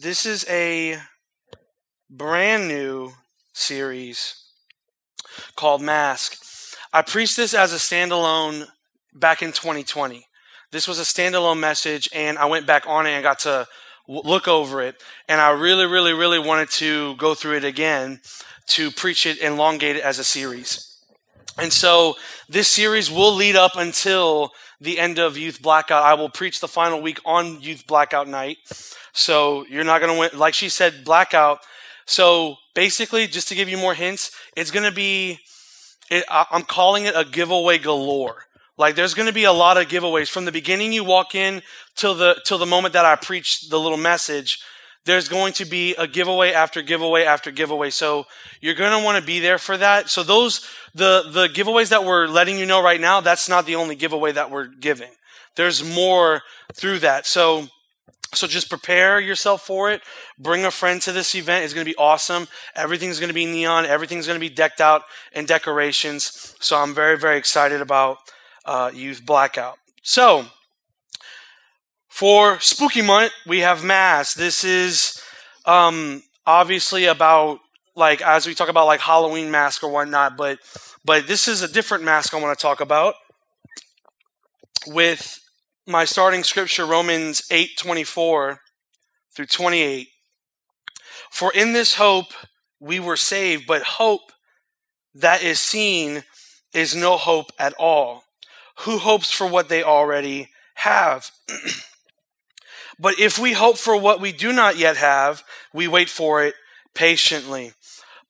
this 0.00 0.26
is 0.26 0.46
a 0.48 0.96
brand 2.08 2.68
new 2.68 3.10
series 3.52 4.34
called 5.56 5.82
Mask. 5.82 6.36
I 6.92 7.02
preached 7.02 7.36
this 7.36 7.52
as 7.52 7.72
a 7.72 7.76
standalone 7.76 8.66
back 9.14 9.42
in 9.42 9.52
2020. 9.52 10.24
This 10.70 10.86
was 10.86 10.98
a 10.98 11.02
standalone 11.02 11.58
message, 11.58 12.08
and 12.14 12.38
I 12.38 12.46
went 12.46 12.66
back 12.66 12.84
on 12.86 13.06
it 13.06 13.10
and 13.10 13.22
got 13.22 13.40
to 13.40 13.66
look 14.06 14.46
over 14.46 14.82
it. 14.82 14.94
And 15.28 15.40
I 15.40 15.50
really, 15.50 15.86
really, 15.86 16.12
really 16.12 16.38
wanted 16.38 16.70
to 16.72 17.16
go 17.16 17.34
through 17.34 17.56
it 17.56 17.64
again 17.64 18.20
to 18.68 18.90
preach 18.90 19.26
it, 19.26 19.40
and 19.40 19.54
elongate 19.54 19.96
it 19.96 20.02
as 20.02 20.18
a 20.18 20.24
series. 20.24 20.97
And 21.58 21.72
so 21.72 22.16
this 22.48 22.68
series 22.68 23.10
will 23.10 23.34
lead 23.34 23.56
up 23.56 23.72
until 23.76 24.52
the 24.80 24.98
end 24.98 25.18
of 25.18 25.36
Youth 25.36 25.60
Blackout. 25.60 26.04
I 26.04 26.14
will 26.14 26.28
preach 26.28 26.60
the 26.60 26.68
final 26.68 27.02
week 27.02 27.18
on 27.24 27.60
Youth 27.60 27.86
Blackout 27.86 28.28
night. 28.28 28.58
So 29.12 29.66
you're 29.68 29.84
not 29.84 30.00
going 30.00 30.12
to 30.12 30.20
win, 30.20 30.30
like 30.38 30.54
she 30.54 30.68
said, 30.68 31.04
Blackout. 31.04 31.58
So 32.06 32.56
basically, 32.74 33.26
just 33.26 33.48
to 33.48 33.54
give 33.54 33.68
you 33.68 33.76
more 33.76 33.94
hints, 33.94 34.30
it's 34.56 34.70
going 34.70 34.88
to 34.88 34.94
be, 34.94 35.40
it, 36.10 36.24
I'm 36.30 36.62
calling 36.62 37.06
it 37.06 37.14
a 37.16 37.24
giveaway 37.24 37.78
galore. 37.78 38.44
Like 38.78 38.94
there's 38.94 39.14
going 39.14 39.26
to 39.26 39.34
be 39.34 39.44
a 39.44 39.52
lot 39.52 39.76
of 39.76 39.88
giveaways 39.88 40.30
from 40.30 40.44
the 40.44 40.52
beginning 40.52 40.92
you 40.92 41.02
walk 41.02 41.34
in 41.34 41.62
till 41.96 42.14
the 42.14 42.40
till 42.46 42.58
the 42.58 42.66
moment 42.66 42.94
that 42.94 43.04
I 43.04 43.16
preach 43.16 43.68
the 43.68 43.78
little 43.78 43.98
message. 43.98 44.60
There's 45.08 45.30
going 45.30 45.54
to 45.54 45.64
be 45.64 45.94
a 45.94 46.06
giveaway 46.06 46.52
after 46.52 46.82
giveaway 46.82 47.24
after 47.24 47.50
giveaway. 47.50 47.88
So 47.88 48.26
you're 48.60 48.74
going 48.74 48.92
to 48.92 49.02
want 49.02 49.18
to 49.18 49.24
be 49.24 49.40
there 49.40 49.56
for 49.56 49.74
that. 49.78 50.10
So 50.10 50.22
those 50.22 50.68
the 50.94 51.24
the 51.30 51.48
giveaways 51.48 51.88
that 51.88 52.04
we're 52.04 52.26
letting 52.26 52.58
you 52.58 52.66
know 52.66 52.82
right 52.82 53.00
now, 53.00 53.22
that's 53.22 53.48
not 53.48 53.64
the 53.64 53.76
only 53.76 53.94
giveaway 53.94 54.32
that 54.32 54.50
we're 54.50 54.66
giving. 54.66 55.10
There's 55.56 55.82
more 55.82 56.42
through 56.74 56.98
that. 56.98 57.24
So 57.24 57.68
so 58.34 58.46
just 58.46 58.68
prepare 58.68 59.18
yourself 59.18 59.62
for 59.62 59.90
it. 59.90 60.02
Bring 60.38 60.66
a 60.66 60.70
friend 60.70 61.00
to 61.00 61.12
this 61.12 61.34
event. 61.34 61.64
It's 61.64 61.72
going 61.72 61.86
to 61.86 61.90
be 61.90 61.96
awesome. 61.96 62.46
Everything's 62.76 63.18
going 63.18 63.28
to 63.28 63.34
be 63.34 63.46
neon. 63.46 63.86
Everything's 63.86 64.26
going 64.26 64.38
to 64.38 64.46
be 64.46 64.54
decked 64.54 64.82
out 64.82 65.04
in 65.32 65.46
decorations. 65.46 66.54
So 66.60 66.76
I'm 66.76 66.94
very, 66.94 67.16
very 67.16 67.38
excited 67.38 67.80
about 67.80 68.18
uh, 68.66 68.90
Youth 68.92 69.24
Blackout. 69.24 69.78
So 70.02 70.44
for 72.18 72.58
Spooky 72.58 73.00
Month, 73.00 73.30
we 73.46 73.60
have 73.60 73.84
Mask. 73.84 74.36
This 74.36 74.64
is 74.64 75.22
um, 75.66 76.20
obviously 76.44 77.04
about 77.04 77.60
like 77.94 78.20
as 78.22 78.44
we 78.44 78.54
talk 78.54 78.68
about 78.68 78.86
like 78.86 78.98
Halloween 78.98 79.52
mask 79.52 79.84
or 79.84 79.88
whatnot, 79.88 80.36
but 80.36 80.58
but 81.04 81.28
this 81.28 81.46
is 81.46 81.62
a 81.62 81.72
different 81.72 82.02
mask 82.02 82.34
I 82.34 82.40
want 82.40 82.58
to 82.58 82.60
talk 82.60 82.80
about 82.80 83.14
with 84.88 85.38
my 85.86 86.04
starting 86.04 86.42
scripture, 86.42 86.84
Romans 86.84 87.44
8 87.52 87.78
24 87.78 88.62
through 89.36 89.46
28. 89.46 90.08
For 91.30 91.52
in 91.52 91.72
this 91.72 91.94
hope 91.94 92.32
we 92.80 92.98
were 92.98 93.16
saved, 93.16 93.64
but 93.68 93.82
hope 93.82 94.32
that 95.14 95.44
is 95.44 95.60
seen 95.60 96.24
is 96.74 96.96
no 96.96 97.16
hope 97.16 97.52
at 97.60 97.74
all. 97.74 98.24
Who 98.80 98.98
hopes 98.98 99.30
for 99.30 99.46
what 99.46 99.68
they 99.68 99.84
already 99.84 100.48
have? 100.74 101.30
but 102.98 103.18
if 103.18 103.38
we 103.38 103.52
hope 103.52 103.78
for 103.78 103.96
what 103.96 104.20
we 104.20 104.32
do 104.32 104.52
not 104.52 104.76
yet 104.76 104.96
have, 104.96 105.42
we 105.72 105.88
wait 105.88 106.08
for 106.08 106.42
it 106.42 106.54
patiently. 106.94 107.72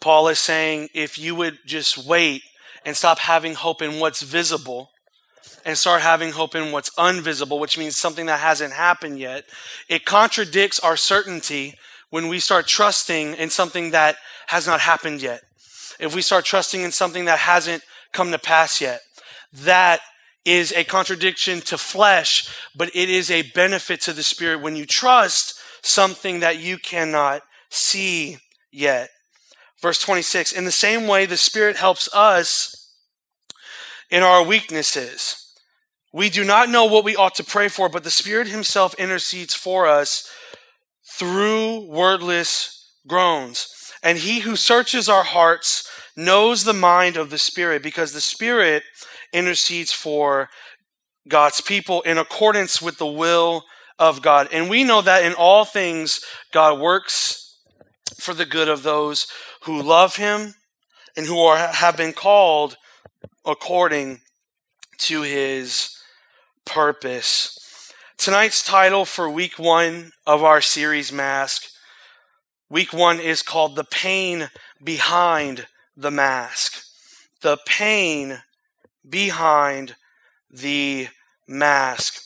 Paul 0.01 0.29
is 0.29 0.39
saying 0.39 0.89
if 0.95 1.19
you 1.19 1.35
would 1.35 1.59
just 1.67 1.99
wait 1.99 2.43
and 2.85 2.97
stop 2.97 3.19
having 3.19 3.55
hope 3.55 3.83
in 3.83 3.99
what's 3.99 4.23
visible, 4.23 4.91
and 5.65 5.77
start 5.77 6.01
having 6.01 6.33
hope 6.33 6.55
in 6.55 6.73
what's 6.73 6.91
invisible, 6.99 7.59
which 7.59 7.77
means 7.77 7.97
something 7.97 8.27
that 8.27 8.41
hasn't 8.41 8.73
happened 8.73 9.19
yet. 9.19 9.45
It 9.89 10.07
contradicts 10.07 10.79
our 10.81 10.97
certainty 10.97 11.75
when 12.11 12.29
we 12.29 12.41
start 12.41 12.67
trusting 12.67 13.35
in 13.35 13.51
something 13.51 13.91
that 13.91 14.17
has 14.47 14.67
not 14.67 14.81
happened 14.81 15.21
yet. 15.21 15.43
If 16.01 16.15
we 16.15 16.23
start 16.23 16.47
trusting 16.47 16.81
in 16.81 16.93
something 16.93 17.27
that 17.27 17.41
hasn't 17.41 17.83
come 18.13 18.31
to 18.31 18.39
pass 18.39 18.81
yet, 18.81 19.01
that 19.53 20.01
is 20.49 20.73
a 20.73 20.85
contradiction 20.85 21.61
to 21.61 21.77
flesh, 21.79 22.49
but 22.75 22.91
it 22.95 23.11
is 23.11 23.31
a 23.31 23.43
benefit 23.53 24.01
to 24.03 24.13
the 24.13 24.23
spirit 24.23 24.61
when 24.61 24.77
you 24.77 24.87
trust 24.87 25.61
something 25.83 26.41
that 26.41 26.59
you 26.59 26.79
cannot 26.79 27.43
see 27.71 28.39
yet. 28.73 29.11
Verse 29.81 29.99
26 29.99 30.53
In 30.53 30.65
the 30.65 30.73
same 30.73 31.07
way, 31.07 31.27
the 31.27 31.37
spirit 31.37 31.77
helps 31.77 32.13
us 32.15 32.95
in 34.11 34.23
our 34.23 34.43
weaknesses. 34.43 35.45
We 36.13 36.31
do 36.31 36.45
not 36.45 36.71
know 36.71 36.87
what 36.87 37.05
we 37.05 37.17
ought 37.17 37.35
to 37.37 37.45
pray 37.45 37.69
for, 37.69 37.89
but 37.89 38.03
the 38.03 38.11
Spirit 38.11 38.49
Himself 38.49 38.95
intercedes 38.95 39.55
for 39.55 39.87
us 39.87 40.31
through 41.05 41.87
wordless 41.87 42.93
groans. 43.07 43.93
And 44.03 44.19
He 44.19 44.41
who 44.41 44.57
searches 44.57 45.09
our 45.09 45.25
hearts 45.25 45.89
knows 46.17 46.65
the 46.65 46.73
mind 46.73 47.17
of 47.17 47.31
the 47.31 47.39
Spirit, 47.39 47.83
because 47.83 48.13
the 48.13 48.21
Spirit 48.21 48.85
intercedes 49.33 49.93
for 49.93 50.49
God's 51.29 51.61
people 51.61 52.03
in 52.03 52.19
accordance 52.19 52.81
with 52.81 52.99
the 52.99 53.07
will 53.07 53.65
of 53.99 54.23
God. 54.23 54.49
And 54.53 54.71
we 54.71 54.85
know 54.85 55.03
that 55.03 55.25
in 55.25 55.35
all 55.35 55.65
things, 55.65 56.25
God 56.53 56.81
works 56.81 57.59
for 58.19 58.35
the 58.35 58.47
good 58.47 58.69
of 58.69 58.83
those 58.83 59.27
who 59.65 59.83
love 59.83 60.17
Him 60.17 60.55
and 61.17 61.27
who 61.27 61.39
are, 61.41 61.57
have 61.57 61.97
been 61.97 62.13
called 62.13 62.77
according 63.45 64.21
to 64.99 65.23
His 65.23 65.97
purpose. 66.65 67.93
Tonight's 68.17 68.65
title 68.65 69.05
for 69.05 69.29
week 69.29 69.59
one 69.59 70.13
of 70.27 70.43
our 70.43 70.61
series, 70.61 71.13
Mask, 71.13 71.65
week 72.69 72.93
one 72.93 73.21
is 73.21 73.43
called 73.43 73.77
The 73.77 73.85
Pain 73.85 74.51
Behind 74.83 75.67
the 75.97 76.11
Mask. 76.11 76.83
The 77.43 77.59
Pain 77.67 78.39
Behind 79.09 79.97
the 80.51 81.09
Mask. 81.47 82.23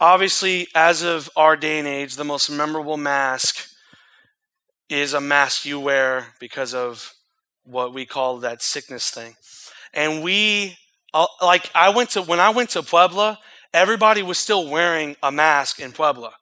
Obviously, 0.00 0.68
as 0.74 1.02
of 1.02 1.28
our 1.36 1.56
day 1.56 1.78
and 1.78 1.88
age, 1.88 2.16
the 2.16 2.24
most 2.24 2.50
memorable 2.50 2.96
mask 2.96 3.68
is 4.88 5.12
a 5.12 5.20
mask 5.20 5.64
you 5.66 5.80
wear 5.80 6.28
because 6.38 6.72
of 6.72 7.12
what 7.64 7.92
we 7.92 8.06
call 8.06 8.38
that 8.38 8.62
sickness 8.62 9.10
thing. 9.10 9.34
And 9.92 10.22
we, 10.22 10.76
uh, 11.12 11.26
like, 11.42 11.70
I 11.74 11.90
went 11.90 12.10
to, 12.10 12.22
when 12.22 12.40
I 12.40 12.50
went 12.50 12.70
to 12.70 12.82
Puebla, 12.82 13.38
everybody 13.74 14.22
was 14.22 14.38
still 14.38 14.68
wearing 14.68 15.16
a 15.22 15.30
mask 15.30 15.80
in 15.80 15.92
Puebla. 15.92 16.32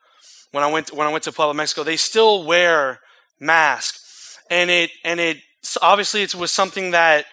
When 0.53 0.62
I 0.62 0.71
went 0.71 0.93
when 0.93 1.06
I 1.06 1.12
went 1.12 1.25
to 1.25 1.33
Puebla, 1.33 1.54
Mexico, 1.54 1.83
they 1.83 1.97
still 1.97 2.44
wear 2.44 3.00
masks, 3.41 4.38
and 4.50 4.71
it 4.71 4.91
and 5.04 5.21
it 5.21 5.38
obviously 5.83 6.22
it 6.22 6.34
was 6.34 6.50
something 6.50 6.93
that 6.93 7.27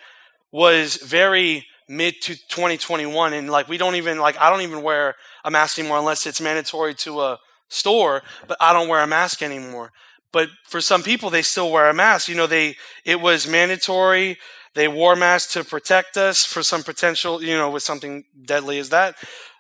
was 0.52 0.98
very 0.98 1.66
mid 1.96 2.22
to 2.22 2.36
2021, 2.36 3.34
and 3.34 3.50
like 3.50 3.68
we 3.68 3.78
don't 3.78 3.96
even 3.96 4.20
like 4.20 4.38
I 4.40 4.50
don't 4.50 4.62
even 4.62 4.82
wear 4.82 5.16
a 5.44 5.52
mask 5.52 5.80
anymore 5.80 5.98
unless 5.98 6.26
it's 6.26 6.42
mandatory 6.42 6.94
to 6.96 7.22
a 7.22 7.40
store, 7.70 8.22
but 8.48 8.58
I 8.60 8.74
don't 8.74 8.88
wear 8.88 9.02
a 9.02 9.08
mask 9.08 9.42
anymore. 9.42 9.92
But 10.32 10.50
for 10.66 10.82
some 10.82 11.04
people, 11.04 11.30
they 11.30 11.44
still 11.44 11.72
wear 11.72 11.90
a 11.90 11.94
mask. 11.94 12.28
You 12.28 12.36
know, 12.36 12.48
they 12.48 12.76
it 13.06 13.22
was 13.22 13.48
mandatory. 13.48 14.38
They 14.74 14.88
wore 14.88 15.16
masks 15.16 15.54
to 15.54 15.64
protect 15.64 16.18
us 16.18 16.44
for 16.44 16.64
some 16.64 16.82
potential, 16.84 17.44
you 17.44 17.56
know, 17.56 17.70
with 17.70 17.84
something 17.84 18.24
deadly 18.46 18.80
as 18.80 18.90
that. 18.90 19.16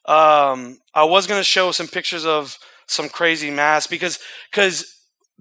Um, 0.06 0.80
I 0.94 1.04
was 1.04 1.28
going 1.28 1.40
to 1.40 1.46
show 1.46 1.72
some 1.72 1.88
pictures 1.88 2.26
of 2.26 2.58
some 2.88 3.10
crazy 3.10 3.52
masks 3.52 3.88
because 3.88 4.20
because 4.52 4.86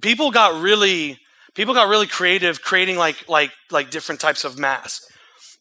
people 0.01 0.31
got 0.31 0.61
really 0.63 1.19
people 1.55 1.75
got 1.75 1.89
really 1.89 2.07
creative 2.07 2.63
creating 2.63 2.97
like 2.97 3.29
like 3.29 3.51
like 3.71 3.91
different 3.91 4.21
types 4.21 4.45
of 4.45 4.59
masks. 4.59 5.07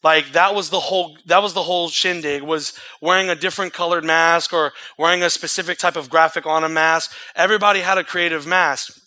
Like 0.03 0.31
that 0.31 0.55
was 0.55 0.69
the 0.69 0.79
whole 0.79 1.17
that 1.27 1.43
was 1.43 1.53
the 1.53 1.63
whole 1.63 1.89
shindig 1.89 2.41
was 2.41 2.73
wearing 3.01 3.29
a 3.29 3.35
different 3.35 3.73
colored 3.73 4.03
mask 4.03 4.51
or 4.51 4.73
wearing 4.97 5.21
a 5.21 5.29
specific 5.29 5.77
type 5.77 5.95
of 5.95 6.09
graphic 6.09 6.45
on 6.45 6.63
a 6.63 6.69
mask. 6.69 7.15
Everybody 7.35 7.81
had 7.81 7.97
a 7.97 8.03
creative 8.03 8.47
mask. 8.47 8.99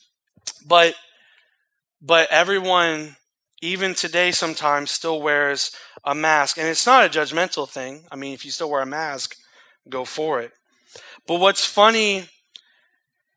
But 0.66 0.94
but 2.00 2.28
everyone 2.30 3.16
even 3.60 3.94
today 3.94 4.30
sometimes 4.30 4.90
still 4.90 5.20
wears 5.20 5.72
a 6.04 6.14
mask 6.14 6.58
and 6.58 6.68
it's 6.68 6.86
not 6.86 7.04
a 7.04 7.08
judgmental 7.08 7.68
thing. 7.68 8.04
I 8.10 8.16
mean 8.16 8.32
if 8.32 8.44
you 8.44 8.52
still 8.52 8.70
wear 8.70 8.82
a 8.82 8.86
mask, 8.86 9.34
go 9.88 10.04
for 10.04 10.40
it. 10.40 10.52
But 11.26 11.40
what's 11.40 11.66
funny 11.66 12.28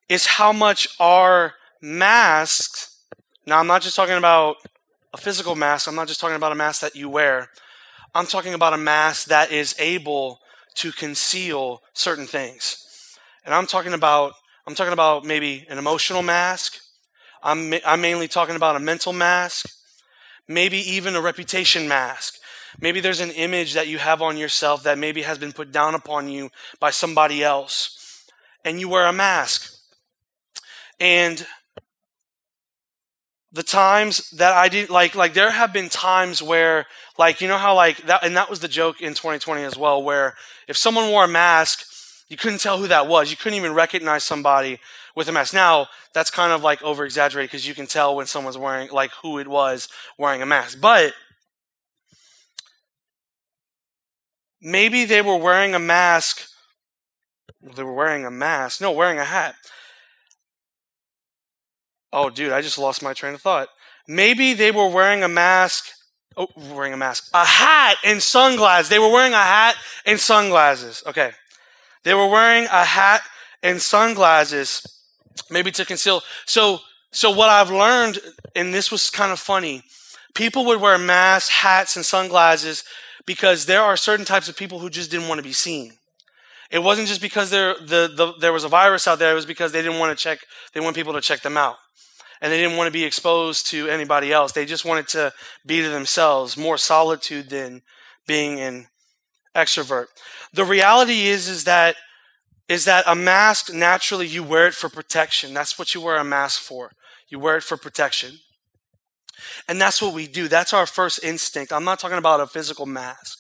is 0.10 0.26
how 0.26 0.54
much 0.54 0.88
our 1.00 1.56
masks, 1.82 3.02
now 3.46 3.60
I'm 3.60 3.68
not 3.68 3.82
just 3.82 3.96
talking 3.96 4.18
about 4.18 4.58
a 5.14 5.18
physical 5.18 5.56
mask, 5.56 5.88
I'm 5.88 5.96
not 5.96 6.08
just 6.08 6.20
talking 6.20 6.36
about 6.36 6.52
a 6.52 6.56
mask 6.56 6.82
that 6.82 6.96
you 6.96 7.10
wear. 7.10 7.50
I'm 8.14 8.26
talking 8.26 8.54
about 8.54 8.74
a 8.74 8.78
mask 8.78 9.28
that 9.28 9.52
is 9.52 9.76
able 9.80 10.40
to 10.76 10.92
conceal 10.92 11.82
certain 11.94 12.28
things. 12.28 12.84
And 13.46 13.54
I'm 13.54 13.68
talking 13.68 13.94
about 13.94 14.34
I'm 14.68 14.76
talking 14.76 14.94
about 14.94 15.24
maybe 15.24 15.66
an 15.70 15.78
emotional 15.78 16.22
mask. 16.22 16.80
I'm 17.42 17.74
I'm 17.86 18.02
mainly 18.02 18.28
talking 18.28 18.56
about 18.56 18.76
a 18.76 18.80
mental 18.80 19.14
mask, 19.14 19.70
maybe 20.48 20.78
even 20.78 21.16
a 21.16 21.22
reputation 21.22 21.88
mask. 21.88 22.36
Maybe 22.80 23.00
there's 23.00 23.22
an 23.22 23.32
image 23.32 23.74
that 23.74 23.88
you 23.88 23.98
have 23.98 24.22
on 24.22 24.38
yourself 24.38 24.84
that 24.84 24.98
maybe 24.98 25.22
has 25.24 25.38
been 25.38 25.54
put 25.54 25.72
down 25.72 25.96
upon 25.96 26.30
you 26.30 26.50
by 26.80 26.92
somebody 26.92 27.44
else, 27.44 28.26
and 28.64 28.80
you 28.80 28.90
wear 28.90 29.08
a 29.08 29.14
mask. 29.14 29.74
And 31.00 31.46
the 33.58 33.64
times 33.64 34.30
that 34.32 34.54
I 34.54 34.70
did 34.70 34.92
like 34.92 35.16
like 35.16 35.34
there 35.34 35.50
have 35.50 35.74
been 35.74 35.90
times 35.90 36.44
where 36.44 36.86
like 37.18 37.42
you 37.42 37.48
know 37.48 37.58
how 37.58 37.74
like 37.74 37.98
that 38.06 38.24
and 38.24 38.38
that 38.38 38.52
was 38.52 38.60
the 38.60 38.68
joke 38.68 39.02
in 39.02 39.16
2020 39.16 39.64
as 39.64 39.76
well 39.76 40.02
where 40.04 40.36
if 40.68 40.78
someone 40.78 41.10
wore 41.10 41.24
a 41.24 41.28
mask 41.28 41.84
you 42.30 42.38
couldn't 42.38 42.60
tell 42.60 42.78
who 42.78 42.88
that 42.88 43.08
was. 43.08 43.32
You 43.32 43.38
couldn't 43.38 43.58
even 43.58 43.74
recognize 43.74 44.24
somebody 44.24 44.80
with 45.16 45.28
a 45.28 45.32
mask. 45.32 45.54
Now 45.54 45.88
that's 46.14 46.30
kind 46.30 46.52
of 46.52 46.62
like 46.62 46.84
over 46.84 47.04
exaggerated 47.04 47.50
because 47.50 47.68
you 47.68 47.74
can 47.74 47.88
tell 47.88 48.16
when 48.16 48.28
someone's 48.28 48.58
wearing 48.58 48.90
like 48.92 49.12
who 49.24 49.40
it 49.40 49.48
was 49.48 49.90
wearing 50.20 50.44
a 50.44 50.46
mask. 50.46 50.80
But 50.80 51.14
maybe 54.62 55.06
they 55.06 55.24
were 55.24 55.38
wearing 55.38 55.74
a 55.74 55.80
mask 55.80 56.48
they 57.76 57.84
were 57.84 57.94
wearing 57.94 58.26
a 58.26 58.32
mask 58.32 58.82
no 58.82 58.92
wearing 58.92 59.20
a 59.20 59.24
hat 59.24 59.56
Oh, 62.12 62.30
dude, 62.30 62.52
I 62.52 62.62
just 62.62 62.78
lost 62.78 63.04
my 63.04 63.14
train 63.14 63.34
of 63.34 63.42
thought. 63.42 63.70
Maybe 64.08 64.54
they 64.54 64.72
were 64.72 64.88
wearing 64.88 65.24
a 65.24 65.28
mask. 65.28 65.86
Oh, 66.38 66.48
wearing 66.56 66.94
a 66.94 66.98
mask. 66.98 67.30
A 67.34 67.44
hat 67.44 67.98
and 68.06 68.22
sunglasses. 68.22 68.90
They 68.90 69.00
were 69.00 69.12
wearing 69.12 69.34
a 69.34 69.38
hat 69.38 69.76
and 70.06 70.20
sunglasses. 70.20 71.04
Okay. 71.06 71.32
They 72.04 72.14
were 72.14 72.28
wearing 72.28 72.66
a 72.66 72.86
hat 72.86 73.22
and 73.62 73.82
sunglasses, 73.82 74.86
maybe 75.50 75.72
to 75.72 75.84
conceal. 75.84 76.22
So, 76.46 76.80
so 77.12 77.32
what 77.32 77.50
I've 77.50 77.72
learned, 77.72 78.20
and 78.56 78.74
this 78.74 78.92
was 78.92 79.10
kind 79.10 79.32
of 79.32 79.40
funny, 79.40 79.84
people 80.34 80.64
would 80.66 80.80
wear 80.80 80.98
masks, 80.98 81.50
hats, 81.50 81.96
and 81.96 82.06
sunglasses 82.06 82.84
because 83.26 83.66
there 83.66 83.82
are 83.82 83.98
certain 83.98 84.26
types 84.26 84.48
of 84.48 84.56
people 84.56 84.80
who 84.80 84.90
just 84.90 85.12
didn't 85.12 85.28
want 85.28 85.40
to 85.40 85.44
be 85.44 85.54
seen. 85.54 85.98
It 86.72 86.80
wasn't 86.80 87.08
just 87.08 87.22
because 87.22 87.50
there, 87.50 87.76
the, 87.80 88.12
the, 88.14 88.34
there 88.40 88.54
was 88.54 88.64
a 88.64 88.70
virus 88.70 89.08
out 89.08 89.20
there, 89.20 89.32
it 89.32 89.36
was 89.36 89.46
because 89.46 89.72
they 89.72 89.82
didn't 89.82 90.00
want 90.00 90.18
to 90.18 90.22
check, 90.22 90.40
they 90.74 90.80
want 90.80 90.96
people 90.96 91.14
to 91.14 91.22
check 91.22 91.42
them 91.42 91.58
out 91.58 91.78
and 92.42 92.52
they 92.52 92.58
didn't 92.58 92.78
want 92.78 92.88
to 92.88 92.92
be 92.92 93.04
exposed 93.04 93.68
to 93.68 93.88
anybody 93.88 94.32
else. 94.32 94.52
They 94.52 94.66
just 94.66 94.86
wanted 94.86 95.08
to 95.10 95.34
be 95.66 95.82
to 95.82 95.90
themselves, 95.90 96.58
more 96.58 96.78
solitude 96.78 97.50
than 97.50 97.82
being 98.28 98.60
an 98.60 98.88
extrovert. 99.56 100.06
The 100.54 100.66
reality 100.66 101.28
is 101.28 101.48
is 101.48 101.64
that 101.64 101.96
is 102.68 102.86
that 102.86 103.06
a 103.08 103.16
mask 103.16 103.74
naturally 103.74 104.28
you 104.28 104.44
wear 104.44 104.68
it 104.68 104.74
for 104.74 104.90
protection. 104.90 105.54
That's 105.54 105.80
what 105.80 105.96
you 105.96 106.02
wear 106.02 106.18
a 106.18 106.24
mask 106.24 106.62
for. 106.62 106.92
You 107.30 107.40
wear 107.40 107.58
it 107.58 107.64
for 107.64 107.78
protection. 107.78 108.40
And 109.70 109.80
that's 109.80 110.02
what 110.02 110.14
we 110.14 110.28
do. 110.28 110.50
That's 110.50 110.74
our 110.74 110.86
first 110.86 111.24
instinct. 111.24 111.72
I'm 111.72 111.86
not 111.86 112.00
talking 112.00 112.18
about 112.18 112.42
a 112.42 112.48
physical 112.48 112.86
mask. 112.86 113.40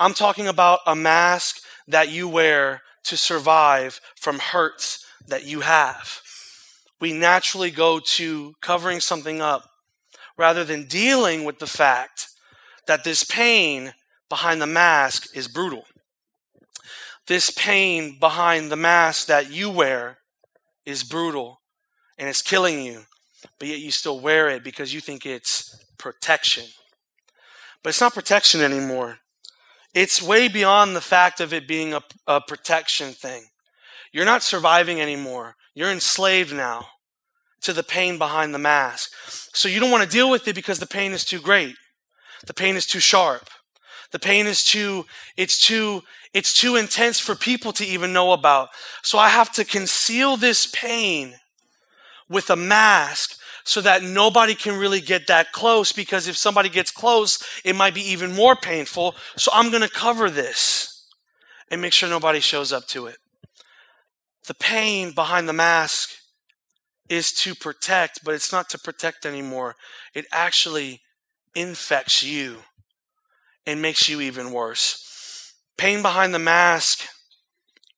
I'm 0.00 0.14
talking 0.14 0.48
about 0.48 0.80
a 0.86 0.96
mask 0.96 1.60
that 1.86 2.08
you 2.08 2.28
wear 2.28 2.82
to 3.04 3.16
survive 3.16 4.00
from 4.16 4.38
hurts 4.40 5.04
that 5.28 5.44
you 5.44 5.60
have 5.60 6.20
we 7.00 7.12
naturally 7.12 7.70
go 7.70 8.00
to 8.00 8.54
covering 8.60 9.00
something 9.00 9.40
up 9.40 9.70
rather 10.36 10.64
than 10.64 10.86
dealing 10.86 11.44
with 11.44 11.58
the 11.58 11.66
fact 11.66 12.28
that 12.86 13.04
this 13.04 13.22
pain 13.24 13.92
behind 14.28 14.60
the 14.60 14.66
mask 14.66 15.36
is 15.36 15.48
brutal. 15.48 15.84
This 17.26 17.50
pain 17.50 18.18
behind 18.18 18.70
the 18.70 18.76
mask 18.76 19.26
that 19.26 19.50
you 19.50 19.70
wear 19.70 20.18
is 20.86 21.04
brutal 21.04 21.60
and 22.16 22.28
it's 22.28 22.42
killing 22.42 22.82
you, 22.82 23.02
but 23.58 23.68
yet 23.68 23.80
you 23.80 23.90
still 23.90 24.18
wear 24.18 24.48
it 24.48 24.64
because 24.64 24.94
you 24.94 25.00
think 25.00 25.26
it's 25.26 25.84
protection. 25.98 26.64
But 27.82 27.90
it's 27.90 28.00
not 28.00 28.14
protection 28.14 28.60
anymore. 28.60 29.18
It's 29.94 30.22
way 30.22 30.48
beyond 30.48 30.96
the 30.96 31.00
fact 31.00 31.40
of 31.40 31.52
it 31.52 31.68
being 31.68 31.92
a, 31.92 32.02
a 32.26 32.40
protection 32.40 33.12
thing. 33.12 33.44
You're 34.12 34.24
not 34.24 34.42
surviving 34.42 35.00
anymore. 35.00 35.56
You're 35.78 35.92
enslaved 35.92 36.52
now 36.52 36.88
to 37.60 37.72
the 37.72 37.84
pain 37.84 38.18
behind 38.18 38.52
the 38.52 38.58
mask. 38.58 39.12
So 39.54 39.68
you 39.68 39.78
don't 39.78 39.92
want 39.92 40.02
to 40.02 40.10
deal 40.10 40.28
with 40.28 40.48
it 40.48 40.56
because 40.56 40.80
the 40.80 40.88
pain 40.88 41.12
is 41.12 41.24
too 41.24 41.40
great. 41.40 41.76
The 42.44 42.52
pain 42.52 42.74
is 42.74 42.84
too 42.84 42.98
sharp. 42.98 43.48
The 44.10 44.18
pain 44.18 44.48
is 44.48 44.64
too, 44.64 45.06
it's 45.36 45.56
too, 45.56 46.02
it's 46.34 46.52
too 46.52 46.74
intense 46.74 47.20
for 47.20 47.36
people 47.36 47.72
to 47.74 47.86
even 47.86 48.12
know 48.12 48.32
about. 48.32 48.70
So 49.04 49.18
I 49.18 49.28
have 49.28 49.52
to 49.52 49.64
conceal 49.64 50.36
this 50.36 50.66
pain 50.66 51.34
with 52.28 52.50
a 52.50 52.56
mask 52.56 53.38
so 53.62 53.80
that 53.80 54.02
nobody 54.02 54.56
can 54.56 54.80
really 54.80 55.00
get 55.00 55.28
that 55.28 55.52
close 55.52 55.92
because 55.92 56.26
if 56.26 56.36
somebody 56.36 56.70
gets 56.70 56.90
close, 56.90 57.38
it 57.64 57.76
might 57.76 57.94
be 57.94 58.02
even 58.02 58.34
more 58.34 58.56
painful. 58.56 59.14
So 59.36 59.52
I'm 59.54 59.70
going 59.70 59.82
to 59.82 59.88
cover 59.88 60.28
this 60.28 61.06
and 61.70 61.80
make 61.80 61.92
sure 61.92 62.08
nobody 62.08 62.40
shows 62.40 62.72
up 62.72 62.88
to 62.88 63.06
it 63.06 63.18
the 64.48 64.54
pain 64.54 65.12
behind 65.12 65.48
the 65.48 65.52
mask 65.52 66.10
is 67.08 67.32
to 67.32 67.54
protect, 67.54 68.24
but 68.24 68.34
it's 68.34 68.50
not 68.50 68.68
to 68.70 68.78
protect 68.78 69.24
anymore. 69.24 69.76
It 70.14 70.26
actually 70.32 71.00
infects 71.54 72.22
you 72.22 72.58
and 73.66 73.80
makes 73.80 74.08
you 74.08 74.20
even 74.20 74.50
worse. 74.50 75.54
Pain 75.76 76.02
behind 76.02 76.34
the 76.34 76.38
mask, 76.38 77.06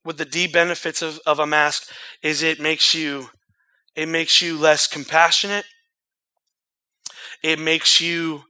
with 0.05 0.19
the 0.19 0.25
D 0.25 0.47
benefits 0.47 1.03
of, 1.03 1.21
of 1.27 1.39
a 1.39 1.47
mask, 1.47 1.91
is 2.23 2.43
it 2.43 2.61
makes 2.61 2.95
you 2.95 3.31
it 3.97 4.09
makes 4.09 4.41
you 4.41 4.59
less 4.59 4.87
compassionate. 4.87 5.67
It 7.43 7.59
makes 7.59 8.01
you 8.01 8.45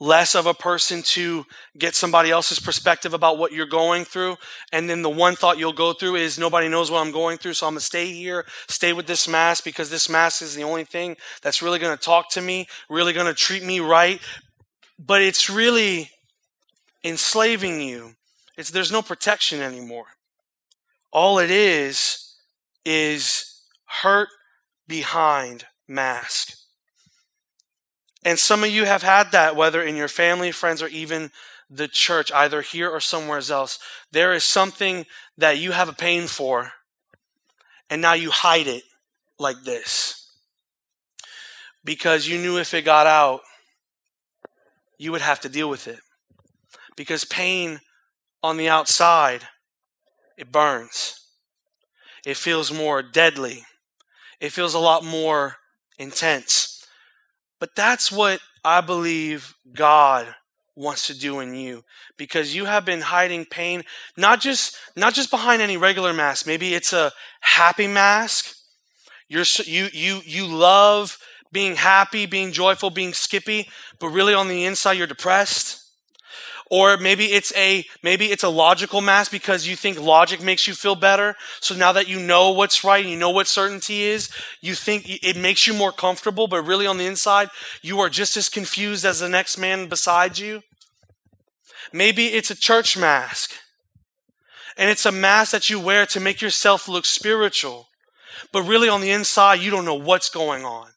less 0.00 0.34
of 0.34 0.46
a 0.46 0.54
person 0.54 1.02
to 1.02 1.44
get 1.78 1.94
somebody 1.94 2.30
else's 2.30 2.58
perspective 2.58 3.12
about 3.12 3.36
what 3.36 3.52
you're 3.52 3.66
going 3.66 4.04
through. 4.06 4.36
And 4.72 4.88
then 4.88 5.02
the 5.02 5.10
one 5.10 5.36
thought 5.36 5.58
you'll 5.58 5.74
go 5.74 5.92
through 5.92 6.16
is 6.16 6.38
nobody 6.38 6.68
knows 6.68 6.90
what 6.90 7.04
I'm 7.04 7.12
going 7.12 7.36
through. 7.36 7.52
So 7.52 7.66
I'm 7.66 7.74
going 7.74 7.80
to 7.80 7.84
stay 7.84 8.06
here, 8.06 8.46
stay 8.68 8.94
with 8.94 9.06
this 9.06 9.28
mask 9.28 9.62
because 9.62 9.90
this 9.90 10.08
mask 10.08 10.40
is 10.40 10.54
the 10.54 10.64
only 10.64 10.84
thing 10.84 11.16
that's 11.42 11.60
really 11.60 11.78
going 11.78 11.96
to 11.96 12.02
talk 12.02 12.30
to 12.30 12.40
me, 12.40 12.66
really 12.88 13.12
going 13.12 13.26
to 13.26 13.34
treat 13.34 13.62
me 13.62 13.78
right. 13.78 14.20
But 14.98 15.20
it's 15.20 15.50
really 15.50 16.10
enslaving 17.04 17.82
you. 17.82 18.14
It's, 18.56 18.70
there's 18.70 18.92
no 18.92 19.02
protection 19.02 19.60
anymore. 19.60 20.06
All 21.12 21.38
it 21.38 21.50
is, 21.50 22.36
is 22.84 23.62
hurt 23.84 24.28
behind 24.88 25.66
mask. 25.86 26.59
And 28.24 28.38
some 28.38 28.64
of 28.64 28.70
you 28.70 28.84
have 28.84 29.02
had 29.02 29.32
that, 29.32 29.56
whether 29.56 29.82
in 29.82 29.96
your 29.96 30.08
family, 30.08 30.52
friends, 30.52 30.82
or 30.82 30.88
even 30.88 31.30
the 31.70 31.88
church, 31.88 32.32
either 32.32 32.60
here 32.60 32.90
or 32.90 33.00
somewhere 33.00 33.40
else. 33.50 33.78
There 34.10 34.32
is 34.32 34.44
something 34.44 35.06
that 35.38 35.58
you 35.58 35.72
have 35.72 35.88
a 35.88 35.94
pain 35.94 36.26
for, 36.26 36.72
and 37.88 38.02
now 38.02 38.12
you 38.12 38.30
hide 38.30 38.66
it 38.66 38.82
like 39.38 39.62
this. 39.64 40.16
Because 41.82 42.28
you 42.28 42.38
knew 42.38 42.58
if 42.58 42.74
it 42.74 42.84
got 42.84 43.06
out, 43.06 43.40
you 44.98 45.12
would 45.12 45.22
have 45.22 45.40
to 45.40 45.48
deal 45.48 45.70
with 45.70 45.88
it. 45.88 46.00
Because 46.96 47.24
pain 47.24 47.80
on 48.42 48.58
the 48.58 48.68
outside, 48.68 49.44
it 50.36 50.52
burns. 50.52 51.20
It 52.26 52.36
feels 52.36 52.70
more 52.70 53.02
deadly. 53.02 53.64
It 54.40 54.52
feels 54.52 54.74
a 54.74 54.78
lot 54.78 55.04
more 55.04 55.56
intense. 55.98 56.69
But 57.60 57.76
that's 57.76 58.10
what 58.10 58.40
I 58.64 58.80
believe 58.80 59.54
God 59.72 60.34
wants 60.74 61.06
to 61.08 61.18
do 61.18 61.40
in 61.40 61.54
you 61.54 61.84
because 62.16 62.54
you 62.54 62.64
have 62.64 62.86
been 62.86 63.02
hiding 63.02 63.44
pain 63.44 63.82
not 64.16 64.40
just 64.40 64.76
not 64.96 65.12
just 65.12 65.30
behind 65.30 65.60
any 65.60 65.76
regular 65.76 66.12
mask. 66.12 66.46
Maybe 66.46 66.74
it's 66.74 66.92
a 66.92 67.12
happy 67.40 67.86
mask. 67.86 68.56
You're 69.28 69.44
you 69.64 69.88
you 69.92 70.20
you 70.24 70.46
love 70.46 71.18
being 71.52 71.76
happy 71.76 72.26
being 72.26 72.52
joyful 72.52 72.90
being 72.90 73.12
skippy 73.12 73.68
but 73.98 74.08
really 74.08 74.34
on 74.34 74.48
the 74.48 74.64
inside 74.64 74.92
you're 74.92 75.06
depressed 75.06 75.79
or 76.70 76.96
maybe 76.96 77.26
it's 77.26 77.52
a, 77.56 77.84
maybe 78.02 78.26
it's 78.26 78.44
a 78.44 78.48
logical 78.48 79.00
mask 79.00 79.32
because 79.32 79.66
you 79.66 79.74
think 79.74 80.00
logic 80.00 80.40
makes 80.40 80.68
you 80.68 80.74
feel 80.74 80.94
better. 80.94 81.34
So 81.60 81.74
now 81.74 81.90
that 81.92 82.08
you 82.08 82.20
know 82.20 82.52
what's 82.52 82.84
right 82.84 83.02
and 83.02 83.12
you 83.12 83.18
know 83.18 83.30
what 83.30 83.48
certainty 83.48 84.02
is, 84.02 84.30
you 84.60 84.74
think 84.74 85.04
it 85.06 85.36
makes 85.36 85.66
you 85.66 85.74
more 85.74 85.90
comfortable, 85.90 86.46
but 86.46 86.62
really 86.62 86.86
on 86.86 86.96
the 86.96 87.06
inside, 87.06 87.48
you 87.82 87.98
are 87.98 88.08
just 88.08 88.36
as 88.36 88.48
confused 88.48 89.04
as 89.04 89.18
the 89.18 89.28
next 89.28 89.58
man 89.58 89.88
beside 89.88 90.38
you. 90.38 90.62
Maybe 91.92 92.26
it's 92.26 92.52
a 92.52 92.56
church 92.56 92.96
mask. 92.96 93.52
And 94.76 94.88
it's 94.88 95.04
a 95.04 95.12
mask 95.12 95.50
that 95.50 95.68
you 95.68 95.80
wear 95.80 96.06
to 96.06 96.20
make 96.20 96.40
yourself 96.40 96.88
look 96.88 97.04
spiritual. 97.04 97.88
But 98.52 98.62
really 98.62 98.88
on 98.88 99.00
the 99.00 99.10
inside, 99.10 99.60
you 99.60 99.72
don't 99.72 99.84
know 99.84 99.94
what's 99.94 100.30
going 100.30 100.64
on. 100.64 100.90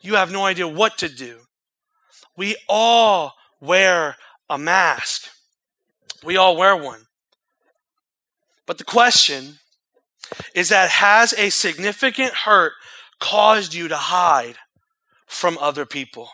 You 0.00 0.14
have 0.14 0.32
no 0.32 0.46
idea 0.46 0.66
what 0.66 0.96
to 0.98 1.10
do. 1.10 1.40
We 2.36 2.56
all 2.68 3.34
wear 3.60 4.16
a 4.48 4.58
mask. 4.58 5.28
We 6.24 6.36
all 6.36 6.56
wear 6.56 6.76
one. 6.76 7.06
But 8.66 8.78
the 8.78 8.84
question 8.84 9.58
is 10.54 10.70
that 10.70 10.90
has 10.90 11.32
a 11.34 11.50
significant 11.50 12.32
hurt 12.32 12.72
caused 13.20 13.74
you 13.74 13.88
to 13.88 13.96
hide 13.96 14.56
from 15.26 15.58
other 15.58 15.84
people? 15.84 16.30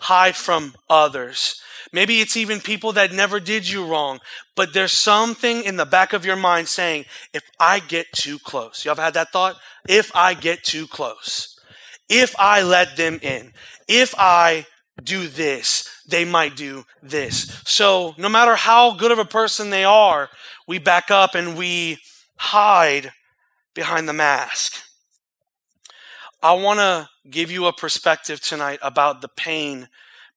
Hide 0.00 0.36
from 0.36 0.74
others. 0.88 1.60
Maybe 1.92 2.20
it's 2.20 2.36
even 2.36 2.60
people 2.60 2.92
that 2.92 3.12
never 3.12 3.40
did 3.40 3.68
you 3.68 3.84
wrong, 3.84 4.20
but 4.54 4.72
there's 4.72 4.92
something 4.92 5.64
in 5.64 5.76
the 5.76 5.86
back 5.86 6.12
of 6.12 6.24
your 6.24 6.36
mind 6.36 6.68
saying, 6.68 7.06
if 7.32 7.42
I 7.58 7.80
get 7.80 8.06
too 8.14 8.38
close, 8.38 8.84
you 8.84 8.90
ever 8.90 9.02
had 9.02 9.14
that 9.14 9.32
thought? 9.32 9.56
If 9.88 10.14
I 10.14 10.34
get 10.34 10.64
too 10.64 10.86
close, 10.86 11.58
if 12.08 12.34
I 12.38 12.62
let 12.62 12.96
them 12.96 13.18
in, 13.22 13.52
if 13.88 14.14
I 14.18 14.66
do 15.02 15.28
this, 15.28 15.87
they 16.08 16.24
might 16.24 16.56
do 16.56 16.84
this. 17.02 17.62
So 17.64 18.14
no 18.18 18.28
matter 18.28 18.56
how 18.56 18.96
good 18.96 19.12
of 19.12 19.18
a 19.18 19.24
person 19.24 19.70
they 19.70 19.84
are, 19.84 20.30
we 20.66 20.78
back 20.78 21.10
up 21.10 21.34
and 21.34 21.56
we 21.56 21.98
hide 22.36 23.12
behind 23.74 24.08
the 24.08 24.14
mask. 24.14 24.82
I 26.42 26.54
want 26.54 26.78
to 26.78 27.08
give 27.28 27.50
you 27.50 27.66
a 27.66 27.72
perspective 27.72 28.40
tonight 28.40 28.78
about 28.80 29.20
the 29.20 29.28
pain 29.28 29.88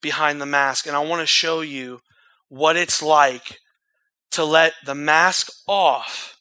behind 0.02 0.42
the 0.42 0.48
mask, 0.48 0.88
and 0.88 0.96
I 0.96 1.00
want 1.00 1.22
to 1.22 1.28
show 1.28 1.62
you 1.62 2.02
what 2.50 2.76
it's 2.76 3.02
like 3.02 3.60
to 4.32 4.44
let 4.44 4.74
the 4.86 4.96
mask 4.96 5.52
off 5.68 6.38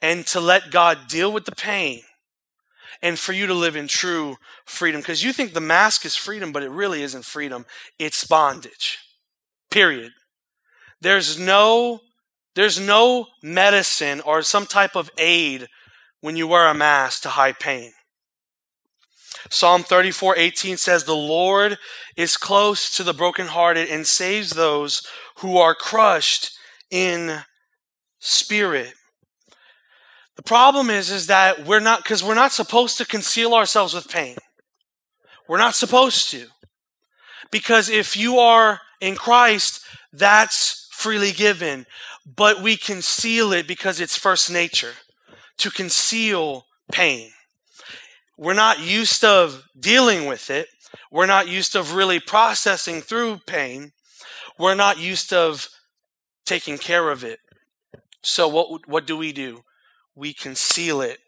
and 0.00 0.26
to 0.26 0.40
let 0.40 0.70
God 0.70 1.06
deal 1.08 1.32
with 1.32 1.44
the 1.44 1.54
pain 1.54 2.02
and 3.02 3.18
for 3.18 3.32
you 3.32 3.46
to 3.46 3.54
live 3.54 3.76
in 3.76 3.88
true 3.88 4.36
freedom. 4.64 5.00
Because 5.00 5.24
you 5.24 5.32
think 5.32 5.52
the 5.52 5.60
mask 5.60 6.04
is 6.04 6.16
freedom, 6.16 6.52
but 6.52 6.62
it 6.62 6.70
really 6.70 7.02
isn't 7.02 7.24
freedom, 7.24 7.66
it's 7.98 8.24
bondage. 8.24 8.98
Period. 9.70 10.12
There's 11.00 11.38
no 11.38 12.00
there's 12.54 12.78
no 12.78 13.28
medicine 13.42 14.20
or 14.20 14.42
some 14.42 14.66
type 14.66 14.94
of 14.94 15.10
aid 15.16 15.68
when 16.20 16.36
you 16.36 16.46
wear 16.46 16.68
a 16.68 16.74
mask 16.74 17.22
to 17.22 17.30
hide 17.30 17.58
pain. 17.58 17.92
Psalm 19.50 19.82
34 19.82 20.36
18 20.36 20.76
says, 20.76 21.04
The 21.04 21.14
Lord 21.14 21.78
is 22.16 22.36
close 22.36 22.94
to 22.96 23.02
the 23.02 23.14
brokenhearted 23.14 23.88
and 23.88 24.06
saves 24.06 24.50
those 24.50 25.02
who 25.38 25.56
are 25.56 25.74
crushed 25.74 26.52
in 26.90 27.40
spirit. 28.20 28.92
The 30.36 30.42
problem 30.42 30.90
is, 30.90 31.10
is 31.10 31.26
that 31.26 31.66
we're 31.66 31.80
not, 31.80 32.02
because 32.02 32.24
we're 32.24 32.34
not 32.34 32.52
supposed 32.52 32.96
to 32.98 33.04
conceal 33.04 33.54
ourselves 33.54 33.94
with 33.94 34.08
pain. 34.08 34.36
We're 35.48 35.58
not 35.58 35.74
supposed 35.74 36.30
to. 36.30 36.46
Because 37.50 37.90
if 37.90 38.16
you 38.16 38.38
are 38.38 38.80
in 39.00 39.14
Christ, 39.14 39.84
that's 40.12 40.88
freely 40.90 41.32
given. 41.32 41.86
But 42.24 42.62
we 42.62 42.76
conceal 42.76 43.52
it 43.52 43.66
because 43.66 44.00
it's 44.00 44.16
first 44.16 44.50
nature 44.50 44.94
to 45.58 45.70
conceal 45.70 46.66
pain. 46.90 47.30
We're 48.38 48.54
not 48.54 48.80
used 48.80 49.24
of 49.24 49.64
dealing 49.78 50.26
with 50.26 50.50
it. 50.50 50.68
We're 51.10 51.26
not 51.26 51.48
used 51.48 51.76
of 51.76 51.94
really 51.94 52.20
processing 52.20 53.02
through 53.02 53.40
pain. 53.46 53.92
We're 54.58 54.74
not 54.74 54.98
used 54.98 55.32
of 55.32 55.68
taking 56.46 56.78
care 56.78 57.10
of 57.10 57.22
it. 57.22 57.40
So 58.22 58.48
what 58.48 58.88
what 58.88 59.06
do 59.06 59.16
we 59.16 59.32
do? 59.32 59.62
We 60.14 60.32
conceal 60.32 61.00
it. 61.00 61.18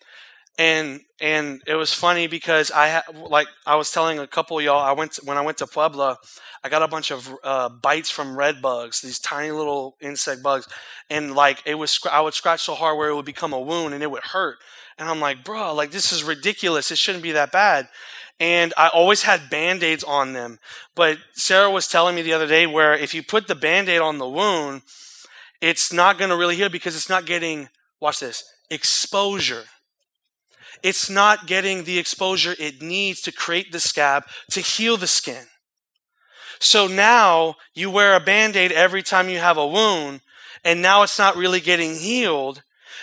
And 0.57 1.01
and 1.21 1.63
it 1.67 1.75
was 1.75 1.93
funny 1.93 2.29
because 2.29 2.71
I 2.71 2.87
had 2.87 3.03
like 3.15 3.49
I 3.67 3.75
was 3.75 3.91
telling 3.91 4.21
a 4.21 4.27
couple 4.27 4.61
y'all 4.61 4.79
I 4.79 4.93
went 4.93 5.13
to, 5.13 5.23
when 5.25 5.37
I 5.37 5.41
went 5.41 5.59
to 5.59 5.67
Puebla, 5.67 6.17
I 6.63 6.69
got 6.69 6.83
a 6.83 6.89
bunch 6.89 7.11
of 7.11 7.35
uh, 7.43 7.69
bites 7.69 8.09
from 8.09 8.39
red 8.39 8.63
bugs, 8.63 9.01
these 9.01 9.19
tiny 9.19 9.51
little 9.51 9.97
insect 10.01 10.45
bugs, 10.45 10.69
and 11.11 11.35
like 11.35 11.61
it 11.67 11.75
was 11.75 11.99
I 12.11 12.21
would 12.21 12.35
scratch 12.35 12.63
so 12.63 12.75
hard 12.75 12.97
where 12.97 13.09
it 13.09 13.17
would 13.17 13.25
become 13.25 13.53
a 13.53 13.61
wound 13.61 13.95
and 13.95 14.03
it 14.03 14.11
would 14.11 14.23
hurt. 14.23 14.59
And 14.97 15.09
I'm 15.09 15.19
like, 15.19 15.43
bro, 15.45 15.75
like 15.75 15.91
this 15.91 16.13
is 16.13 16.23
ridiculous. 16.23 16.93
It 16.93 16.99
shouldn't 16.99 17.25
be 17.25 17.33
that 17.33 17.51
bad 17.51 17.89
and 18.41 18.75
I 18.77 18.89
always 18.89 19.23
had 19.23 19.51
band 19.51 19.83
aids 19.83 20.05
on 20.05 20.33
them. 20.33 20.59
But 20.95 21.19
Sarah 21.35 21.71
was 21.71 21.87
telling 21.87 22.15
me 22.17 22.23
the 22.23 22.33
other 22.33 22.47
day 22.47 22.67
where 22.67 22.95
if 22.95 23.15
you 23.15 23.23
put 23.23 23.47
the 23.47 23.55
band 23.55 23.89
aid 23.89 24.01
on 24.01 24.19
the 24.19 24.29
wound, 24.29 24.83
it's 25.61 25.93
not 25.93 26.19
going 26.19 26.31
to 26.31 26.37
really 26.37 26.57
heal 26.57 26.69
because 26.69 26.97
it's 26.97 27.09
not 27.09 27.27
getting, 27.27 27.69
watch 28.01 28.21
this, 28.21 28.45
exposure. 28.71 29.65
It's 30.83 31.09
not 31.09 31.47
getting 31.47 31.85
the 31.85 31.99
exposure 31.99 32.55
it 32.59 32.83
needs 32.83 33.21
to 33.23 33.33
create 33.33 33.73
the 33.73 33.81
scab 33.81 34.25
to 34.51 34.61
heal 34.61 34.97
the 34.97 35.07
skin. 35.07 35.47
So 36.61 36.87
now 36.87 37.57
you 37.75 37.91
wear 37.91 38.15
a 38.15 38.21
band 38.21 38.57
aid 38.57 38.73
every 38.73 39.03
time 39.03 39.29
you 39.29 39.39
have 39.39 39.57
a 39.57 39.67
wound, 39.67 40.21
and 40.65 40.81
now 40.81 41.03
it's 41.03 41.19
not 41.19 41.37
really 41.37 41.61
getting 41.61 41.95
healed 41.97 42.63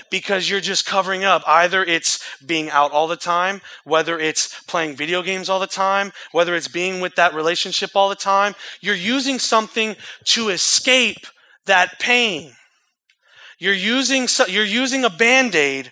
because 0.10 0.50
you're 0.50 0.62
just 0.62 0.86
covering 0.86 1.24
up. 1.24 1.44
Either 1.46 1.84
it's 1.84 2.24
being 2.46 2.70
out 2.70 2.92
all 2.92 3.08
the 3.08 3.16
time, 3.16 3.62
whether 3.84 4.20
it's 4.20 4.64
playing 4.64 4.96
video 4.96 5.22
games 5.22 5.50
all 5.50 5.60
the 5.60 5.68
time, 5.68 6.12
whether 6.32 6.56
it's 6.56 6.68
being 6.68 7.02
with 7.02 7.16
that 7.16 7.34
relationship 7.34 7.92
all 7.96 8.10
the 8.10 8.16
time. 8.16 8.56
You're 8.80 8.96
using 8.96 9.40
something 9.40 9.96
to 10.26 10.50
escape 10.50 11.28
that 11.66 12.00
pain. 12.00 12.54
You're 13.62 13.74
using, 13.76 14.28
you're 14.48 14.66
using 14.66 15.06
a 15.06 15.10
band 15.10 15.54
aid 15.54 15.92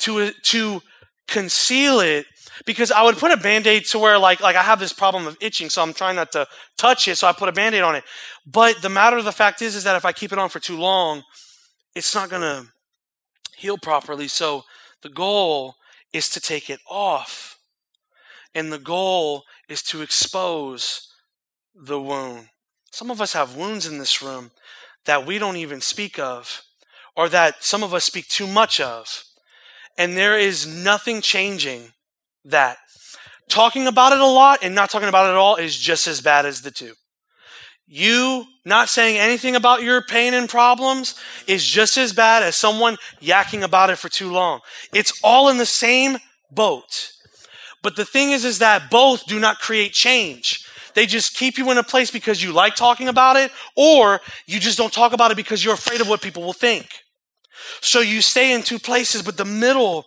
to, 0.00 0.30
to 0.30 0.82
conceal 1.26 2.00
it 2.00 2.26
because 2.66 2.92
I 2.92 3.02
would 3.02 3.16
put 3.16 3.32
a 3.32 3.36
band-aid 3.38 3.86
to 3.86 3.98
where 3.98 4.18
like 4.18 4.40
like 4.40 4.54
I 4.54 4.62
have 4.62 4.78
this 4.78 4.92
problem 4.92 5.26
of 5.26 5.38
itching, 5.40 5.70
so 5.70 5.82
I'm 5.82 5.94
trying 5.94 6.16
not 6.16 6.30
to 6.32 6.46
touch 6.76 7.08
it, 7.08 7.16
so 7.16 7.26
I 7.26 7.32
put 7.32 7.48
a 7.48 7.52
band-aid 7.52 7.82
on 7.82 7.94
it. 7.94 8.04
But 8.46 8.82
the 8.82 8.90
matter 8.90 9.16
of 9.16 9.24
the 9.24 9.32
fact 9.32 9.62
is 9.62 9.74
is 9.74 9.84
that 9.84 9.96
if 9.96 10.04
I 10.04 10.12
keep 10.12 10.32
it 10.32 10.38
on 10.38 10.50
for 10.50 10.60
too 10.60 10.76
long, 10.76 11.22
it's 11.94 12.14
not 12.14 12.28
going 12.28 12.42
to 12.42 12.66
heal 13.56 13.78
properly. 13.78 14.28
So 14.28 14.64
the 15.02 15.08
goal 15.08 15.76
is 16.12 16.28
to 16.30 16.40
take 16.40 16.68
it 16.68 16.80
off. 16.88 17.58
And 18.54 18.70
the 18.70 18.78
goal 18.78 19.44
is 19.66 19.82
to 19.84 20.02
expose 20.02 21.08
the 21.74 21.98
wound. 21.98 22.48
Some 22.90 23.10
of 23.10 23.22
us 23.22 23.32
have 23.32 23.56
wounds 23.56 23.86
in 23.86 23.96
this 23.96 24.20
room 24.20 24.50
that 25.04 25.26
we 25.26 25.38
don't 25.38 25.56
even 25.56 25.80
speak 25.80 26.18
of, 26.18 26.62
or 27.16 27.28
that 27.28 27.62
some 27.62 27.82
of 27.82 27.92
us 27.92 28.04
speak 28.04 28.28
too 28.28 28.46
much 28.46 28.80
of. 28.80 29.24
And 29.98 30.16
there 30.16 30.38
is 30.38 30.66
nothing 30.66 31.20
changing 31.20 31.92
that. 32.44 32.78
Talking 33.48 33.86
about 33.86 34.12
it 34.12 34.20
a 34.20 34.26
lot 34.26 34.60
and 34.62 34.74
not 34.74 34.90
talking 34.90 35.08
about 35.08 35.26
it 35.26 35.30
at 35.30 35.36
all 35.36 35.56
is 35.56 35.76
just 35.76 36.06
as 36.06 36.20
bad 36.20 36.46
as 36.46 36.62
the 36.62 36.70
two. 36.70 36.94
You 37.86 38.46
not 38.64 38.88
saying 38.88 39.18
anything 39.18 39.54
about 39.54 39.82
your 39.82 40.00
pain 40.00 40.32
and 40.32 40.48
problems 40.48 41.14
is 41.46 41.66
just 41.66 41.98
as 41.98 42.14
bad 42.14 42.42
as 42.42 42.56
someone 42.56 42.96
yakking 43.20 43.62
about 43.62 43.90
it 43.90 43.96
for 43.96 44.08
too 44.08 44.32
long. 44.32 44.60
It's 44.94 45.20
all 45.22 45.50
in 45.50 45.58
the 45.58 45.66
same 45.66 46.16
boat. 46.50 47.12
But 47.82 47.96
the 47.96 48.06
thing 48.06 48.30
is, 48.30 48.44
is 48.44 48.60
that 48.60 48.90
both 48.90 49.26
do 49.26 49.38
not 49.38 49.58
create 49.58 49.92
change. 49.92 50.64
They 50.94 51.06
just 51.06 51.34
keep 51.34 51.58
you 51.58 51.70
in 51.70 51.78
a 51.78 51.82
place 51.82 52.10
because 52.10 52.42
you 52.42 52.52
like 52.52 52.74
talking 52.74 53.08
about 53.08 53.36
it, 53.36 53.50
or 53.76 54.20
you 54.46 54.60
just 54.60 54.78
don't 54.78 54.92
talk 54.92 55.12
about 55.12 55.30
it 55.30 55.36
because 55.36 55.64
you're 55.64 55.74
afraid 55.74 56.00
of 56.00 56.08
what 56.08 56.22
people 56.22 56.42
will 56.42 56.52
think. 56.52 56.86
So 57.80 58.00
you 58.00 58.22
stay 58.22 58.52
in 58.52 58.62
two 58.62 58.78
places, 58.78 59.22
but 59.22 59.36
the 59.36 59.44
middle 59.44 60.06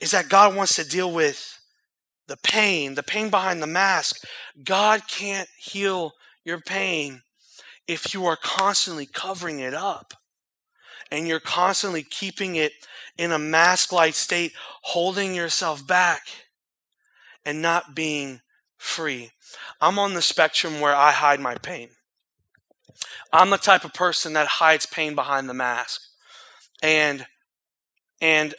is 0.00 0.12
that 0.12 0.28
God 0.28 0.54
wants 0.54 0.76
to 0.76 0.88
deal 0.88 1.12
with 1.12 1.58
the 2.26 2.36
pain, 2.42 2.94
the 2.94 3.02
pain 3.02 3.30
behind 3.30 3.62
the 3.62 3.66
mask. 3.66 4.24
God 4.62 5.02
can't 5.08 5.48
heal 5.58 6.12
your 6.44 6.60
pain 6.60 7.22
if 7.86 8.14
you 8.14 8.24
are 8.26 8.36
constantly 8.36 9.06
covering 9.06 9.60
it 9.60 9.74
up 9.74 10.14
and 11.10 11.28
you're 11.28 11.40
constantly 11.40 12.02
keeping 12.02 12.56
it 12.56 12.72
in 13.18 13.32
a 13.32 13.38
mask 13.38 13.92
like 13.92 14.14
state, 14.14 14.52
holding 14.82 15.34
yourself 15.34 15.86
back 15.86 16.22
and 17.44 17.60
not 17.60 17.94
being 17.94 18.40
free. 18.84 19.30
I'm 19.80 19.98
on 19.98 20.14
the 20.14 20.22
spectrum 20.22 20.80
where 20.80 20.94
I 20.94 21.12
hide 21.12 21.40
my 21.40 21.56
pain. 21.56 21.90
I'm 23.32 23.50
the 23.50 23.56
type 23.56 23.84
of 23.84 23.92
person 23.92 24.32
that 24.34 24.46
hides 24.46 24.86
pain 24.86 25.14
behind 25.14 25.48
the 25.48 25.54
mask. 25.54 26.00
And 26.82 27.26
and 28.20 28.54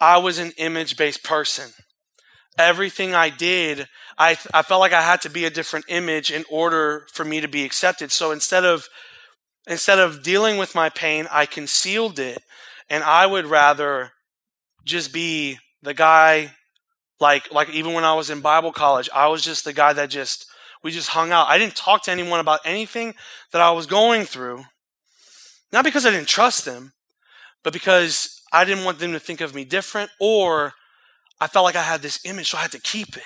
I 0.00 0.18
was 0.18 0.38
an 0.38 0.52
image-based 0.58 1.24
person 1.24 1.72
everything 2.58 3.14
I 3.14 3.30
did, 3.30 3.88
I, 4.18 4.36
I 4.52 4.62
felt 4.62 4.80
like 4.80 4.92
I 4.92 5.02
had 5.02 5.22
to 5.22 5.30
be 5.30 5.44
a 5.44 5.50
different 5.50 5.86
image 5.88 6.30
in 6.30 6.44
order 6.50 7.06
for 7.12 7.24
me 7.24 7.40
to 7.40 7.48
be 7.48 7.64
accepted. 7.64 8.10
So 8.10 8.32
instead 8.32 8.64
of 8.64 8.88
instead 9.66 9.98
of 9.98 10.22
dealing 10.22 10.56
with 10.56 10.74
my 10.74 10.88
pain, 10.88 11.26
I 11.30 11.46
concealed 11.46 12.18
it, 12.18 12.42
and 12.90 13.04
I 13.04 13.26
would 13.26 13.46
rather 13.46 14.12
just 14.84 15.12
be 15.12 15.58
the 15.82 15.94
guy 15.94 16.52
like 17.20 17.52
like 17.52 17.70
even 17.70 17.94
when 17.94 18.04
I 18.04 18.14
was 18.14 18.30
in 18.30 18.40
Bible 18.40 18.72
college, 18.72 19.08
I 19.14 19.28
was 19.28 19.42
just 19.42 19.64
the 19.64 19.72
guy 19.72 19.92
that 19.92 20.10
just 20.10 20.46
we 20.82 20.90
just 20.90 21.10
hung 21.10 21.32
out. 21.32 21.48
I 21.48 21.58
didn't 21.58 21.76
talk 21.76 22.02
to 22.04 22.10
anyone 22.10 22.40
about 22.40 22.60
anything 22.64 23.14
that 23.52 23.60
I 23.60 23.70
was 23.72 23.86
going 23.86 24.24
through. 24.24 24.64
Not 25.72 25.84
because 25.84 26.06
I 26.06 26.10
didn't 26.10 26.28
trust 26.28 26.64
them, 26.64 26.92
but 27.62 27.72
because 27.72 28.40
I 28.52 28.64
didn't 28.64 28.84
want 28.84 28.98
them 28.98 29.12
to 29.12 29.20
think 29.20 29.40
of 29.40 29.54
me 29.54 29.64
different 29.64 30.10
or 30.20 30.72
I 31.40 31.46
felt 31.46 31.64
like 31.64 31.76
I 31.76 31.82
had 31.82 32.02
this 32.02 32.20
image, 32.24 32.50
so 32.50 32.58
I 32.58 32.62
had 32.62 32.72
to 32.72 32.80
keep 32.80 33.16
it. 33.16 33.22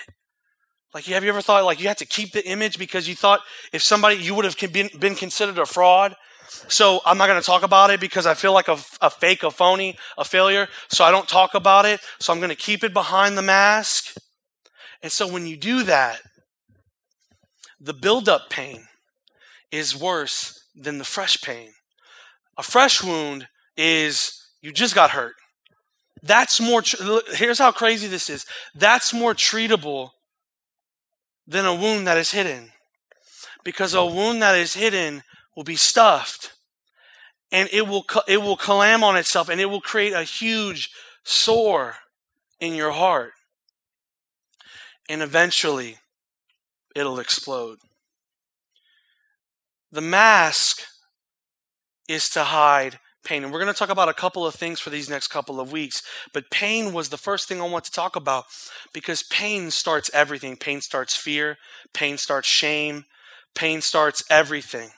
Like, 0.94 1.04
have 1.06 1.22
you 1.24 1.30
ever 1.30 1.40
thought 1.40 1.64
like 1.64 1.80
you 1.80 1.88
had 1.88 1.98
to 1.98 2.06
keep 2.06 2.32
the 2.32 2.46
image 2.46 2.78
because 2.78 3.08
you 3.08 3.14
thought 3.14 3.40
if 3.72 3.82
somebody 3.82 4.16
you 4.16 4.34
would 4.34 4.44
have 4.44 4.56
been, 4.72 4.90
been 4.98 5.14
considered 5.14 5.58
a 5.58 5.64
fraud? 5.64 6.14
So 6.68 7.00
I'm 7.04 7.18
not 7.18 7.26
going 7.28 7.40
to 7.40 7.46
talk 7.46 7.62
about 7.62 7.90
it 7.90 8.00
because 8.00 8.26
I 8.26 8.34
feel 8.34 8.52
like 8.52 8.68
a, 8.68 8.78
a 9.00 9.10
fake, 9.10 9.42
a 9.42 9.50
phony, 9.50 9.96
a 10.16 10.24
failure. 10.24 10.68
So 10.88 11.04
I 11.04 11.10
don't 11.10 11.28
talk 11.28 11.54
about 11.54 11.84
it. 11.84 12.00
So 12.18 12.32
I'm 12.32 12.38
going 12.38 12.50
to 12.50 12.56
keep 12.56 12.84
it 12.84 12.92
behind 12.92 13.36
the 13.36 13.42
mask. 13.42 14.14
And 15.02 15.10
so 15.10 15.26
when 15.26 15.46
you 15.46 15.56
do 15.56 15.82
that, 15.84 16.20
the 17.80 17.94
buildup 17.94 18.48
pain 18.48 18.86
is 19.70 19.96
worse 19.98 20.64
than 20.74 20.98
the 20.98 21.04
fresh 21.04 21.40
pain. 21.40 21.70
A 22.56 22.62
fresh 22.62 23.02
wound 23.02 23.48
is 23.76 24.46
you 24.60 24.72
just 24.72 24.94
got 24.94 25.10
hurt. 25.10 25.34
That's 26.22 26.60
more, 26.60 26.82
here's 27.34 27.58
how 27.58 27.72
crazy 27.72 28.06
this 28.06 28.30
is. 28.30 28.46
That's 28.74 29.12
more 29.12 29.34
treatable 29.34 30.10
than 31.46 31.66
a 31.66 31.74
wound 31.74 32.06
that 32.06 32.16
is 32.16 32.30
hidden. 32.30 32.70
Because 33.64 33.94
a 33.94 34.06
wound 34.06 34.42
that 34.42 34.56
is 34.56 34.74
hidden 34.74 35.22
will 35.56 35.64
be 35.64 35.76
stuffed 35.76 36.52
and 37.50 37.68
it 37.72 37.86
will, 37.86 38.04
it 38.26 38.40
will 38.40 38.56
clam 38.56 39.04
on 39.04 39.16
itself 39.16 39.48
and 39.48 39.60
it 39.60 39.66
will 39.66 39.80
create 39.80 40.14
a 40.14 40.24
huge 40.24 40.90
sore 41.22 41.96
in 42.60 42.74
your 42.74 42.92
heart. 42.92 43.32
And 45.08 45.20
eventually 45.20 45.98
it'll 46.96 47.20
explode. 47.20 47.78
The 49.90 50.00
mask 50.00 50.82
is 52.08 52.30
to 52.30 52.44
hide 52.44 52.98
pain. 53.24 53.44
And 53.44 53.52
we're 53.52 53.60
going 53.60 53.72
to 53.72 53.78
talk 53.78 53.90
about 53.90 54.08
a 54.08 54.14
couple 54.14 54.46
of 54.46 54.54
things 54.54 54.80
for 54.80 54.90
these 54.90 55.08
next 55.08 55.28
couple 55.28 55.60
of 55.60 55.70
weeks. 55.70 56.02
But 56.32 56.50
pain 56.50 56.92
was 56.92 57.08
the 57.08 57.18
first 57.18 57.48
thing 57.48 57.60
I 57.60 57.68
want 57.68 57.84
to 57.84 57.92
talk 57.92 58.16
about 58.16 58.44
because 58.92 59.22
pain 59.22 59.70
starts 59.70 60.10
everything. 60.12 60.56
Pain 60.56 60.80
starts 60.80 61.14
fear, 61.14 61.58
pain 61.92 62.18
starts 62.18 62.48
shame, 62.48 63.04
pain 63.54 63.80
starts 63.80 64.24
everything. 64.30 64.90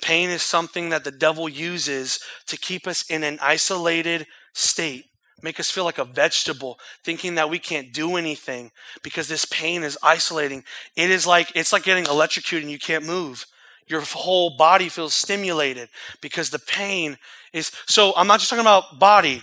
Pain 0.00 0.30
is 0.30 0.42
something 0.42 0.90
that 0.90 1.04
the 1.04 1.10
devil 1.10 1.48
uses 1.48 2.20
to 2.46 2.56
keep 2.56 2.86
us 2.86 3.04
in 3.10 3.24
an 3.24 3.38
isolated 3.42 4.26
state, 4.54 5.06
make 5.42 5.58
us 5.58 5.70
feel 5.70 5.84
like 5.84 5.98
a 5.98 6.04
vegetable, 6.04 6.78
thinking 7.04 7.34
that 7.34 7.50
we 7.50 7.58
can't 7.58 7.92
do 7.92 8.16
anything 8.16 8.70
because 9.02 9.28
this 9.28 9.44
pain 9.44 9.82
is 9.82 9.98
isolating. 10.02 10.62
It 10.96 11.10
is 11.10 11.26
like 11.26 11.50
it's 11.54 11.72
like 11.72 11.82
getting 11.82 12.06
electrocuted 12.06 12.64
and 12.64 12.72
you 12.72 12.78
can't 12.78 13.04
move. 13.04 13.46
Your 13.88 14.02
whole 14.02 14.56
body 14.56 14.88
feels 14.88 15.14
stimulated 15.14 15.88
because 16.20 16.50
the 16.50 16.58
pain 16.58 17.16
is 17.52 17.72
so 17.86 18.12
i'm 18.16 18.26
not 18.26 18.38
just 18.38 18.50
talking 18.50 18.60
about 18.60 18.98
body. 18.98 19.42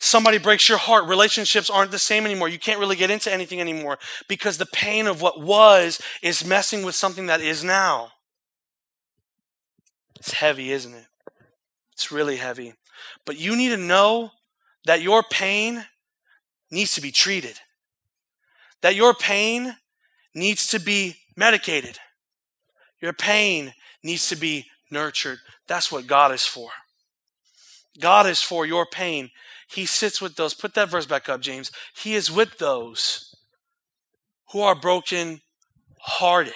Somebody 0.00 0.38
breaks 0.38 0.68
your 0.68 0.78
heart. 0.78 1.06
Relationships 1.06 1.70
aren't 1.70 1.92
the 1.92 1.98
same 1.98 2.26
anymore. 2.26 2.48
You 2.48 2.58
can't 2.58 2.80
really 2.80 2.96
get 2.96 3.10
into 3.10 3.32
anything 3.32 3.60
anymore 3.60 4.00
because 4.28 4.58
the 4.58 4.66
pain 4.66 5.06
of 5.06 5.22
what 5.22 5.40
was 5.40 6.00
is 6.22 6.44
messing 6.44 6.84
with 6.84 6.96
something 6.96 7.26
that 7.26 7.40
is 7.40 7.62
now 7.62 8.10
it's 10.22 10.32
heavy 10.32 10.70
isn't 10.70 10.94
it 10.94 11.06
it's 11.92 12.12
really 12.12 12.36
heavy 12.36 12.74
but 13.26 13.36
you 13.36 13.56
need 13.56 13.70
to 13.70 13.76
know 13.76 14.30
that 14.84 15.02
your 15.02 15.22
pain 15.22 15.84
needs 16.70 16.94
to 16.94 17.00
be 17.00 17.10
treated 17.10 17.60
that 18.80 18.94
your 18.94 19.14
pain 19.14 19.76
needs 20.34 20.68
to 20.68 20.78
be 20.78 21.16
medicated 21.36 21.98
your 23.02 23.12
pain 23.12 23.74
needs 24.02 24.28
to 24.28 24.36
be 24.36 24.66
nurtured. 24.90 25.38
That's 25.66 25.90
what 25.90 26.06
God 26.06 26.32
is 26.32 26.46
for. 26.46 26.70
God 28.00 28.26
is 28.26 28.40
for 28.40 28.64
your 28.64 28.86
pain. 28.86 29.30
He 29.68 29.86
sits 29.86 30.20
with 30.20 30.36
those. 30.36 30.54
Put 30.54 30.74
that 30.74 30.88
verse 30.88 31.06
back 31.06 31.28
up, 31.28 31.40
James. 31.40 31.72
He 31.96 32.14
is 32.14 32.30
with 32.30 32.58
those 32.58 33.34
who 34.52 34.60
are 34.60 34.74
broken 34.74 35.40
hearted. 36.00 36.54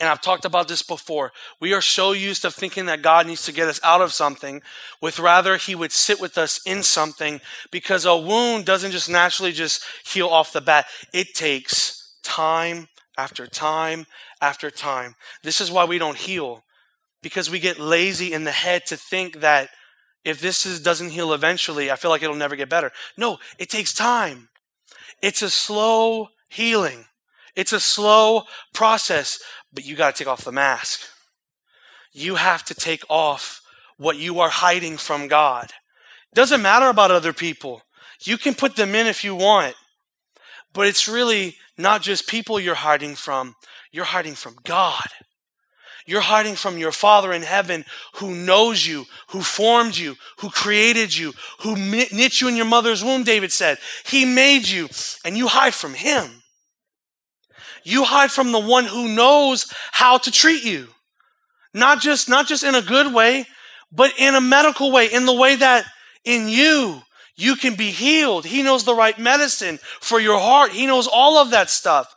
And 0.00 0.08
I've 0.08 0.22
talked 0.22 0.46
about 0.46 0.66
this 0.66 0.82
before. 0.82 1.30
We 1.60 1.74
are 1.74 1.82
so 1.82 2.12
used 2.12 2.42
to 2.42 2.50
thinking 2.50 2.86
that 2.86 3.02
God 3.02 3.26
needs 3.26 3.44
to 3.44 3.52
get 3.52 3.68
us 3.68 3.78
out 3.84 4.00
of 4.00 4.14
something, 4.14 4.62
with 5.02 5.18
rather 5.18 5.58
He 5.58 5.74
would 5.74 5.92
sit 5.92 6.20
with 6.20 6.38
us 6.38 6.58
in 6.64 6.82
something 6.82 7.42
because 7.70 8.06
a 8.06 8.16
wound 8.16 8.64
doesn't 8.64 8.92
just 8.92 9.10
naturally 9.10 9.52
just 9.52 9.84
heal 10.06 10.28
off 10.28 10.54
the 10.54 10.62
bat. 10.62 10.86
It 11.12 11.34
takes 11.34 12.16
time 12.22 12.88
after 13.18 13.46
time 13.46 14.06
after 14.40 14.70
time. 14.70 15.16
This 15.42 15.60
is 15.60 15.70
why 15.70 15.84
we 15.84 15.98
don't 15.98 16.16
heal, 16.16 16.64
because 17.22 17.50
we 17.50 17.58
get 17.58 17.78
lazy 17.78 18.32
in 18.32 18.44
the 18.44 18.50
head 18.50 18.86
to 18.86 18.96
think 18.96 19.40
that 19.40 19.68
if 20.24 20.40
this 20.40 20.64
is, 20.64 20.80
doesn't 20.80 21.10
heal 21.10 21.34
eventually, 21.34 21.90
I 21.90 21.96
feel 21.96 22.10
like 22.10 22.22
it'll 22.22 22.36
never 22.36 22.56
get 22.56 22.70
better. 22.70 22.90
No, 23.18 23.38
it 23.58 23.68
takes 23.68 23.92
time. 23.92 24.48
It's 25.22 25.42
a 25.42 25.50
slow 25.50 26.28
healing. 26.48 27.04
It's 27.56 27.72
a 27.72 27.80
slow 27.80 28.44
process, 28.72 29.40
but 29.72 29.84
you 29.84 29.96
got 29.96 30.14
to 30.14 30.18
take 30.18 30.30
off 30.30 30.44
the 30.44 30.52
mask. 30.52 31.00
You 32.12 32.36
have 32.36 32.64
to 32.64 32.74
take 32.74 33.04
off 33.08 33.62
what 33.96 34.16
you 34.16 34.40
are 34.40 34.48
hiding 34.48 34.96
from 34.96 35.28
God. 35.28 35.70
Doesn't 36.34 36.62
matter 36.62 36.88
about 36.88 37.10
other 37.10 37.32
people. 37.32 37.82
You 38.22 38.36
can 38.36 38.54
put 38.54 38.76
them 38.76 38.94
in 38.94 39.06
if 39.06 39.24
you 39.24 39.34
want, 39.34 39.74
but 40.72 40.86
it's 40.86 41.08
really 41.08 41.56
not 41.76 42.02
just 42.02 42.28
people 42.28 42.60
you're 42.60 42.74
hiding 42.74 43.14
from, 43.14 43.56
you're 43.90 44.04
hiding 44.04 44.34
from 44.34 44.56
God. 44.64 45.06
You're 46.06 46.20
hiding 46.20 46.56
from 46.56 46.78
your 46.78 46.92
Father 46.92 47.32
in 47.32 47.42
heaven 47.42 47.84
who 48.14 48.34
knows 48.34 48.86
you, 48.86 49.06
who 49.28 49.42
formed 49.42 49.96
you, 49.96 50.16
who 50.38 50.50
created 50.50 51.16
you, 51.16 51.34
who 51.60 51.76
knit 51.76 52.40
you 52.40 52.48
in 52.48 52.56
your 52.56 52.66
mother's 52.66 53.04
womb, 53.04 53.22
David 53.22 53.52
said. 53.52 53.78
He 54.04 54.24
made 54.24 54.66
you, 54.66 54.88
and 55.24 55.36
you 55.36 55.46
hide 55.46 55.74
from 55.74 55.94
Him. 55.94 56.39
You 57.84 58.04
hide 58.04 58.30
from 58.30 58.52
the 58.52 58.60
one 58.60 58.84
who 58.84 59.08
knows 59.08 59.66
how 59.92 60.18
to 60.18 60.30
treat 60.30 60.64
you. 60.64 60.88
Not 61.72 62.00
just, 62.00 62.28
not 62.28 62.46
just 62.46 62.64
in 62.64 62.74
a 62.74 62.82
good 62.82 63.14
way, 63.14 63.46
but 63.92 64.12
in 64.18 64.34
a 64.34 64.40
medical 64.40 64.92
way, 64.92 65.06
in 65.06 65.26
the 65.26 65.34
way 65.34 65.56
that 65.56 65.84
in 66.24 66.48
you, 66.48 67.02
you 67.36 67.56
can 67.56 67.74
be 67.74 67.90
healed. 67.90 68.44
He 68.44 68.62
knows 68.62 68.84
the 68.84 68.94
right 68.94 69.18
medicine 69.18 69.78
for 70.00 70.20
your 70.20 70.38
heart. 70.38 70.72
He 70.72 70.86
knows 70.86 71.06
all 71.06 71.38
of 71.38 71.50
that 71.50 71.70
stuff 71.70 72.14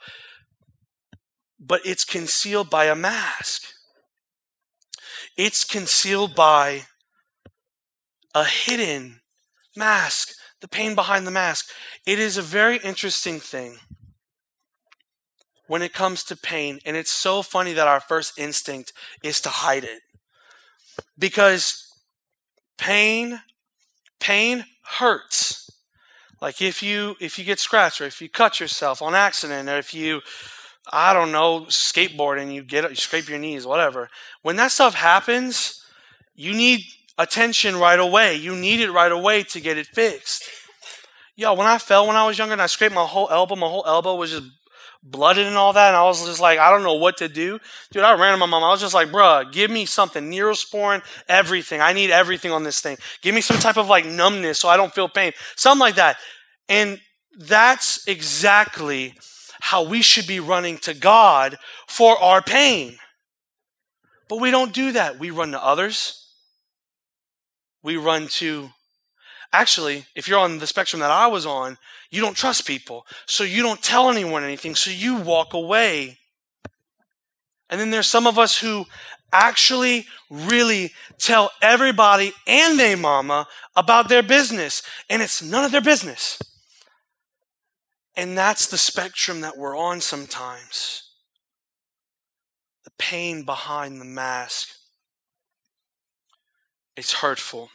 but 1.65 1.81
it's 1.85 2.03
concealed 2.03 2.69
by 2.69 2.85
a 2.85 2.95
mask. 2.95 3.63
It's 5.37 5.63
concealed 5.63 6.35
by 6.35 6.83
a 8.35 8.43
hidden 8.43 9.21
mask, 9.75 10.33
the 10.61 10.67
pain 10.67 10.93
behind 10.93 11.25
the 11.25 11.31
mask. 11.31 11.69
It 12.05 12.19
is 12.19 12.37
a 12.37 12.41
very 12.41 12.77
interesting 12.77 13.39
thing 13.39 13.77
when 15.67 15.81
it 15.81 15.93
comes 15.93 16.23
to 16.25 16.35
pain, 16.35 16.79
and 16.85 16.97
it's 16.97 17.11
so 17.11 17.41
funny 17.41 17.73
that 17.73 17.87
our 17.87 17.99
first 17.99 18.37
instinct 18.37 18.93
is 19.23 19.39
to 19.41 19.49
hide 19.49 19.83
it. 19.83 20.01
Because 21.17 21.87
pain, 22.77 23.41
pain 24.19 24.65
hurts. 24.83 25.69
Like 26.41 26.61
if 26.61 26.83
you 26.83 27.15
if 27.21 27.39
you 27.39 27.45
get 27.45 27.59
scratched 27.59 28.01
or 28.01 28.05
if 28.05 28.21
you 28.21 28.27
cut 28.27 28.59
yourself 28.59 29.01
on 29.01 29.15
accident 29.15 29.69
or 29.69 29.77
if 29.77 29.93
you 29.93 30.21
I 30.91 31.13
don't 31.13 31.31
know, 31.31 31.61
skateboarding, 31.69 32.53
you 32.53 32.63
get 32.63 32.89
you 32.89 32.95
scrape 32.95 33.29
your 33.29 33.39
knees, 33.39 33.65
whatever. 33.65 34.09
When 34.41 34.57
that 34.57 34.71
stuff 34.71 34.95
happens, 34.95 35.81
you 36.35 36.53
need 36.53 36.81
attention 37.17 37.77
right 37.77 37.99
away. 37.99 38.35
You 38.35 38.55
need 38.55 38.81
it 38.81 38.91
right 38.91 39.11
away 39.11 39.43
to 39.43 39.61
get 39.61 39.77
it 39.77 39.87
fixed. 39.87 40.43
Yo, 41.35 41.53
when 41.53 41.67
I 41.67 41.77
fell 41.77 42.07
when 42.07 42.15
I 42.15 42.27
was 42.27 42.37
younger 42.37 42.53
and 42.53 42.61
I 42.61 42.65
scraped 42.65 42.93
my 42.93 43.05
whole 43.05 43.29
elbow, 43.31 43.55
my 43.55 43.67
whole 43.67 43.85
elbow 43.87 44.15
was 44.15 44.31
just 44.31 44.43
blooded 45.03 45.45
and 45.45 45.57
all 45.57 45.73
that, 45.73 45.89
and 45.89 45.97
I 45.97 46.03
was 46.03 46.25
just 46.25 46.39
like, 46.39 46.59
I 46.59 46.71
don't 46.71 46.83
know 46.83 46.93
what 46.93 47.17
to 47.17 47.27
do. 47.27 47.59
Dude, 47.91 48.03
I 48.03 48.13
ran 48.13 48.31
to 48.31 48.37
my 48.37 48.45
mom. 48.45 48.63
I 48.63 48.69
was 48.69 48.81
just 48.81 48.93
like, 48.93 49.09
bruh, 49.09 49.51
give 49.51 49.69
me 49.69 49.85
something. 49.85 50.31
Neosporin, 50.31 51.03
everything. 51.27 51.81
I 51.81 51.93
need 51.93 52.09
everything 52.09 52.51
on 52.51 52.63
this 52.63 52.79
thing. 52.79 52.97
Give 53.21 53.35
me 53.35 53.41
some 53.41 53.57
type 53.57 53.77
of 53.77 53.87
like 53.87 54.05
numbness 54.05 54.59
so 54.59 54.69
I 54.69 54.77
don't 54.77 54.93
feel 54.93 55.09
pain. 55.09 55.33
Something 55.55 55.81
like 55.81 55.95
that. 55.95 56.17
And 56.69 56.99
that's 57.37 58.07
exactly 58.07 59.13
how 59.59 59.83
we 59.83 60.01
should 60.01 60.27
be 60.27 60.39
running 60.39 60.77
to 60.79 60.93
God 60.93 61.57
for 61.87 62.17
our 62.21 62.41
pain. 62.41 62.97
But 64.29 64.39
we 64.39 64.51
don't 64.51 64.73
do 64.73 64.93
that. 64.93 65.19
We 65.19 65.31
run 65.31 65.51
to 65.51 65.63
others. 65.63 66.19
We 67.81 67.97
run 67.97 68.27
to, 68.27 68.69
actually, 69.53 70.05
if 70.15 70.27
you're 70.27 70.39
on 70.39 70.57
the 70.57 70.67
spectrum 70.67 70.99
that 70.99 71.11
I 71.11 71.27
was 71.27 71.45
on, 71.45 71.77
you 72.09 72.19
don't 72.19 72.35
trust 72.35 72.67
people. 72.67 73.05
So 73.25 73.43
you 73.43 73.61
don't 73.61 73.81
tell 73.81 74.09
anyone 74.09 74.43
anything. 74.43 74.75
So 74.75 74.91
you 74.91 75.15
walk 75.15 75.53
away. 75.53 76.17
And 77.69 77.79
then 77.79 77.91
there's 77.91 78.07
some 78.07 78.27
of 78.27 78.37
us 78.37 78.57
who 78.57 78.85
actually 79.31 80.05
really 80.29 80.91
tell 81.17 81.51
everybody 81.61 82.33
and 82.45 82.77
their 82.77 82.97
mama 82.97 83.47
about 83.75 84.09
their 84.09 84.23
business. 84.23 84.83
And 85.09 85.21
it's 85.21 85.41
none 85.41 85.63
of 85.63 85.71
their 85.71 85.81
business. 85.81 86.41
And 88.15 88.37
that's 88.37 88.67
the 88.67 88.77
spectrum 88.77 89.41
that 89.41 89.57
we're 89.57 89.77
on 89.77 90.01
sometimes. 90.01 91.09
The 92.83 92.91
pain 92.97 93.43
behind 93.43 93.99
the 93.99 94.05
mask. 94.05 94.69
It's 96.95 97.13
hurtful. 97.13 97.69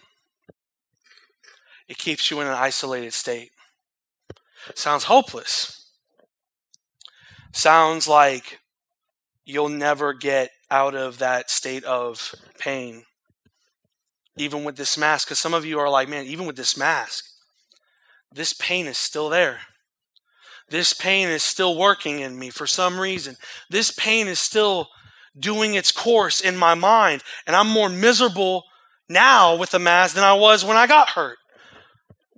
It 1.88 1.98
keeps 1.98 2.30
you 2.30 2.40
in 2.40 2.46
an 2.46 2.52
isolated 2.52 3.12
state. 3.14 3.50
Sounds 4.74 5.04
hopeless. 5.04 5.90
Sounds 7.52 8.06
like 8.06 8.60
you'll 9.44 9.70
never 9.70 10.12
get 10.12 10.50
out 10.70 10.94
of 10.94 11.18
that 11.18 11.50
state 11.50 11.84
of 11.84 12.34
pain. 12.58 13.04
Even 14.36 14.64
with 14.64 14.76
this 14.76 14.98
mask, 14.98 15.26
because 15.26 15.38
some 15.38 15.54
of 15.54 15.64
you 15.64 15.78
are 15.78 15.88
like, 15.88 16.08
man, 16.08 16.26
even 16.26 16.46
with 16.46 16.56
this 16.56 16.76
mask, 16.76 17.24
this 18.32 18.52
pain 18.52 18.86
is 18.86 18.98
still 18.98 19.30
there. 19.30 19.60
This 20.68 20.92
pain 20.92 21.28
is 21.28 21.42
still 21.42 21.76
working 21.78 22.20
in 22.20 22.38
me 22.38 22.50
for 22.50 22.66
some 22.66 23.00
reason. 23.00 23.36
This 23.70 23.90
pain 23.90 24.28
is 24.28 24.38
still 24.38 24.88
doing 25.38 25.74
its 25.74 25.90
course 25.90 26.40
in 26.40 26.56
my 26.56 26.74
mind. 26.74 27.22
And 27.46 27.56
I'm 27.56 27.68
more 27.68 27.88
miserable 27.88 28.64
now 29.08 29.56
with 29.56 29.70
the 29.70 29.78
mask 29.78 30.14
than 30.14 30.24
I 30.24 30.34
was 30.34 30.64
when 30.64 30.76
I 30.76 30.86
got 30.86 31.10
hurt. 31.10 31.37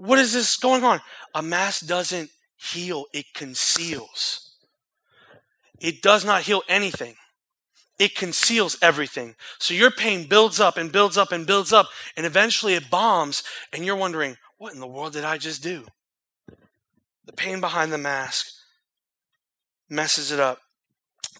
What 0.00 0.18
is 0.18 0.32
this 0.32 0.56
going 0.56 0.82
on? 0.82 1.02
A 1.34 1.42
mask 1.42 1.86
doesn't 1.86 2.30
heal, 2.56 3.04
it 3.12 3.34
conceals. 3.34 4.56
It 5.78 6.00
does 6.00 6.24
not 6.24 6.42
heal 6.42 6.62
anything. 6.70 7.16
It 7.98 8.14
conceals 8.14 8.78
everything. 8.80 9.34
So 9.58 9.74
your 9.74 9.90
pain 9.90 10.26
builds 10.26 10.58
up 10.58 10.78
and 10.78 10.90
builds 10.90 11.18
up 11.18 11.32
and 11.32 11.46
builds 11.46 11.70
up, 11.70 11.88
and 12.16 12.24
eventually 12.24 12.72
it 12.72 12.88
bombs, 12.88 13.44
and 13.74 13.84
you're 13.84 13.94
wondering, 13.94 14.38
what 14.56 14.72
in 14.72 14.80
the 14.80 14.86
world 14.86 15.12
did 15.12 15.24
I 15.24 15.36
just 15.36 15.62
do? 15.62 15.86
The 17.26 17.34
pain 17.34 17.60
behind 17.60 17.92
the 17.92 17.98
mask 17.98 18.46
messes 19.90 20.32
it 20.32 20.40
up. 20.40 20.60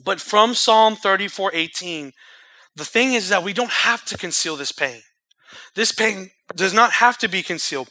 But 0.05 0.21
from 0.21 0.53
Psalm 0.53 0.97
34 0.97 1.53
18, 1.55 2.13
the 2.77 2.85
thing 2.85 3.15
is 3.15 3.31
that 3.31 3.43
we 3.43 3.55
don't 3.55 3.71
have 3.71 4.05
to 4.05 4.19
conceal 4.19 4.57
this 4.57 4.71
pain. 4.73 5.01
This 5.75 5.93
pain 5.93 6.31
does 6.55 6.75
not 6.75 6.93
have 6.93 7.17
to 7.19 7.29
be 7.29 7.43
concealed. 7.43 7.89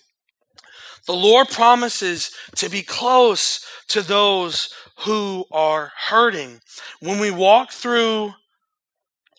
The 1.06 1.14
Lord 1.14 1.50
promises 1.50 2.32
to 2.56 2.70
be 2.70 2.82
close 2.82 3.66
to 3.90 4.02
those 4.02 4.74
who 5.00 5.46
are 5.52 5.92
hurting. 6.10 6.62
When 7.00 7.20
we 7.20 7.32
walk 7.32 7.72
through 7.72 8.34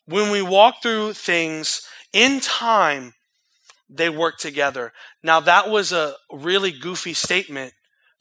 when 0.06 0.30
we 0.32 0.42
walk 0.42 0.82
through 0.82 1.12
things 1.12 1.82
in 2.12 2.40
time, 2.40 3.14
they 3.88 4.10
work 4.10 4.38
together. 4.38 4.92
Now 5.22 5.38
that 5.40 5.70
was 5.70 5.92
a 5.92 6.14
really 6.32 6.72
goofy 6.72 7.14
statement 7.14 7.72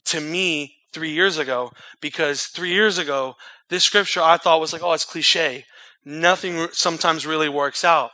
to 0.05 0.21
me 0.21 0.75
3 0.93 1.09
years 1.09 1.37
ago 1.39 1.71
because 1.99 2.45
3 2.45 2.69
years 2.69 2.99
ago 2.99 3.35
this 3.69 3.83
scripture 3.83 4.21
I 4.21 4.37
thought 4.37 4.59
was 4.59 4.73
like, 4.73 4.83
oh, 4.83 4.93
it's 4.93 5.05
cliche. 5.05 5.65
Nothing 6.05 6.67
sometimes 6.71 7.25
really 7.25 7.49
works 7.49 7.83
out. 7.83 8.11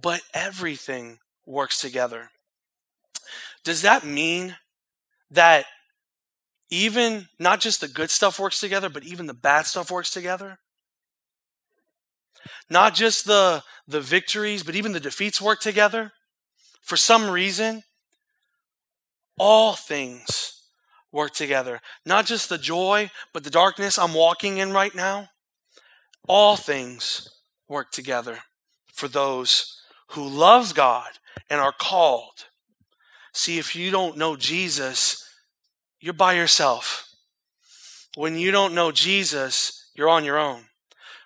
But 0.00 0.22
everything 0.32 1.18
works 1.46 1.80
together. 1.80 2.30
Does 3.68 3.82
that 3.82 4.02
mean 4.02 4.56
that 5.30 5.66
even 6.70 7.28
not 7.38 7.60
just 7.60 7.82
the 7.82 7.86
good 7.86 8.08
stuff 8.08 8.40
works 8.40 8.60
together, 8.60 8.88
but 8.88 9.04
even 9.04 9.26
the 9.26 9.34
bad 9.34 9.66
stuff 9.66 9.90
works 9.90 10.10
together? 10.10 10.58
Not 12.70 12.94
just 12.94 13.26
the, 13.26 13.62
the 13.86 14.00
victories, 14.00 14.62
but 14.62 14.74
even 14.74 14.92
the 14.92 15.00
defeats 15.00 15.38
work 15.38 15.60
together? 15.60 16.12
For 16.80 16.96
some 16.96 17.28
reason, 17.28 17.82
all 19.38 19.74
things 19.74 20.62
work 21.12 21.34
together. 21.34 21.82
Not 22.06 22.24
just 22.24 22.48
the 22.48 22.56
joy, 22.56 23.10
but 23.34 23.44
the 23.44 23.50
darkness 23.50 23.98
I'm 23.98 24.14
walking 24.14 24.56
in 24.56 24.72
right 24.72 24.94
now. 24.94 25.28
All 26.26 26.56
things 26.56 27.28
work 27.68 27.90
together 27.90 28.38
for 28.94 29.08
those 29.08 29.78
who 30.12 30.26
love 30.26 30.74
God 30.74 31.10
and 31.50 31.60
are 31.60 31.74
called. 31.78 32.46
See, 33.32 33.58
if 33.58 33.76
you 33.76 33.90
don't 33.90 34.16
know 34.16 34.36
Jesus, 34.36 35.28
you're 36.00 36.14
by 36.14 36.34
yourself. 36.34 37.08
When 38.16 38.36
you 38.36 38.50
don't 38.50 38.74
know 38.74 38.90
Jesus, 38.90 39.90
you're 39.94 40.08
on 40.08 40.24
your 40.24 40.38
own. 40.38 40.64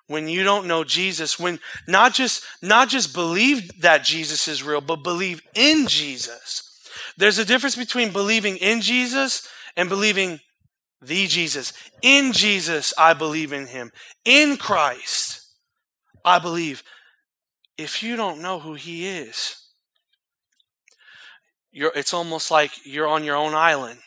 When 0.08 0.28
you 0.28 0.44
don't 0.44 0.66
know 0.66 0.84
Jesus, 0.84 1.38
when 1.38 1.58
not 1.88 2.12
just 2.12 2.44
not 2.60 2.88
just 2.88 3.14
believe 3.14 3.80
that 3.80 4.04
Jesus 4.04 4.46
is 4.48 4.62
real, 4.62 4.80
but 4.80 5.02
believe 5.02 5.40
in 5.54 5.86
Jesus. 5.86 6.68
There's 7.16 7.38
a 7.38 7.44
difference 7.44 7.76
between 7.76 8.12
believing 8.12 8.56
in 8.56 8.80
Jesus 8.80 9.48
and 9.76 9.88
believing 9.88 10.40
the 11.00 11.26
Jesus. 11.26 11.72
In 12.02 12.32
Jesus, 12.32 12.92
I 12.98 13.14
believe 13.14 13.52
in 13.52 13.66
him. 13.66 13.90
In 14.24 14.56
Christ, 14.56 15.46
I 16.24 16.38
believe. 16.38 16.82
If 17.78 18.02
you 18.02 18.16
don't 18.16 18.42
know 18.42 18.58
who 18.58 18.74
he 18.74 19.06
is, 19.06 19.61
you're, 21.72 21.92
it's 21.94 22.14
almost 22.14 22.50
like 22.50 22.70
you're 22.84 23.08
on 23.08 23.24
your 23.24 23.36
own 23.36 23.54
island. 23.54 23.98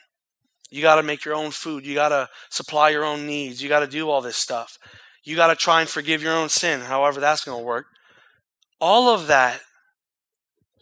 You 0.70 0.82
got 0.82 0.96
to 0.96 1.04
make 1.04 1.26
your 1.26 1.36
own 1.36 1.52
food. 1.52 1.86
You 1.86 1.96
got 1.96 2.10
to 2.10 2.30
supply 2.50 2.90
your 2.90 3.04
own 3.04 3.26
needs. 3.26 3.62
You 3.62 3.70
got 3.70 3.80
to 3.80 3.88
do 3.88 4.10
all 4.10 4.22
this 4.22 4.38
stuff. 4.38 4.78
You 5.24 5.36
got 5.36 5.48
to 5.48 5.56
try 5.56 5.82
and 5.82 5.90
forgive 5.90 6.22
your 6.22 6.34
own 6.34 6.50
sin, 6.50 6.82
however 6.82 7.20
that's 7.20 7.44
going 7.44 7.60
to 7.60 7.66
work. 7.66 7.88
All 8.80 9.10
of 9.10 9.28
that 9.28 9.62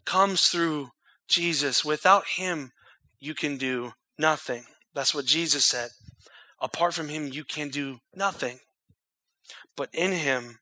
comes 0.05 0.49
through 0.49 0.89
Jesus. 1.27 1.85
Without 1.85 2.27
him, 2.35 2.71
you 3.19 3.33
can 3.33 3.57
do 3.57 3.93
nothing. 4.17 4.65
That's 4.93 5.15
what 5.15 5.25
Jesus 5.25 5.65
said. 5.65 5.89
Apart 6.59 6.93
from 6.93 7.09
him, 7.09 7.29
you 7.31 7.43
can 7.43 7.69
do 7.69 7.99
nothing. 8.13 8.59
But 9.75 9.89
in 9.93 10.11
him, 10.11 10.59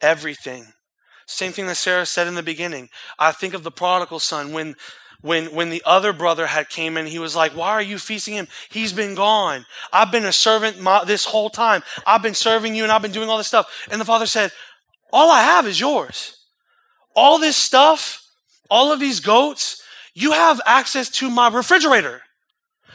everything. 0.00 0.72
Same 1.26 1.52
thing 1.52 1.66
that 1.66 1.76
Sarah 1.76 2.06
said 2.06 2.26
in 2.26 2.34
the 2.34 2.42
beginning. 2.42 2.88
I 3.18 3.32
think 3.32 3.54
of 3.54 3.62
the 3.62 3.70
prodigal 3.70 4.20
son 4.20 4.52
when 4.52 4.74
when 5.24 5.46
when 5.54 5.70
the 5.70 5.82
other 5.86 6.12
brother 6.12 6.46
had 6.46 6.68
came 6.68 6.98
in 6.98 7.06
he 7.06 7.18
was 7.18 7.34
like 7.34 7.52
why 7.52 7.70
are 7.70 7.80
you 7.80 7.98
feasting 7.98 8.34
him? 8.34 8.46
He's 8.68 8.92
been 8.92 9.14
gone. 9.14 9.64
I've 9.90 10.12
been 10.12 10.26
a 10.26 10.32
servant 10.32 10.78
my, 10.78 11.02
this 11.04 11.24
whole 11.24 11.48
time. 11.48 11.82
I've 12.06 12.20
been 12.20 12.34
serving 12.34 12.74
you 12.74 12.82
and 12.82 12.92
i've 12.92 13.00
been 13.00 13.10
doing 13.10 13.30
all 13.30 13.38
this 13.38 13.48
stuff. 13.48 13.86
And 13.90 13.98
the 13.98 14.04
father 14.04 14.26
said 14.26 14.52
all 15.14 15.30
i 15.30 15.40
have 15.40 15.66
is 15.66 15.80
yours. 15.80 16.36
All 17.16 17.38
this 17.38 17.56
stuff 17.56 18.20
all 18.70 18.92
of 18.92 19.00
these 19.00 19.20
goats 19.20 19.82
you 20.12 20.32
have 20.32 20.60
access 20.66 21.08
to 21.08 21.30
my 21.30 21.48
refrigerator. 21.48 22.20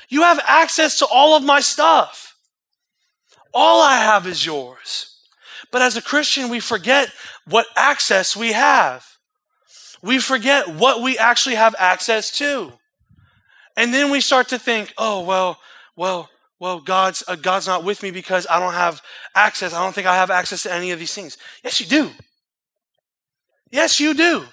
You 0.08 0.22
have 0.22 0.40
access 0.46 1.00
to 1.00 1.08
all 1.08 1.36
of 1.36 1.44
my 1.44 1.62
stuff. 1.62 2.36
All 3.56 3.82
i 3.82 3.96
have 3.96 4.28
is 4.28 4.46
yours. 4.46 5.18
But 5.72 5.82
as 5.82 5.98
a 5.98 6.02
christian 6.02 6.50
we 6.50 6.60
forget 6.60 7.12
what 7.48 7.66
access 7.76 8.38
we 8.38 8.52
have 8.52 9.10
we 10.02 10.20
forget 10.20 10.68
what 10.68 11.02
we 11.02 11.18
actually 11.18 11.56
have 11.56 11.76
access 11.78 12.32
to. 12.38 12.74
And 13.76 13.94
then 13.94 14.12
we 14.12 14.22
start 14.22 14.50
to 14.50 14.60
think, 14.60 14.94
oh, 14.98 15.24
well, 15.24 15.60
well, 15.96 16.30
well, 16.60 16.82
God's, 16.82 17.24
uh, 17.28 17.36
God's 17.36 17.68
not 17.68 17.84
with 17.84 18.04
me 18.04 18.12
because 18.12 18.46
I 18.50 18.60
don't 18.60 18.74
have 18.74 19.02
access. 19.36 19.74
I 19.74 19.82
don't 19.82 19.94
think 19.94 20.08
I 20.08 20.16
have 20.16 20.30
access 20.30 20.64
to 20.64 20.74
any 20.74 20.92
of 20.92 21.00
these 21.00 21.14
things. 21.14 21.38
Yes, 21.64 21.80
you 21.80 21.88
do. 21.88 22.12
Yes, 23.72 24.00
you 24.00 24.14
do. 24.14 24.44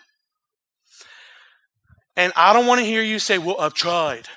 And 2.16 2.32
I 2.36 2.52
don't 2.52 2.66
want 2.66 2.80
to 2.80 2.86
hear 2.86 3.02
you 3.02 3.18
say, 3.18 3.38
well, 3.38 3.60
I've 3.60 3.74
tried. 3.74 4.28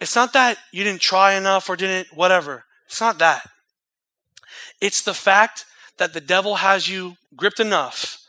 It's 0.00 0.16
not 0.16 0.32
that 0.32 0.58
you 0.72 0.82
didn't 0.84 1.00
try 1.00 1.34
enough 1.34 1.68
or 1.68 1.76
didn't, 1.76 2.08
whatever. 2.16 2.64
It's 2.86 3.00
not 3.00 3.18
that. 3.18 3.48
It's 4.80 5.02
the 5.02 5.14
fact 5.14 5.64
that 5.98 6.12
the 6.12 6.20
devil 6.20 6.56
has 6.56 6.88
you 6.88 7.16
gripped 7.36 7.60
enough 7.60 8.23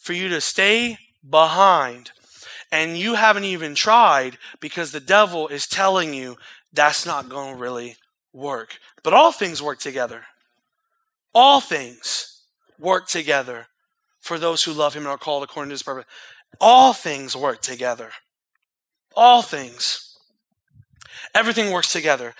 for 0.00 0.14
you 0.14 0.28
to 0.28 0.40
stay 0.40 0.98
behind. 1.28 2.10
And 2.72 2.96
you 2.96 3.14
haven't 3.14 3.44
even 3.44 3.74
tried 3.74 4.38
because 4.58 4.90
the 4.90 5.00
devil 5.00 5.46
is 5.48 5.66
telling 5.66 6.14
you 6.14 6.36
that's 6.72 7.04
not 7.04 7.28
going 7.28 7.54
to 7.54 7.60
really 7.60 7.96
work. 8.32 8.78
But 9.02 9.12
all 9.12 9.30
things 9.30 9.62
work 9.62 9.78
together. 9.78 10.22
All 11.34 11.60
things 11.60 12.42
work 12.78 13.08
together 13.08 13.66
for 14.20 14.38
those 14.38 14.64
who 14.64 14.72
love 14.72 14.94
him 14.94 15.02
and 15.02 15.10
are 15.10 15.18
called 15.18 15.42
according 15.42 15.70
to 15.70 15.74
his 15.74 15.82
purpose. 15.82 16.06
All 16.60 16.92
things 16.92 17.36
work 17.36 17.60
together. 17.60 18.10
All 19.14 19.42
things. 19.42 20.16
Everything 21.34 21.72
works 21.72 21.92
together. 21.92 22.34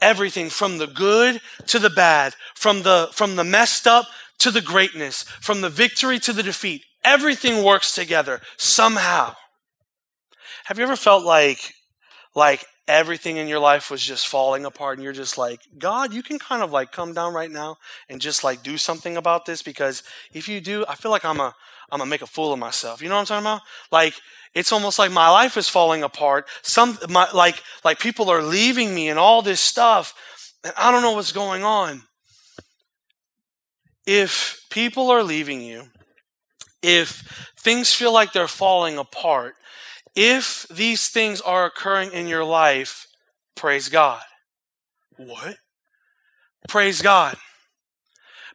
Everything 0.00 0.48
from 0.48 0.78
the 0.78 0.86
good 0.86 1.40
to 1.66 1.78
the 1.78 1.90
bad, 1.90 2.34
from 2.54 2.82
the, 2.82 3.08
from 3.12 3.36
the 3.36 3.44
messed 3.44 3.86
up 3.86 4.06
to 4.38 4.50
the 4.50 4.60
greatness, 4.60 5.22
from 5.22 5.60
the 5.60 5.70
victory 5.70 6.18
to 6.20 6.32
the 6.32 6.42
defeat. 6.42 6.84
Everything 7.04 7.62
works 7.62 7.94
together 7.94 8.40
somehow. 8.56 9.34
Have 10.64 10.78
you 10.78 10.84
ever 10.84 10.96
felt 10.96 11.24
like, 11.24 11.74
like 12.34 12.64
everything 12.88 13.36
in 13.36 13.48
your 13.48 13.58
life 13.58 13.90
was 13.90 14.02
just 14.02 14.26
falling 14.26 14.64
apart 14.64 14.96
and 14.96 15.04
you're 15.04 15.12
just 15.12 15.36
like, 15.36 15.60
God, 15.78 16.12
you 16.12 16.22
can 16.22 16.38
kind 16.38 16.62
of 16.62 16.72
like 16.72 16.92
come 16.92 17.12
down 17.12 17.34
right 17.34 17.50
now 17.50 17.76
and 18.08 18.20
just 18.20 18.44
like 18.44 18.62
do 18.62 18.76
something 18.78 19.16
about 19.16 19.44
this 19.44 19.62
because 19.62 20.02
if 20.32 20.48
you 20.48 20.60
do, 20.60 20.84
I 20.88 20.94
feel 20.94 21.10
like 21.10 21.24
I'm 21.24 21.40
a, 21.40 21.54
I'm 21.90 21.98
gonna 21.98 22.08
make 22.08 22.22
a 22.22 22.26
fool 22.26 22.52
of 22.52 22.58
myself. 22.58 23.02
You 23.02 23.08
know 23.08 23.16
what 23.16 23.30
I'm 23.30 23.42
talking 23.42 23.46
about? 23.46 23.60
Like, 23.92 24.14
it's 24.54 24.72
almost 24.72 24.98
like 24.98 25.12
my 25.12 25.28
life 25.28 25.56
is 25.56 25.68
falling 25.68 26.02
apart. 26.02 26.46
Some, 26.62 26.98
my, 27.10 27.28
like, 27.32 27.62
like 27.84 27.98
people 27.98 28.30
are 28.30 28.42
leaving 28.42 28.94
me 28.94 29.08
and 29.08 29.18
all 29.18 29.42
this 29.42 29.60
stuff 29.60 30.14
and 30.64 30.72
I 30.78 30.90
don't 30.90 31.02
know 31.02 31.12
what's 31.12 31.32
going 31.32 31.62
on. 31.62 32.02
If 34.06 34.64
people 34.70 35.10
are 35.10 35.22
leaving 35.22 35.60
you, 35.60 35.84
if 36.84 37.50
things 37.58 37.94
feel 37.94 38.12
like 38.12 38.32
they're 38.32 38.46
falling 38.46 38.98
apart, 38.98 39.54
if 40.14 40.66
these 40.70 41.08
things 41.08 41.40
are 41.40 41.64
occurring 41.64 42.12
in 42.12 42.28
your 42.28 42.44
life, 42.44 43.06
praise 43.56 43.88
God. 43.88 44.22
What? 45.16 45.56
Praise 46.68 47.00
God. 47.02 47.36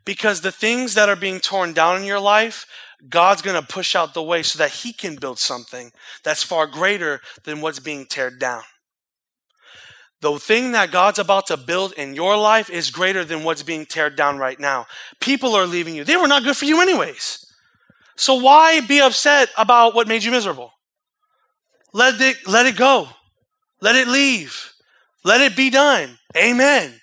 Because 0.06 0.42
the 0.42 0.52
things 0.52 0.94
that 0.94 1.10
are 1.10 1.16
being 1.16 1.40
torn 1.40 1.74
down 1.74 1.98
in 1.98 2.04
your 2.04 2.20
life, 2.20 2.66
God's 3.10 3.42
going 3.42 3.60
to 3.60 3.68
push 3.68 3.96
out 3.96 4.14
the 4.14 4.24
way 4.24 4.44
so 4.44 4.60
that 4.60 4.72
He 4.72 4.94
can 4.94 5.16
build 5.16 5.40
something 5.40 5.92
that's 6.24 6.44
far 6.44 6.68
greater 6.68 7.22
than 7.44 7.62
what's 7.62 7.80
being 7.80 8.06
teared 8.06 8.40
down. 8.40 8.64
The 10.22 10.38
thing 10.38 10.74
that 10.74 10.92
God's 10.92 11.20
about 11.20 11.48
to 11.48 11.58
build 11.58 11.94
in 11.94 12.14
your 12.14 12.38
life 12.38 12.70
is 12.70 12.92
greater 12.92 13.24
than 13.24 13.44
what's 13.44 13.64
being 13.64 13.86
teared 13.86 14.16
down 14.16 14.38
right 14.38 14.60
now. 14.60 14.86
People 15.20 15.56
are 15.56 15.66
leaving 15.66 15.96
you. 15.96 16.04
They 16.04 16.18
were 16.18 16.28
not 16.28 16.44
good 16.44 16.58
for 16.58 16.66
you, 16.66 16.82
anyways. 16.82 17.49
So 18.20 18.34
why 18.34 18.82
be 18.82 19.00
upset 19.00 19.48
about 19.58 19.96
what 19.96 20.10
made 20.10 20.26
you 20.26 20.32
miserable? 20.32 20.74
let 21.94 22.20
it, 22.20 22.46
let 22.46 22.66
it 22.66 22.76
go. 22.76 23.08
Let 23.80 23.96
it 23.96 24.10
leave. 24.10 24.74
Let 25.24 25.40
it 25.40 25.56
be 25.56 25.70
done. 25.70 26.20
Amen. 26.36 27.00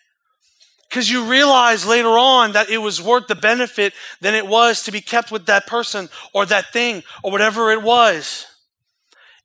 Because 0.90 1.10
you 1.10 1.24
realize 1.24 1.86
later 1.86 2.18
on 2.18 2.52
that 2.52 2.68
it 2.68 2.78
was 2.78 3.00
worth 3.00 3.28
the 3.28 3.34
benefit 3.34 3.94
than 4.20 4.34
it 4.34 4.46
was 4.46 4.82
to 4.82 4.92
be 4.92 5.00
kept 5.00 5.32
with 5.32 5.46
that 5.46 5.66
person 5.66 6.10
or 6.34 6.44
that 6.44 6.70
thing 6.70 7.02
or 7.24 7.32
whatever 7.32 7.70
it 7.72 7.82
was. 7.82 8.44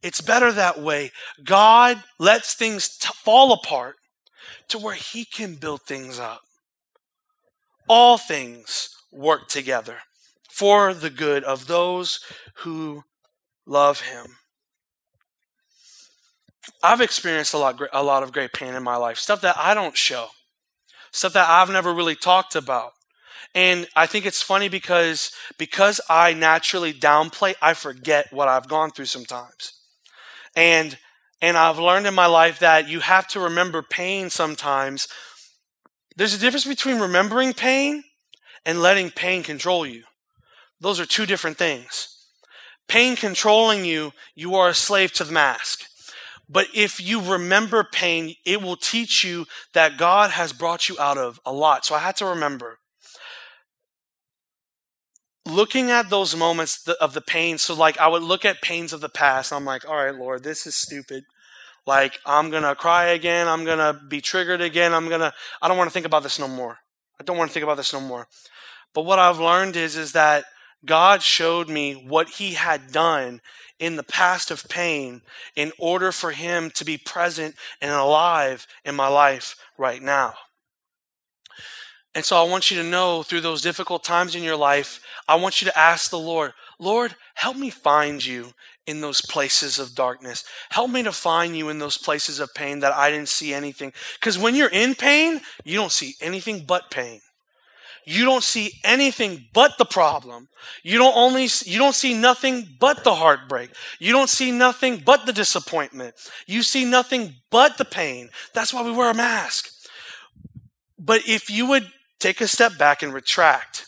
It's 0.03 0.19
better 0.19 0.51
that 0.51 0.81
way. 0.81 1.11
God 1.41 2.03
lets 2.19 2.53
things 2.53 2.97
t- 2.97 3.13
fall 3.15 3.53
apart 3.53 3.95
to 4.67 4.77
where 4.77 4.95
He 4.95 5.23
can 5.23 5.55
build 5.55 5.83
things 5.83 6.19
up. 6.19 6.41
All 7.87 8.17
things 8.17 8.89
work 9.09 9.47
together 9.47 9.99
for 10.51 10.93
the 10.93 11.09
good 11.09 11.43
of 11.43 11.67
those 11.67 12.19
who 12.57 13.03
love 13.65 14.01
Him. 14.01 14.25
I've 16.83 17.01
experienced 17.01 17.53
a 17.53 17.57
lot, 17.57 17.79
a 17.93 18.03
lot 18.03 18.23
of 18.23 18.31
great 18.31 18.53
pain 18.53 18.75
in 18.75 18.83
my 18.83 18.95
life, 18.95 19.17
stuff 19.17 19.41
that 19.41 19.57
I 19.57 19.73
don't 19.73 19.97
show, 19.97 20.27
stuff 21.11 21.33
that 21.33 21.49
I've 21.49 21.69
never 21.69 21.93
really 21.93 22.15
talked 22.15 22.55
about. 22.55 22.91
And 23.53 23.87
I 23.95 24.05
think 24.05 24.25
it's 24.25 24.41
funny 24.41 24.69
because 24.69 25.31
because 25.57 25.99
I 26.09 26.33
naturally 26.33 26.93
downplay, 26.93 27.55
I 27.61 27.73
forget 27.73 28.31
what 28.31 28.47
I've 28.47 28.67
gone 28.69 28.91
through 28.91 29.05
sometimes. 29.05 29.73
And 30.55 30.97
and 31.41 31.57
I've 31.57 31.79
learned 31.79 32.07
in 32.07 32.13
my 32.13 32.27
life 32.27 32.59
that 32.59 32.87
you 32.87 32.99
have 32.99 33.27
to 33.29 33.39
remember 33.39 33.81
pain 33.81 34.29
sometimes. 34.29 35.07
There's 36.15 36.35
a 36.35 36.39
difference 36.39 36.65
between 36.65 36.99
remembering 36.99 37.53
pain 37.53 38.03
and 38.65 38.81
letting 38.81 39.09
pain 39.09 39.43
control 39.43 39.85
you. 39.85 40.03
Those 40.81 40.99
are 40.99 41.05
two 41.05 41.25
different 41.25 41.57
things. 41.57 42.07
Pain 42.87 43.15
controlling 43.15 43.85
you, 43.85 44.11
you 44.35 44.55
are 44.55 44.69
a 44.69 44.73
slave 44.73 45.13
to 45.13 45.23
the 45.23 45.31
mask. 45.31 45.83
But 46.49 46.67
if 46.73 46.99
you 46.99 47.21
remember 47.21 47.87
pain, 47.89 48.35
it 48.45 48.61
will 48.61 48.75
teach 48.75 49.23
you 49.23 49.45
that 49.73 49.97
God 49.97 50.31
has 50.31 50.51
brought 50.51 50.89
you 50.89 50.99
out 50.99 51.17
of 51.17 51.39
a 51.45 51.53
lot. 51.53 51.85
So 51.85 51.95
I 51.95 51.99
had 51.99 52.17
to 52.17 52.25
remember. 52.25 52.79
Looking 55.45 55.89
at 55.89 56.09
those 56.09 56.35
moments 56.35 56.85
of 56.87 57.13
the 57.13 57.21
pain, 57.21 57.57
so 57.57 57.73
like 57.73 57.97
I 57.97 58.07
would 58.07 58.23
look 58.23 58.43
at 58.43 58.61
pains 58.61 58.91
of 58.91 58.99
the 58.99 59.09
past, 59.09 59.53
I'm 59.53 59.63
like, 59.63 59.87
all 59.87 59.95
right, 59.95 60.13
Lord, 60.13 60.43
this 60.43 60.67
is 60.67 60.75
stupid. 60.75 61.23
Like, 61.87 62.19
I'm 62.25 62.51
going 62.51 62.63
to 62.63 62.75
cry 62.75 63.05
again. 63.05 63.47
I'm 63.47 63.63
going 63.63 63.79
to 63.79 63.99
be 64.07 64.21
triggered 64.21 64.61
again. 64.61 64.93
I'm 64.93 65.07
going 65.07 65.21
to, 65.21 65.33
I 65.61 65.67
don't 65.67 65.77
want 65.77 65.89
to 65.89 65.93
think 65.93 66.05
about 66.05 66.23
this 66.23 66.37
no 66.37 66.47
more. 66.47 66.77
I 67.19 67.23
don't 67.23 67.37
want 67.37 67.49
to 67.49 67.53
think 67.53 67.63
about 67.63 67.77
this 67.77 67.93
no 67.93 68.01
more. 68.01 68.27
But 68.93 69.05
what 69.05 69.19
I've 69.19 69.39
learned 69.39 69.75
is, 69.75 69.95
is 69.95 70.11
that 70.11 70.43
God 70.85 71.21
showed 71.21 71.69
me 71.69 71.93
what 71.93 72.29
he 72.29 72.53
had 72.53 72.91
done 72.91 73.41
in 73.79 73.95
the 73.95 74.03
past 74.03 74.51
of 74.51 74.67
pain 74.69 75.21
in 75.55 75.71
order 75.77 76.11
for 76.11 76.31
him 76.31 76.71
to 76.71 76.85
be 76.85 76.97
present 76.97 77.55
and 77.81 77.91
alive 77.91 78.67
in 78.83 78.95
my 78.95 79.07
life 79.07 79.55
right 79.77 80.01
now. 80.01 80.33
And 82.13 82.25
so 82.25 82.35
I 82.35 82.49
want 82.49 82.69
you 82.69 82.81
to 82.81 82.87
know 82.87 83.23
through 83.23 83.41
those 83.41 83.61
difficult 83.61 84.03
times 84.03 84.35
in 84.35 84.43
your 84.43 84.57
life, 84.57 84.99
I 85.27 85.35
want 85.35 85.61
you 85.61 85.67
to 85.67 85.77
ask 85.77 86.09
the 86.09 86.19
Lord, 86.19 86.51
Lord, 86.77 87.15
help 87.35 87.55
me 87.55 87.69
find 87.69 88.23
you 88.23 88.53
in 88.85 89.01
those 89.01 89.21
places 89.21 89.79
of 89.79 89.95
darkness. 89.95 90.43
Help 90.71 90.91
me 90.91 91.03
to 91.03 91.11
find 91.11 91.55
you 91.55 91.69
in 91.69 91.79
those 91.79 91.97
places 91.97 92.39
of 92.39 92.53
pain 92.53 92.79
that 92.79 92.93
I 92.93 93.09
didn't 93.09 93.29
see 93.29 93.53
anything. 93.53 93.93
Because 94.19 94.37
when 94.37 94.55
you're 94.55 94.67
in 94.67 94.95
pain, 94.95 95.41
you 95.63 95.77
don't 95.77 95.91
see 95.91 96.15
anything 96.19 96.65
but 96.65 96.91
pain 96.91 97.21
you 98.05 98.25
don't 98.25 98.43
see 98.43 98.71
anything 98.83 99.45
but 99.53 99.77
the 99.77 99.85
problem. 99.85 100.47
You 100.83 100.97
don't 100.97 101.15
only 101.15 101.47
you 101.65 101.77
don't 101.77 101.95
see 101.95 102.13
nothing 102.13 102.67
but 102.79 103.03
the 103.03 103.15
heartbreak. 103.15 103.71
You 103.99 104.11
don't 104.11 104.29
see 104.29 104.51
nothing 104.51 105.01
but 105.05 105.25
the 105.25 105.33
disappointment. 105.33 106.15
You 106.47 106.63
see 106.63 106.85
nothing 106.85 107.35
but 107.49 107.77
the 107.77 107.85
pain. 107.85 108.29
That's 108.53 108.73
why 108.73 108.83
we 108.83 108.91
wear 108.91 109.11
a 109.11 109.15
mask. 109.15 109.69
But 110.97 111.27
if 111.27 111.49
you 111.49 111.67
would 111.67 111.91
take 112.19 112.41
a 112.41 112.47
step 112.47 112.77
back 112.77 113.01
and 113.01 113.13
retract 113.13 113.85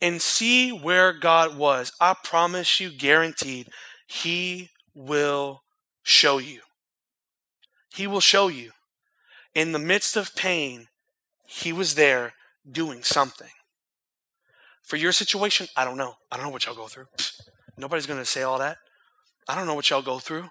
and 0.00 0.20
see 0.20 0.70
where 0.70 1.12
God 1.12 1.56
was, 1.56 1.92
I 2.00 2.14
promise 2.22 2.80
you 2.80 2.90
guaranteed 2.90 3.68
he 4.06 4.70
will 4.94 5.62
show 6.02 6.38
you. 6.38 6.60
He 7.94 8.06
will 8.06 8.20
show 8.20 8.48
you. 8.48 8.72
In 9.54 9.72
the 9.72 9.78
midst 9.78 10.16
of 10.16 10.34
pain, 10.34 10.88
he 11.46 11.72
was 11.72 11.94
there 11.94 12.32
doing 12.70 13.02
something. 13.02 13.50
For 14.82 14.96
your 14.96 15.12
situation, 15.12 15.68
I 15.76 15.84
don't 15.84 15.96
know. 15.96 16.14
I 16.30 16.36
don't 16.36 16.46
know 16.46 16.52
what 16.52 16.66
y'all 16.66 16.74
go 16.74 16.86
through. 16.86 17.06
Nobody's 17.78 18.06
going 18.06 18.20
to 18.20 18.26
say 18.26 18.42
all 18.42 18.58
that. 18.58 18.76
I 19.48 19.54
don't 19.54 19.66
know 19.66 19.74
what 19.74 19.88
y'all 19.90 20.02
go 20.02 20.18
through. 20.18 20.48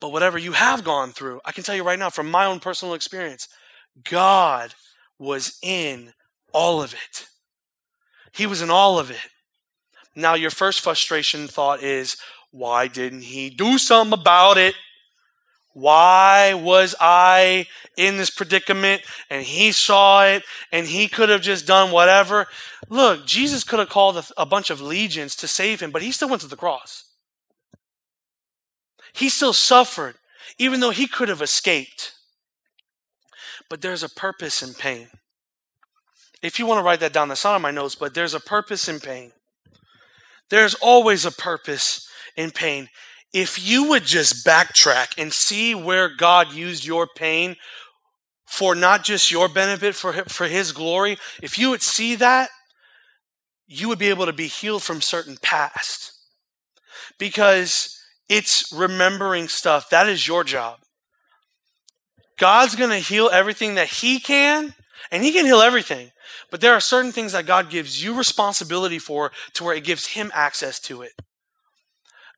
But 0.00 0.12
whatever 0.12 0.38
you 0.38 0.52
have 0.52 0.84
gone 0.84 1.12
through, 1.12 1.40
I 1.44 1.52
can 1.52 1.64
tell 1.64 1.74
you 1.74 1.84
right 1.84 1.98
now 1.98 2.10
from 2.10 2.30
my 2.30 2.46
own 2.46 2.60
personal 2.60 2.94
experience, 2.94 3.48
God 4.08 4.74
was 5.18 5.58
in 5.62 6.12
all 6.52 6.82
of 6.82 6.94
it. 6.94 7.26
He 8.32 8.46
was 8.46 8.62
in 8.62 8.70
all 8.70 8.98
of 8.98 9.10
it. 9.10 9.28
Now, 10.16 10.34
your 10.34 10.50
first 10.50 10.80
frustration 10.80 11.48
thought 11.48 11.82
is, 11.82 12.16
why 12.50 12.86
didn't 12.86 13.22
he 13.22 13.50
do 13.50 13.78
something 13.78 14.18
about 14.18 14.58
it? 14.58 14.74
Why 15.74 16.54
was 16.54 16.94
I 17.00 17.66
in 17.96 18.16
this 18.16 18.30
predicament? 18.30 19.02
And 19.28 19.44
he 19.44 19.72
saw 19.72 20.24
it 20.24 20.44
and 20.72 20.86
he 20.86 21.08
could 21.08 21.28
have 21.28 21.42
just 21.42 21.66
done 21.66 21.90
whatever. 21.90 22.46
Look, 22.88 23.26
Jesus 23.26 23.64
could 23.64 23.80
have 23.80 23.88
called 23.88 24.24
a, 24.36 24.46
bunch 24.46 24.70
of 24.70 24.80
legions 24.80 25.34
to 25.36 25.48
save 25.48 25.80
him, 25.80 25.90
but 25.90 26.02
he 26.02 26.12
still 26.12 26.28
went 26.28 26.42
to 26.42 26.48
the 26.48 26.56
cross. 26.56 27.04
He 29.12 29.28
still 29.28 29.52
suffered, 29.52 30.14
even 30.58 30.78
though 30.80 30.90
he 30.90 31.08
could 31.08 31.28
have 31.28 31.42
escaped. 31.42 32.12
But 33.68 33.80
there's 33.80 34.02
a 34.04 34.08
purpose 34.08 34.62
in 34.62 34.74
pain. 34.74 35.08
If 36.40 36.58
you 36.58 36.66
want 36.66 36.78
to 36.78 36.84
write 36.84 37.00
that 37.00 37.12
down, 37.12 37.28
that's 37.28 37.44
not 37.44 37.54
on 37.54 37.62
my 37.62 37.70
notes, 37.72 37.94
but 37.96 38.14
there's 38.14 38.34
a 38.34 38.40
purpose 38.40 38.88
in 38.88 39.00
pain. 39.00 39.32
There's 40.50 40.74
always 40.74 41.24
a 41.24 41.32
purpose 41.32 42.08
in 42.36 42.50
pain 42.52 42.90
if 43.34 43.68
you 43.68 43.88
would 43.88 44.04
just 44.04 44.46
backtrack 44.46 45.18
and 45.18 45.32
see 45.32 45.74
where 45.74 46.08
God 46.08 46.52
used 46.52 46.86
your 46.86 47.08
pain 47.16 47.56
for 48.46 48.76
not 48.76 49.02
just 49.02 49.32
your 49.32 49.48
benefit, 49.48 49.96
for, 49.96 50.12
for 50.28 50.46
His 50.46 50.70
glory, 50.70 51.18
if 51.42 51.58
you 51.58 51.70
would 51.70 51.82
see 51.82 52.14
that, 52.14 52.48
you 53.66 53.88
would 53.88 53.98
be 53.98 54.08
able 54.08 54.26
to 54.26 54.32
be 54.32 54.46
healed 54.46 54.84
from 54.84 55.00
certain 55.00 55.36
past. 55.42 56.12
Because 57.18 58.00
it's 58.28 58.72
remembering 58.72 59.48
stuff. 59.48 59.90
That 59.90 60.08
is 60.08 60.28
your 60.28 60.44
job. 60.44 60.78
God's 62.38 62.76
going 62.76 62.90
to 62.90 62.98
heal 62.98 63.28
everything 63.32 63.74
that 63.74 63.88
He 63.88 64.20
can, 64.20 64.74
and 65.10 65.24
He 65.24 65.32
can 65.32 65.44
heal 65.44 65.60
everything. 65.60 66.12
But 66.52 66.60
there 66.60 66.72
are 66.72 66.80
certain 66.80 67.10
things 67.10 67.32
that 67.32 67.46
God 67.46 67.68
gives 67.68 68.02
you 68.02 68.16
responsibility 68.16 69.00
for 69.00 69.32
to 69.54 69.64
where 69.64 69.74
it 69.74 69.82
gives 69.82 70.08
Him 70.08 70.30
access 70.34 70.78
to 70.80 71.02
it. 71.02 71.12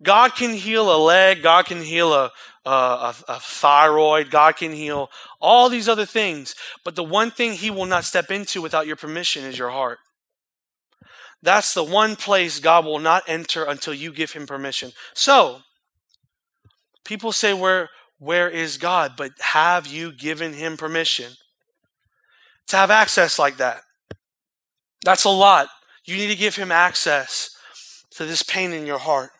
God 0.03 0.35
can 0.35 0.53
heal 0.53 0.95
a 0.95 0.99
leg, 0.99 1.43
God 1.43 1.67
can 1.67 1.83
heal 1.83 2.13
a, 2.13 2.31
a, 2.65 3.15
a, 3.29 3.41
thyroid, 3.41 4.31
God 4.31 4.57
can 4.57 4.73
heal 4.73 5.11
all 5.41 5.69
these 5.69 5.89
other 5.89 6.05
things. 6.05 6.55
But 6.85 6.97
the 6.97 7.05
one 7.05 7.31
thing 7.31 7.53
He 7.53 7.71
will 7.71 7.87
not 7.87 8.05
step 8.05 8.31
into 8.31 8.61
without 8.61 8.87
your 8.87 8.97
permission 8.97 9.45
is 9.45 9.59
your 9.59 9.71
heart. 9.71 9.99
That's 11.43 11.75
the 11.75 11.85
one 11.85 12.17
place 12.17 12.61
God 12.61 12.85
will 12.85 12.99
not 12.99 13.23
enter 13.27 13.65
until 13.65 13.95
you 13.95 14.13
give 14.13 14.33
Him 14.33 14.47
permission. 14.47 14.93
So, 15.15 15.61
people 17.05 17.33
say, 17.33 17.55
Where, 17.55 17.89
where 18.19 18.51
is 18.51 18.77
God? 18.77 19.13
But 19.17 19.33
have 19.41 19.87
you 19.87 20.13
given 20.13 20.53
Him 20.53 20.77
permission 20.77 21.33
to 22.69 22.77
have 22.77 22.91
access 22.91 23.39
like 23.39 23.57
that? 23.59 23.83
That's 25.05 25.25
a 25.25 25.31
lot. 25.31 25.69
You 26.05 26.17
need 26.17 26.29
to 26.29 26.37
give 26.37 26.57
Him 26.57 26.71
access 26.71 27.51
to 28.11 28.27
this 28.27 28.43
pain 28.43 28.73
in 28.73 28.87
your 28.87 28.99
heart 28.99 29.31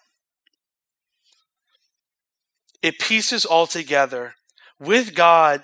it 2.83 2.99
pieces 2.99 3.45
all 3.45 3.67
together. 3.67 4.35
With 4.79 5.15
God, 5.15 5.63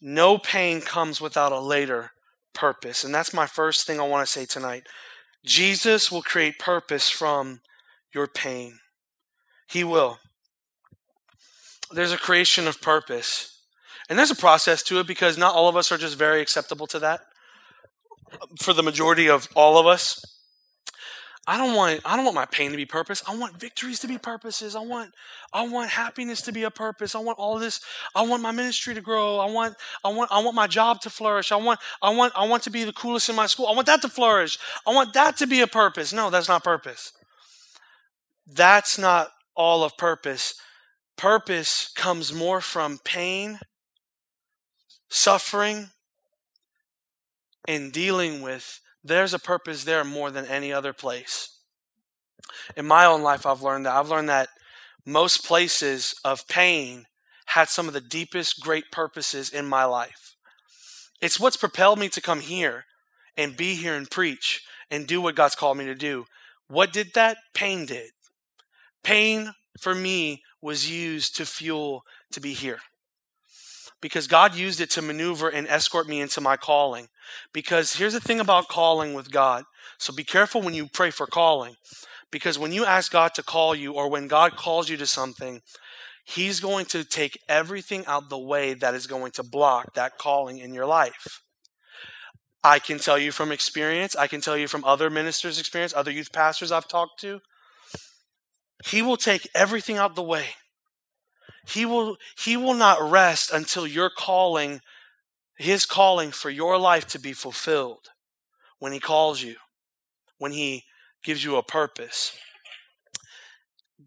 no 0.00 0.38
pain 0.38 0.80
comes 0.80 1.20
without 1.20 1.52
a 1.52 1.60
later 1.60 2.12
purpose. 2.54 3.04
And 3.04 3.14
that's 3.14 3.34
my 3.34 3.46
first 3.46 3.86
thing 3.86 4.00
I 4.00 4.06
want 4.06 4.26
to 4.26 4.32
say 4.32 4.44
tonight. 4.44 4.86
Jesus 5.44 6.10
will 6.10 6.22
create 6.22 6.58
purpose 6.58 7.08
from 7.08 7.60
your 8.14 8.26
pain. 8.26 8.78
He 9.68 9.84
will. 9.84 10.18
There's 11.90 12.12
a 12.12 12.18
creation 12.18 12.66
of 12.66 12.80
purpose. 12.80 13.62
And 14.08 14.18
there's 14.18 14.30
a 14.30 14.36
process 14.36 14.82
to 14.84 15.00
it 15.00 15.06
because 15.06 15.36
not 15.36 15.54
all 15.54 15.68
of 15.68 15.76
us 15.76 15.92
are 15.92 15.98
just 15.98 16.16
very 16.16 16.40
acceptable 16.40 16.86
to 16.88 16.98
that. 17.00 17.20
For 18.60 18.72
the 18.72 18.82
majority 18.82 19.28
of 19.28 19.48
all 19.54 19.78
of 19.78 19.86
us, 19.86 20.22
I 21.48 21.56
don't 21.56 21.74
want 21.74 22.02
I 22.04 22.14
don't 22.14 22.26
want 22.26 22.34
my 22.34 22.44
pain 22.44 22.72
to 22.72 22.76
be 22.76 22.84
purpose. 22.84 23.22
I 23.26 23.34
want 23.34 23.58
victories 23.58 24.00
to 24.00 24.06
be 24.06 24.18
purposes. 24.18 24.76
I 24.76 24.80
want 24.80 25.14
I 25.50 25.66
want 25.66 25.88
happiness 25.88 26.42
to 26.42 26.52
be 26.52 26.64
a 26.64 26.70
purpose. 26.70 27.14
I 27.14 27.20
want 27.20 27.38
all 27.38 27.58
this. 27.58 27.80
I 28.14 28.20
want 28.20 28.42
my 28.42 28.52
ministry 28.52 28.92
to 28.92 29.00
grow. 29.00 29.38
I 29.38 29.50
want 29.50 29.74
I 30.04 30.10
want 30.10 30.30
I 30.30 30.40
want 30.42 30.54
my 30.54 30.66
job 30.66 31.00
to 31.00 31.10
flourish. 31.10 31.50
I 31.50 31.56
want 31.56 31.80
I 32.02 32.10
want 32.10 32.34
I 32.36 32.46
want 32.46 32.64
to 32.64 32.70
be 32.70 32.84
the 32.84 32.92
coolest 32.92 33.30
in 33.30 33.34
my 33.34 33.46
school. 33.46 33.66
I 33.66 33.72
want 33.72 33.86
that 33.86 34.02
to 34.02 34.10
flourish. 34.10 34.58
I 34.86 34.92
want 34.92 35.14
that 35.14 35.38
to 35.38 35.46
be 35.46 35.62
a 35.62 35.66
purpose. 35.66 36.12
No, 36.12 36.28
that's 36.28 36.48
not 36.48 36.62
purpose. 36.62 37.14
That's 38.46 38.98
not 38.98 39.28
all 39.56 39.82
of 39.82 39.96
purpose. 39.96 40.54
purpose 41.16 41.90
comes 41.96 42.30
more 42.30 42.60
from 42.60 42.98
pain, 43.04 43.58
suffering, 45.08 45.88
and 47.66 47.90
dealing 47.90 48.42
with. 48.42 48.80
There's 49.04 49.34
a 49.34 49.38
purpose 49.38 49.84
there 49.84 50.04
more 50.04 50.30
than 50.30 50.46
any 50.46 50.72
other 50.72 50.92
place. 50.92 51.60
In 52.76 52.86
my 52.86 53.04
own 53.04 53.22
life, 53.22 53.46
I've 53.46 53.62
learned 53.62 53.86
that. 53.86 53.94
I've 53.94 54.08
learned 54.08 54.28
that 54.28 54.48
most 55.06 55.44
places 55.44 56.14
of 56.24 56.46
pain 56.48 57.06
had 57.46 57.68
some 57.68 57.88
of 57.88 57.94
the 57.94 58.00
deepest, 58.00 58.60
great 58.60 58.90
purposes 58.92 59.50
in 59.50 59.66
my 59.66 59.84
life. 59.84 60.36
It's 61.20 61.40
what's 61.40 61.56
propelled 61.56 61.98
me 61.98 62.08
to 62.10 62.20
come 62.20 62.40
here 62.40 62.84
and 63.36 63.56
be 63.56 63.74
here 63.74 63.94
and 63.94 64.10
preach 64.10 64.62
and 64.90 65.06
do 65.06 65.20
what 65.20 65.34
God's 65.34 65.54
called 65.54 65.78
me 65.78 65.86
to 65.86 65.94
do. 65.94 66.26
What 66.68 66.92
did 66.92 67.14
that? 67.14 67.38
Pain 67.54 67.86
did. 67.86 68.10
Pain 69.02 69.52
for 69.80 69.94
me 69.94 70.42
was 70.60 70.90
used 70.90 71.36
to 71.36 71.46
fuel 71.46 72.02
to 72.32 72.40
be 72.40 72.52
here. 72.52 72.80
Because 74.00 74.26
God 74.26 74.54
used 74.54 74.80
it 74.80 74.90
to 74.90 75.02
maneuver 75.02 75.48
and 75.48 75.66
escort 75.66 76.08
me 76.08 76.20
into 76.20 76.40
my 76.40 76.56
calling. 76.56 77.08
Because 77.52 77.96
here's 77.96 78.12
the 78.12 78.20
thing 78.20 78.40
about 78.40 78.68
calling 78.68 79.12
with 79.14 79.32
God. 79.32 79.64
So 79.98 80.12
be 80.12 80.24
careful 80.24 80.62
when 80.62 80.74
you 80.74 80.86
pray 80.86 81.10
for 81.10 81.26
calling. 81.26 81.74
Because 82.30 82.58
when 82.58 82.72
you 82.72 82.84
ask 82.84 83.10
God 83.10 83.34
to 83.34 83.42
call 83.42 83.74
you, 83.74 83.92
or 83.94 84.08
when 84.08 84.28
God 84.28 84.56
calls 84.56 84.88
you 84.88 84.96
to 84.98 85.06
something, 85.06 85.62
He's 86.24 86.60
going 86.60 86.84
to 86.86 87.04
take 87.04 87.40
everything 87.48 88.04
out 88.06 88.28
the 88.28 88.38
way 88.38 88.74
that 88.74 88.94
is 88.94 89.06
going 89.06 89.32
to 89.32 89.42
block 89.42 89.94
that 89.94 90.18
calling 90.18 90.58
in 90.58 90.74
your 90.74 90.84
life. 90.84 91.40
I 92.62 92.80
can 92.80 92.98
tell 92.98 93.18
you 93.18 93.32
from 93.32 93.50
experience, 93.50 94.14
I 94.14 94.26
can 94.26 94.40
tell 94.42 94.56
you 94.56 94.68
from 94.68 94.84
other 94.84 95.08
ministers' 95.08 95.58
experience, 95.58 95.94
other 95.94 96.10
youth 96.10 96.32
pastors 96.32 96.70
I've 96.70 96.88
talked 96.88 97.20
to. 97.20 97.40
He 98.84 99.00
will 99.00 99.16
take 99.16 99.48
everything 99.54 99.96
out 99.96 100.16
the 100.16 100.22
way. 100.22 100.48
He 101.68 101.84
will, 101.84 102.16
he 102.36 102.56
will 102.56 102.74
not 102.74 103.10
rest 103.10 103.52
until 103.52 103.86
your 103.86 104.08
calling, 104.10 104.80
his 105.56 105.84
calling 105.84 106.30
for 106.30 106.48
your 106.48 106.78
life 106.78 107.06
to 107.08 107.18
be 107.18 107.34
fulfilled 107.34 108.08
when 108.78 108.92
he 108.92 109.00
calls 109.00 109.42
you, 109.42 109.56
when 110.38 110.52
he 110.52 110.84
gives 111.22 111.44
you 111.44 111.56
a 111.56 111.62
purpose. 111.62 112.36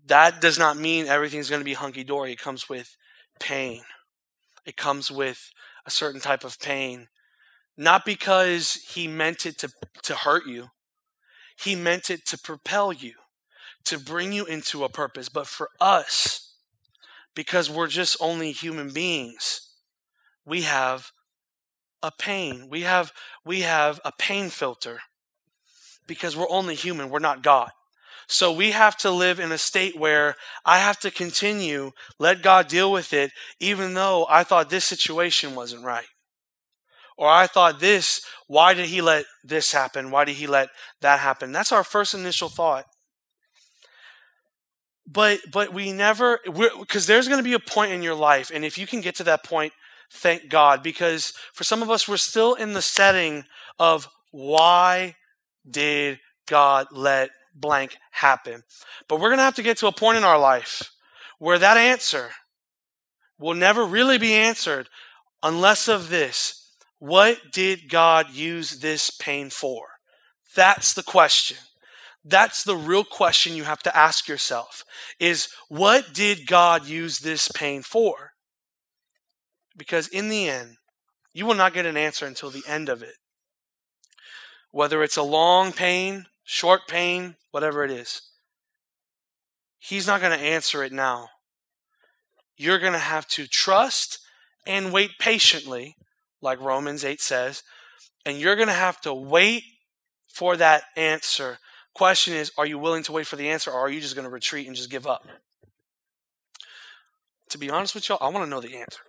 That 0.08 0.42
does 0.42 0.58
not 0.58 0.78
mean 0.78 1.06
everything's 1.06 1.50
going 1.50 1.60
to 1.60 1.66
be 1.66 1.74
hunky 1.74 2.04
dory. 2.04 2.32
It 2.32 2.40
comes 2.40 2.68
with 2.68 2.96
pain. 3.40 3.84
It 4.66 4.76
comes 4.76 5.12
with 5.12 5.52
a 5.86 5.92
certain 5.92 6.22
type 6.22 6.44
of 6.44 6.60
pain. 6.60 7.10
Not 7.78 8.06
because 8.06 8.74
he 8.74 9.08
meant 9.08 9.46
it 9.46 9.60
to, 9.60 9.70
to 10.04 10.16
hurt 10.16 10.48
you, 10.48 10.70
he 11.56 11.76
meant 11.76 12.10
it 12.10 12.26
to 12.28 12.40
propel 12.40 12.92
you, 12.92 13.14
to 13.86 14.00
bring 14.00 14.34
you 14.34 14.46
into 14.46 14.84
a 14.84 14.90
purpose. 14.90 15.30
But 15.30 15.46
for 15.46 15.70
us, 15.80 16.41
because 17.36 17.70
we're 17.70 17.88
just 17.88 18.18
only 18.20 18.52
human 18.52 18.92
beings, 18.92 19.70
we 20.46 20.62
have 20.62 21.12
a 22.04 22.12
pain. 22.12 22.68
We 22.70 22.82
have 22.82 23.12
we 23.46 23.62
have 23.62 24.00
a 24.04 24.12
pain 24.18 24.50
filter 24.50 25.00
because 26.08 26.36
we're 26.36 26.50
only 26.50 26.76
human, 26.76 27.10
we're 27.10 27.20
not 27.20 27.44
God. 27.44 27.72
So 28.28 28.52
we 28.52 28.72
have 28.72 28.96
to 28.98 29.12
live 29.12 29.40
in 29.40 29.52
a 29.52 29.58
state 29.58 29.98
where 29.98 30.36
I 30.66 30.80
have 30.80 31.00
to 31.02 31.12
continue, 31.12 31.92
let 32.18 32.42
God 32.42 32.68
deal 32.68 32.92
with 32.92 33.14
it, 33.14 33.32
even 33.60 33.94
though 33.94 34.26
I 34.30 34.44
thought 34.44 34.70
this 34.70 34.86
situation 34.86 35.54
wasn't 35.54 35.84
right. 35.84 36.08
Or 37.18 37.28
I 37.30 37.46
thought 37.46 37.80
this, 37.80 38.22
why 38.48 38.74
did 38.74 38.86
he 38.88 39.02
let 39.02 39.26
this 39.44 39.74
happen? 39.74 40.12
Why 40.12 40.24
did 40.26 40.36
he 40.36 40.48
let 40.48 40.70
that 41.02 41.20
happen? 41.20 41.52
That's 41.52 41.72
our 41.72 41.84
first 41.84 42.14
initial 42.14 42.50
thought. 42.50 42.86
But 45.12 45.40
but 45.52 45.74
we 45.74 45.92
never 45.92 46.40
because 46.46 47.08
there's 47.08 47.28
going 47.28 47.40
to 47.40 47.44
be 47.44 47.54
a 47.54 47.60
point 47.60 47.92
in 47.92 48.04
your 48.04 48.16
life 48.16 48.52
and 48.54 48.64
if 48.64 48.78
you 48.78 48.88
can 48.88 49.02
get 49.02 49.16
to 49.16 49.24
that 49.26 49.44
point, 49.44 49.74
thank 50.12 50.50
God 50.50 50.84
because 50.84 51.34
for 51.54 51.64
some 51.64 51.82
of 51.82 51.90
us 51.90 52.08
we're 52.08 52.18
still 52.18 52.54
in 52.54 52.74
the 52.74 52.82
setting 52.82 53.46
of 53.80 54.08
why 54.32 55.16
did 55.70 56.20
God 56.48 56.88
let 56.92 57.32
blank 57.54 57.98
happen? 58.12 58.64
But 59.08 59.20
we're 59.20 59.30
going 59.30 59.40
to 59.40 59.44
have 59.44 59.56
to 59.56 59.64
get 59.64 59.78
to 59.78 59.88
a 59.88 59.92
point 59.92 60.18
in 60.18 60.24
our 60.24 60.40
life 60.40 60.92
where 61.40 61.60
that 61.60 61.78
answer 61.78 62.30
will 63.40 63.56
never 63.56 63.84
really 63.84 64.18
be 64.18 64.34
answered 64.34 64.88
unless 65.44 65.88
of 65.88 66.10
this. 66.10 66.58
What 67.00 67.52
did 67.52 67.90
God 67.90 68.32
use 68.32 68.80
this 68.80 69.10
pain 69.10 69.50
for? 69.50 69.88
That's 70.56 70.94
the 70.94 71.04
question. 71.04 71.58
That's 72.24 72.64
the 72.64 72.76
real 72.76 73.04
question 73.04 73.56
you 73.56 73.64
have 73.64 73.82
to 73.84 73.98
ask 73.98 74.28
yourself 74.28 74.84
is 75.20 75.50
what 75.70 76.14
did 76.14 76.48
God 76.48 76.86
use 76.86 77.20
this 77.20 77.48
pain 77.50 77.82
for? 77.82 78.32
Because 79.76 80.08
in 80.08 80.30
the 80.30 80.48
end, 80.48 80.78
you 81.34 81.46
will 81.46 81.56
not 81.56 81.74
get 81.74 81.86
an 81.86 81.98
answer 81.98 82.26
until 82.26 82.50
the 82.50 82.64
end 82.68 82.90
of 82.90 83.02
it. 83.02 83.16
Whether 84.72 85.02
it's 85.04 85.18
a 85.18 85.24
long 85.24 85.72
pain, 85.72 86.26
short 86.44 86.82
pain, 86.88 87.36
whatever 87.52 87.84
it 87.84 87.92
is. 87.92 88.22
He's 89.80 90.06
not 90.06 90.22
going 90.22 90.38
to 90.38 90.46
answer 90.46 90.84
it 90.84 90.92
now. 90.92 91.30
You're 92.56 92.80
going 92.80 92.94
to 92.94 93.00
have 93.00 93.28
to 93.30 93.48
trust 93.48 94.20
and 94.68 94.94
wait 94.94 95.12
patiently, 95.20 95.96
like 96.42 96.62
Romans 96.62 97.04
8 97.04 97.20
says, 97.20 97.64
and 98.26 98.38
you're 98.38 98.56
going 98.56 98.68
to 98.68 98.74
have 98.74 99.02
to 99.02 99.14
wait 99.14 99.64
for 100.28 100.56
that 100.58 100.84
answer. 100.96 101.58
Question 101.94 102.34
is, 102.34 102.52
are 102.58 102.66
you 102.66 102.80
willing 102.80 103.04
to 103.04 103.12
wait 103.12 103.28
for 103.28 103.36
the 103.36 103.50
answer, 103.50 103.72
or 103.72 103.80
are 103.80 103.90
you 103.90 104.02
just 104.02 104.16
going 104.16 104.26
to 104.26 104.32
retreat 104.32 104.68
and 104.68 104.76
just 104.76 104.90
give 104.90 105.06
up? 105.06 105.28
To 107.50 107.58
be 107.58 107.70
honest 107.70 107.94
with 107.94 108.08
y'all, 108.08 108.18
I 108.22 108.30
want 108.30 108.46
to 108.46 108.50
know 108.50 108.62
the 108.62 108.78
answer. 108.78 109.02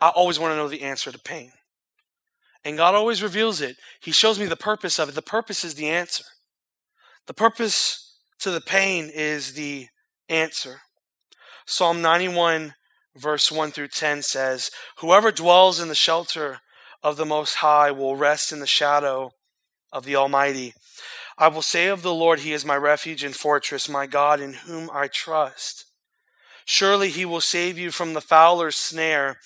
I 0.00 0.08
always 0.08 0.38
want 0.38 0.52
to 0.52 0.56
know 0.56 0.68
the 0.68 0.82
answer 0.82 1.10
to 1.10 1.18
pain. 1.18 1.52
And 2.64 2.76
God 2.76 2.94
always 2.94 3.22
reveals 3.22 3.60
it. 3.60 3.76
He 4.00 4.12
shows 4.12 4.38
me 4.38 4.46
the 4.46 4.56
purpose 4.56 4.98
of 4.98 5.08
it. 5.08 5.14
The 5.14 5.22
purpose 5.22 5.64
is 5.64 5.74
the 5.74 5.88
answer. 5.88 6.24
The 7.26 7.34
purpose 7.34 8.16
to 8.40 8.50
the 8.50 8.60
pain 8.60 9.10
is 9.12 9.54
the 9.54 9.88
answer. 10.28 10.80
Psalm 11.66 12.00
91, 12.00 12.74
verse 13.16 13.50
1 13.50 13.70
through 13.72 13.88
10 13.88 14.22
says, 14.22 14.70
Whoever 14.98 15.30
dwells 15.30 15.80
in 15.80 15.88
the 15.88 15.94
shelter 15.94 16.58
of 17.02 17.16
the 17.16 17.26
Most 17.26 17.56
High 17.56 17.90
will 17.90 18.16
rest 18.16 18.52
in 18.52 18.60
the 18.60 18.66
shadow 18.66 19.30
of 19.92 20.04
the 20.04 20.16
Almighty. 20.16 20.74
I 21.36 21.48
will 21.48 21.62
say 21.62 21.88
of 21.88 22.02
the 22.02 22.14
Lord, 22.14 22.40
He 22.40 22.52
is 22.52 22.64
my 22.64 22.76
refuge 22.76 23.24
and 23.24 23.34
fortress, 23.34 23.88
my 23.88 24.06
God 24.06 24.40
in 24.40 24.54
whom 24.54 24.90
I 24.92 25.08
trust. 25.08 25.84
Surely 26.64 27.10
he 27.10 27.24
will 27.24 27.40
save 27.40 27.78
you 27.78 27.90
from 27.90 28.14
the 28.14 28.20
fowler's 28.20 28.76
snare 28.76 29.38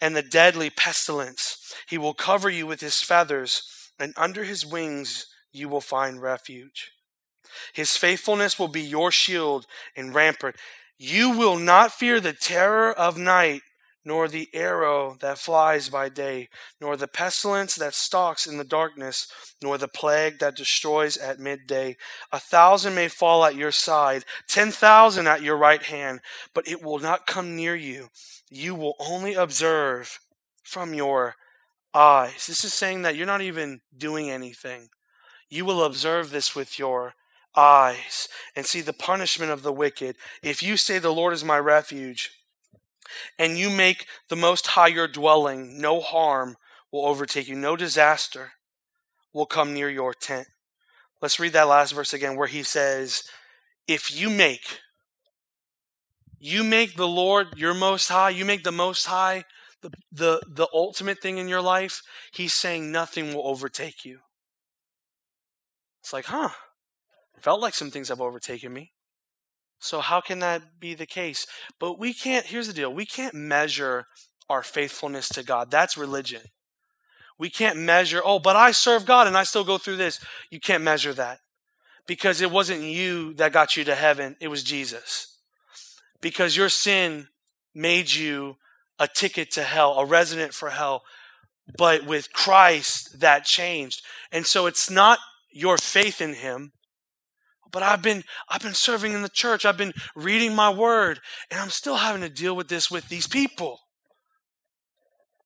and 0.00 0.14
the 0.14 0.22
deadly 0.22 0.68
pestilence. 0.68 1.74
He 1.88 1.96
will 1.96 2.14
cover 2.14 2.50
you 2.50 2.66
with 2.66 2.80
his 2.80 3.00
feathers, 3.00 3.62
and 3.98 4.12
under 4.16 4.44
his 4.44 4.66
wings 4.66 5.26
you 5.52 5.68
will 5.68 5.80
find 5.80 6.20
refuge. 6.20 6.92
His 7.72 7.96
faithfulness 7.96 8.58
will 8.58 8.68
be 8.68 8.82
your 8.82 9.10
shield 9.10 9.66
and 9.96 10.14
rampart. 10.14 10.56
You 10.98 11.30
will 11.30 11.56
not 11.56 11.92
fear 11.92 12.20
the 12.20 12.34
terror 12.34 12.92
of 12.92 13.16
night, 13.16 13.62
nor 14.06 14.28
the 14.28 14.48
arrow 14.54 15.16
that 15.20 15.36
flies 15.36 15.88
by 15.88 16.08
day, 16.08 16.48
nor 16.80 16.96
the 16.96 17.08
pestilence 17.08 17.74
that 17.74 17.92
stalks 17.92 18.46
in 18.46 18.56
the 18.56 18.64
darkness, 18.64 19.26
nor 19.60 19.76
the 19.76 19.88
plague 19.88 20.38
that 20.38 20.54
destroys 20.54 21.16
at 21.16 21.40
midday. 21.40 21.96
A 22.30 22.38
thousand 22.38 22.94
may 22.94 23.08
fall 23.08 23.44
at 23.44 23.56
your 23.56 23.72
side, 23.72 24.24
ten 24.48 24.70
thousand 24.70 25.26
at 25.26 25.42
your 25.42 25.56
right 25.56 25.82
hand, 25.82 26.20
but 26.54 26.68
it 26.68 26.82
will 26.82 27.00
not 27.00 27.26
come 27.26 27.56
near 27.56 27.74
you. 27.74 28.08
You 28.48 28.76
will 28.76 28.94
only 29.00 29.34
observe 29.34 30.20
from 30.62 30.94
your 30.94 31.34
eyes. 31.92 32.46
This 32.46 32.64
is 32.64 32.72
saying 32.72 33.02
that 33.02 33.16
you're 33.16 33.26
not 33.26 33.42
even 33.42 33.80
doing 33.96 34.30
anything. 34.30 34.88
You 35.50 35.64
will 35.64 35.82
observe 35.82 36.30
this 36.30 36.54
with 36.54 36.78
your 36.78 37.14
eyes 37.56 38.28
and 38.54 38.64
see 38.64 38.82
the 38.82 38.92
punishment 38.92 39.50
of 39.50 39.64
the 39.64 39.72
wicked. 39.72 40.14
If 40.44 40.62
you 40.62 40.76
say, 40.76 41.00
The 41.00 41.12
Lord 41.12 41.32
is 41.32 41.42
my 41.42 41.58
refuge, 41.58 42.30
and 43.38 43.58
you 43.58 43.70
make 43.70 44.06
the 44.28 44.36
Most 44.36 44.68
High 44.68 44.88
your 44.88 45.08
dwelling, 45.08 45.80
no 45.80 46.00
harm 46.00 46.56
will 46.92 47.06
overtake 47.06 47.48
you, 47.48 47.54
no 47.54 47.76
disaster 47.76 48.52
will 49.32 49.46
come 49.46 49.74
near 49.74 49.90
your 49.90 50.14
tent. 50.14 50.48
Let's 51.20 51.40
read 51.40 51.52
that 51.52 51.68
last 51.68 51.92
verse 51.92 52.12
again 52.12 52.36
where 52.36 52.48
he 52.48 52.62
says, 52.62 53.22
If 53.88 54.18
you 54.18 54.30
make, 54.30 54.80
you 56.38 56.62
make 56.62 56.96
the 56.96 57.08
Lord 57.08 57.48
your 57.56 57.74
Most 57.74 58.08
High, 58.08 58.30
you 58.30 58.44
make 58.44 58.64
the 58.64 58.72
Most 58.72 59.06
High 59.06 59.44
the, 59.82 59.90
the, 60.12 60.42
the 60.46 60.68
ultimate 60.72 61.20
thing 61.20 61.38
in 61.38 61.48
your 61.48 61.60
life, 61.60 62.02
he's 62.32 62.54
saying 62.54 62.90
nothing 62.90 63.34
will 63.34 63.46
overtake 63.46 64.04
you. 64.04 64.20
It's 66.00 66.12
like, 66.12 66.26
huh, 66.26 66.50
felt 67.40 67.60
like 67.60 67.74
some 67.74 67.90
things 67.90 68.08
have 68.08 68.20
overtaken 68.20 68.72
me. 68.72 68.92
So, 69.78 70.00
how 70.00 70.20
can 70.20 70.38
that 70.40 70.80
be 70.80 70.94
the 70.94 71.06
case? 71.06 71.46
But 71.78 71.98
we 71.98 72.12
can't, 72.14 72.46
here's 72.46 72.66
the 72.66 72.72
deal 72.72 72.92
we 72.92 73.06
can't 73.06 73.34
measure 73.34 74.06
our 74.48 74.62
faithfulness 74.62 75.28
to 75.30 75.42
God. 75.42 75.70
That's 75.70 75.96
religion. 75.96 76.42
We 77.38 77.50
can't 77.50 77.78
measure, 77.78 78.22
oh, 78.24 78.38
but 78.38 78.56
I 78.56 78.70
serve 78.70 79.04
God 79.04 79.26
and 79.26 79.36
I 79.36 79.42
still 79.42 79.64
go 79.64 79.78
through 79.78 79.96
this. 79.96 80.20
You 80.50 80.58
can't 80.60 80.82
measure 80.82 81.12
that 81.14 81.40
because 82.06 82.40
it 82.40 82.50
wasn't 82.50 82.82
you 82.82 83.34
that 83.34 83.52
got 83.52 83.76
you 83.76 83.84
to 83.84 83.94
heaven, 83.94 84.36
it 84.40 84.48
was 84.48 84.62
Jesus. 84.62 85.36
because 86.20 86.56
your 86.56 86.68
sin 86.68 87.28
made 87.74 88.12
you 88.12 88.56
a 88.98 89.06
ticket 89.06 89.50
to 89.52 89.62
hell, 89.62 89.98
a 89.98 90.04
resident 90.04 90.54
for 90.54 90.70
hell. 90.70 91.02
But 91.76 92.06
with 92.06 92.32
Christ, 92.32 93.20
that 93.20 93.44
changed. 93.44 94.02
And 94.32 94.46
so 94.46 94.66
it's 94.66 94.90
not 94.90 95.18
your 95.50 95.78
faith 95.78 96.20
in 96.20 96.34
him, 96.34 96.72
but 97.72 97.82
I've 97.82 98.02
been 98.02 98.24
I've 98.48 98.62
been 98.62 98.74
serving 98.74 99.12
in 99.12 99.22
the 99.22 99.28
church. 99.28 99.64
I've 99.64 99.76
been 99.76 99.94
reading 100.14 100.54
my 100.54 100.70
word, 100.70 101.20
and 101.50 101.60
I'm 101.60 101.70
still 101.70 101.96
having 101.96 102.22
to 102.22 102.28
deal 102.28 102.56
with 102.56 102.68
this 102.68 102.90
with 102.90 103.08
these 103.08 103.26
people. 103.26 103.80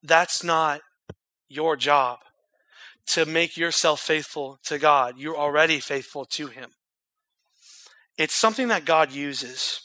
That's 0.02 0.42
not 0.42 0.80
your 1.48 1.76
job 1.76 2.20
to 3.08 3.26
make 3.26 3.56
yourself 3.56 4.00
faithful 4.00 4.58
to 4.64 4.78
God. 4.78 5.14
You're 5.18 5.36
already 5.36 5.80
faithful 5.80 6.24
to 6.26 6.46
him. 6.46 6.70
It's 8.16 8.34
something 8.34 8.68
that 8.68 8.84
God 8.84 9.12
uses. 9.12 9.80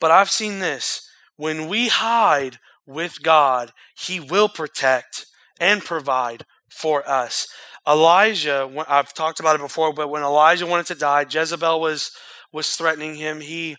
But 0.00 0.10
I've 0.10 0.30
seen 0.30 0.58
this 0.58 1.08
when 1.36 1.68
we 1.68 1.88
hide 1.88 2.58
with 2.86 3.22
God, 3.22 3.72
He 3.96 4.18
will 4.18 4.48
protect 4.48 5.26
and 5.60 5.84
provide 5.84 6.44
for 6.68 7.08
us. 7.08 7.46
Elijah, 7.86 8.70
I've 8.88 9.12
talked 9.12 9.40
about 9.40 9.56
it 9.56 9.62
before, 9.62 9.92
but 9.92 10.08
when 10.08 10.22
Elijah 10.22 10.66
wanted 10.66 10.86
to 10.86 10.94
die, 10.94 11.26
Jezebel 11.28 11.80
was 11.80 12.12
was 12.52 12.76
threatening 12.76 13.16
him. 13.16 13.40
He 13.40 13.76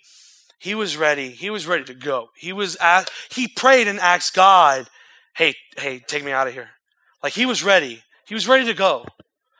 he 0.59 0.75
was 0.75 0.97
ready. 0.97 1.29
He 1.29 1.49
was 1.49 1.67
ready 1.67 1.83
to 1.85 1.93
go. 1.93 2.29
He 2.35 2.53
was 2.53 2.75
at, 2.77 3.09
he 3.29 3.47
prayed 3.47 3.87
and 3.87 3.99
asked 3.99 4.33
God, 4.33 4.87
"Hey, 5.35 5.55
hey, 5.77 5.99
take 5.99 6.23
me 6.23 6.31
out 6.31 6.47
of 6.47 6.53
here." 6.53 6.69
Like 7.21 7.33
he 7.33 7.45
was 7.45 7.63
ready. 7.63 8.03
He 8.25 8.33
was 8.33 8.47
ready 8.47 8.65
to 8.65 8.73
go. 8.73 9.05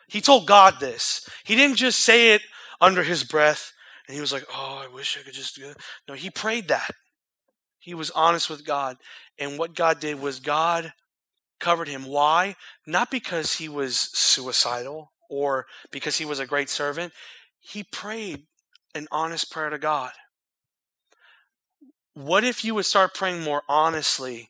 He 0.08 0.22
told 0.22 0.48
God 0.48 0.80
this. 0.80 1.28
He 1.44 1.56
didn't 1.56 1.78
just 1.78 2.00
say 2.02 2.34
it 2.34 2.42
under 2.82 3.04
his 3.04 3.24
breath 3.24 3.72
and 4.08 4.16
he 4.16 4.22
was 4.22 4.34
like, 4.34 4.46
"Oh, 4.54 4.82
I 4.84 4.94
wish 4.94 5.18
I 5.18 5.24
could 5.24 5.34
just 5.34 5.56
do 5.56 5.70
it." 5.70 5.78
No, 6.08 6.14
he 6.14 6.30
prayed 6.30 6.68
that. 6.68 6.92
He 7.80 7.94
was 7.94 8.12
honest 8.12 8.50
with 8.50 8.66
God. 8.66 8.98
And 9.40 9.58
what 9.58 9.76
God 9.76 10.00
did 10.00 10.22
was 10.22 10.40
God 10.40 10.94
covered 11.64 11.88
him. 11.88 12.04
Why? 12.04 12.56
Not 12.86 13.10
because 13.10 13.54
he 13.54 13.70
was 13.70 13.98
suicidal 13.98 15.14
or 15.30 15.66
because 15.92 16.18
he 16.18 16.26
was 16.26 16.40
a 16.40 16.46
great 16.46 16.70
servant. 16.70 17.14
He 17.62 17.84
prayed 17.84 18.44
an 18.94 19.08
honest 19.12 19.50
prayer 19.50 19.70
to 19.70 19.80
God. 19.80 20.12
What 22.14 22.44
if 22.44 22.66
you 22.66 22.76
would 22.76 22.86
start 22.86 23.14
praying 23.14 23.42
more 23.42 23.64
honestly 23.70 24.50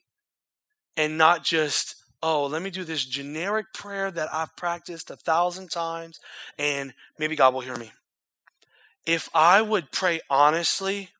and 0.96 1.16
not 1.16 1.44
just, 1.44 1.94
oh, 2.20 2.46
let 2.46 2.62
me 2.62 2.70
do 2.70 2.82
this 2.82 3.04
generic 3.04 3.66
prayer 3.72 4.10
that 4.10 4.28
I've 4.32 4.56
practiced 4.56 5.08
a 5.08 5.16
thousand 5.16 5.70
times 5.70 6.18
and 6.58 6.94
maybe 7.16 7.36
God 7.36 7.54
will 7.54 7.60
hear 7.60 7.76
me? 7.76 7.92
If 9.06 9.28
I 9.32 9.62
would 9.62 9.92
pray 9.92 10.20
honestly 10.28 11.10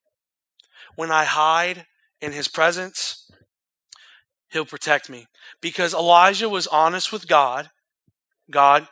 when 0.96 1.12
I 1.12 1.24
hide 1.24 1.86
in 2.20 2.32
his 2.32 2.48
presence, 2.48 3.13
he'll 4.54 4.64
protect 4.64 5.10
me. 5.10 5.26
Because 5.60 5.92
Elijah 5.92 6.48
was 6.48 6.66
honest 6.68 7.12
with 7.12 7.28
God. 7.28 7.68
God, 8.50 8.88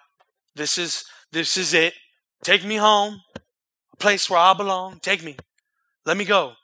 this 0.55 0.77
is 0.77 1.05
this 1.31 1.57
is 1.57 1.73
it. 1.73 1.95
Take 2.43 2.65
me 2.65 2.77
home, 2.77 3.23
a 3.93 3.97
place 3.97 4.29
where 4.29 4.41
I 4.41 4.53
belong. 4.53 4.99
Take 5.01 5.23
me. 5.23 5.37
Let 6.05 6.19
me 6.19 6.27
go. 6.27 6.55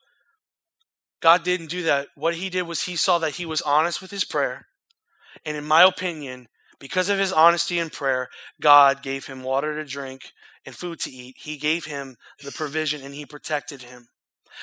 God 1.20 1.42
didn't 1.42 1.70
do 1.70 1.82
that. 1.84 2.08
What 2.16 2.34
he 2.34 2.50
did 2.50 2.62
was 2.62 2.82
he 2.82 2.96
saw 2.96 3.18
that 3.18 3.36
he 3.36 3.46
was 3.46 3.62
honest 3.62 4.02
with 4.02 4.10
his 4.10 4.24
prayer. 4.24 4.66
And 5.44 5.56
in 5.56 5.64
my 5.64 5.84
opinion, 5.84 6.48
because 6.78 7.08
of 7.08 7.18
his 7.18 7.32
honesty 7.32 7.78
in 7.78 7.90
prayer, 7.90 8.28
God 8.60 9.02
gave 9.02 9.26
him 9.26 9.42
water 9.42 9.76
to 9.76 9.84
drink 9.84 10.32
and 10.66 10.74
food 10.74 11.00
to 11.00 11.10
eat. 11.10 11.36
He 11.38 11.56
gave 11.56 11.86
him 11.86 12.16
the 12.42 12.52
provision 12.52 13.02
and 13.02 13.14
he 13.14 13.24
protected 13.24 13.82
him. 13.82 14.08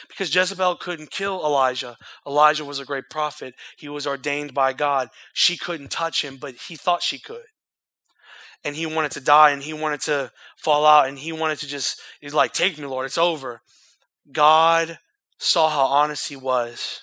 Because 0.07 0.33
Jezebel 0.33 0.77
couldn't 0.77 1.11
kill 1.11 1.43
Elijah. 1.43 1.97
Elijah 2.25 2.65
was 2.65 2.79
a 2.79 2.85
great 2.85 3.09
prophet. 3.09 3.55
He 3.77 3.89
was 3.89 4.07
ordained 4.07 4.53
by 4.53 4.73
God. 4.73 5.09
She 5.33 5.57
couldn't 5.57 5.91
touch 5.91 6.23
him, 6.23 6.37
but 6.37 6.55
he 6.55 6.75
thought 6.75 7.03
she 7.03 7.19
could. 7.19 7.45
And 8.63 8.75
he 8.75 8.85
wanted 8.85 9.11
to 9.11 9.21
die 9.21 9.51
and 9.51 9.61
he 9.61 9.73
wanted 9.73 10.01
to 10.01 10.31
fall 10.57 10.85
out 10.85 11.07
and 11.07 11.19
he 11.19 11.31
wanted 11.31 11.59
to 11.59 11.67
just, 11.67 12.01
he's 12.19 12.33
like, 12.33 12.51
take 12.51 12.77
me, 12.77 12.85
Lord, 12.85 13.05
it's 13.05 13.17
over. 13.17 13.61
God 14.31 14.97
saw 15.37 15.69
how 15.69 15.85
honest 15.85 16.29
he 16.29 16.35
was 16.35 17.01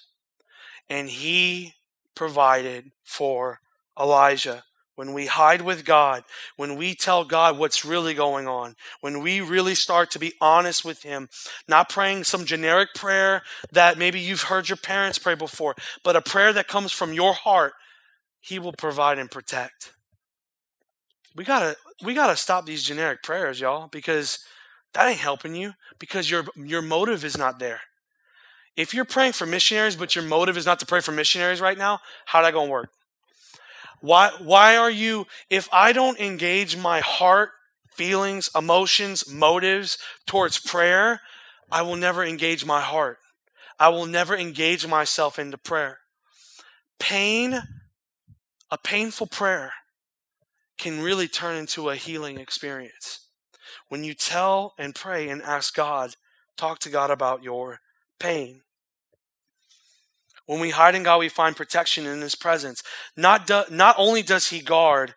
and 0.89 1.09
he 1.09 1.75
provided 2.15 2.91
for 3.05 3.61
Elijah 3.99 4.65
when 4.95 5.15
we 5.15 5.27
hide 5.27 5.63
with 5.63 5.85
God, 5.85 6.25
when 6.57 6.77
we 6.77 6.95
tell 6.95 7.25
God 7.25 7.59
what's 7.59 7.85
really 7.85 8.15
going 8.15 8.47
on, 8.47 8.75
when 9.01 9.21
we 9.21 9.41
really 9.41 9.75
start 9.75 10.11
to 10.11 10.19
be 10.19 10.35
honest 10.41 10.85
with 10.85 11.03
Him, 11.03 11.29
not 11.67 11.89
praying 11.89 12.25
some 12.25 12.45
generic 12.45 12.91
prayer 12.95 13.43
that 13.73 13.99
maybe 13.99 14.21
you've 14.21 14.43
heard 14.43 14.69
your 14.69 14.77
parents 14.77 15.19
pray 15.19 15.35
before, 15.35 15.75
but 16.05 16.17
a 16.17 16.21
prayer 16.21 16.53
that 16.53 16.69
comes 16.69 16.93
from 16.93 17.13
your 17.13 17.33
heart, 17.33 17.73
He 18.41 18.59
will 18.59 18.73
provide 18.73 19.19
and 19.19 19.31
protect. 19.31 19.93
We 21.35 21.45
gotta 21.45 21.77
we 22.03 22.15
gotta 22.15 22.37
stop 22.37 22.67
these 22.67 22.83
generic 22.83 23.23
prayers, 23.23 23.61
y'all, 23.61 23.89
because 23.89 24.39
that 24.93 25.09
ain't 25.09 25.21
helping 25.21 25.55
you 25.55 25.73
because 25.99 26.31
your 26.31 26.45
your 26.57 26.83
motive 26.83 27.25
is 27.25 27.39
not 27.39 27.59
there. 27.59 27.81
If 28.77 28.95
you're 28.95 29.05
praying 29.05 29.33
for 29.33 29.47
missionaries, 29.47 29.97
but 29.97 30.15
your 30.15 30.25
motive 30.25 30.57
is 30.57 30.67
not 30.67 30.81
to 30.81 30.87
pray 30.87 31.01
for 31.01 31.13
missionaries 31.13 31.61
right 31.61 31.77
now, 31.77 32.01
how 32.27 32.43
that 32.43 32.53
gonna 32.53 32.71
work? 32.71 32.91
Why, 34.03 34.33
why 34.41 34.77
are 34.77 34.91
you, 34.91 35.27
if 35.49 35.69
I 35.73 35.93
don't 35.93 36.19
engage 36.19 36.77
my 36.77 36.99
heart, 36.99 37.51
feelings, 37.95 38.51
emotions, 38.55 39.31
motives 39.31 39.97
towards 40.27 40.59
prayer, 40.59 41.21
I 41.71 41.83
will 41.83 41.95
never 41.95 42.25
engage 42.25 42.67
my 42.67 42.81
heart. 42.81 43.19
I 43.79 43.91
will 43.91 44.07
never 44.07 44.37
engage 44.37 44.87
myself 44.89 45.39
into 45.39 45.57
prayer. 45.57 45.99
Pain, 46.99 47.63
a 48.73 48.79
painful 48.79 49.29
prayer, 49.29 49.73
can 50.79 51.01
really 51.01 51.29
turn 51.29 51.57
into 51.57 51.89
a 51.89 51.95
healing 51.95 52.39
experience. 52.39 53.29
When 53.89 54.03
you 54.03 54.15
tell 54.15 54.75
and 54.79 54.97
pray 54.97 55.29
and 55.29 55.41
ask 55.43 55.75
God, 55.75 56.17
talk 56.57 56.81
to 56.81 56.91
God 56.91 57.13
about 57.13 57.45
your 57.45 57.79
pain. 58.19 58.63
When 60.53 60.61
we 60.61 60.69
hide 60.69 60.95
in 60.95 61.03
God, 61.03 61.17
we 61.17 61.31
find 61.31 61.57
protection 61.57 62.05
in 62.05 62.21
His 62.21 62.35
presence. 62.35 62.83
Not, 63.17 63.47
do, 63.47 63.63
not 63.71 63.95
only 63.97 64.21
does 64.23 64.49
He 64.49 64.61
guard 64.61 65.15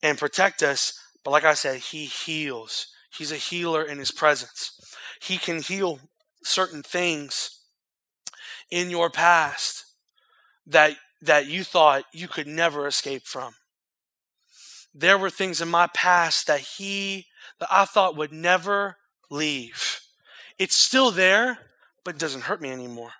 and 0.00 0.16
protect 0.16 0.62
us, 0.62 0.96
but 1.24 1.32
like 1.32 1.42
I 1.42 1.54
said, 1.54 1.80
He 1.80 2.04
heals. 2.04 2.86
He's 3.12 3.32
a 3.32 3.36
healer 3.36 3.82
in 3.82 3.98
His 3.98 4.12
presence. 4.12 4.80
He 5.20 5.38
can 5.38 5.60
heal 5.60 5.98
certain 6.44 6.84
things 6.84 7.62
in 8.70 8.90
your 8.90 9.10
past 9.10 9.86
that, 10.68 10.92
that 11.20 11.48
you 11.48 11.64
thought 11.64 12.04
you 12.12 12.28
could 12.28 12.46
never 12.46 12.86
escape 12.86 13.24
from. 13.24 13.54
There 14.94 15.18
were 15.18 15.30
things 15.30 15.60
in 15.60 15.68
my 15.68 15.88
past 15.88 16.46
that 16.46 16.60
He, 16.60 17.26
that 17.58 17.68
I 17.72 17.86
thought 17.86 18.16
would 18.16 18.32
never 18.32 18.98
leave. 19.30 19.98
It's 20.60 20.76
still 20.76 21.10
there, 21.10 21.58
but 22.04 22.14
it 22.14 22.20
doesn't 22.20 22.42
hurt 22.42 22.62
me 22.62 22.70
anymore. 22.70 23.14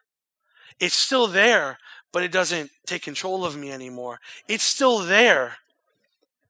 It's 0.80 0.96
still 0.96 1.26
there, 1.26 1.78
but 2.10 2.22
it 2.22 2.32
doesn't 2.32 2.70
take 2.86 3.02
control 3.02 3.44
of 3.44 3.56
me 3.56 3.70
anymore. 3.70 4.18
It's 4.48 4.64
still 4.64 5.00
there, 5.00 5.58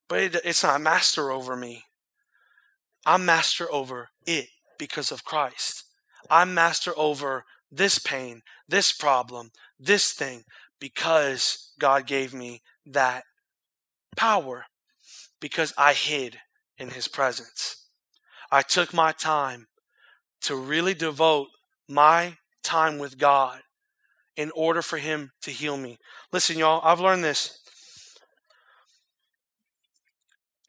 but 0.09 0.21
it, 0.21 0.37
it's 0.45 0.63
not 0.63 0.81
master 0.81 1.31
over 1.33 1.57
me. 1.57 1.85
I'm 3.05 3.25
master 3.25 3.71
over 3.73 4.11
it 4.27 4.47
because 4.79 5.11
of 5.11 5.25
Christ. 5.25 5.85
I'm 6.31 6.55
master 6.55 6.93
over 6.97 7.45
this 7.73 7.99
pain, 7.99 8.43
this 8.69 8.93
problem, 8.93 9.51
this 9.79 10.13
thing 10.13 10.45
because 10.79 11.73
God 11.79 12.07
gave 12.07 12.33
me 12.33 12.63
that 12.87 13.25
power 14.17 14.67
because 15.41 15.75
I 15.77 15.93
hid 15.93 16.39
in 16.79 16.91
his 16.91 17.09
presence. 17.09 17.87
I 18.51 18.63
took 18.63 18.93
my 18.95 19.13
time 19.13 19.67
to 20.43 20.57
really 20.57 20.95
devote 20.95 21.49
my 21.89 22.37
time 22.63 22.99
with 22.99 23.19
God 23.19 23.61
in 24.41 24.51
order 24.55 24.81
for 24.81 24.97
him 24.97 25.33
to 25.43 25.51
heal 25.51 25.77
me. 25.77 25.99
Listen, 26.33 26.57
y'all, 26.57 26.81
I've 26.83 26.99
learned 26.99 27.23
this. 27.23 27.59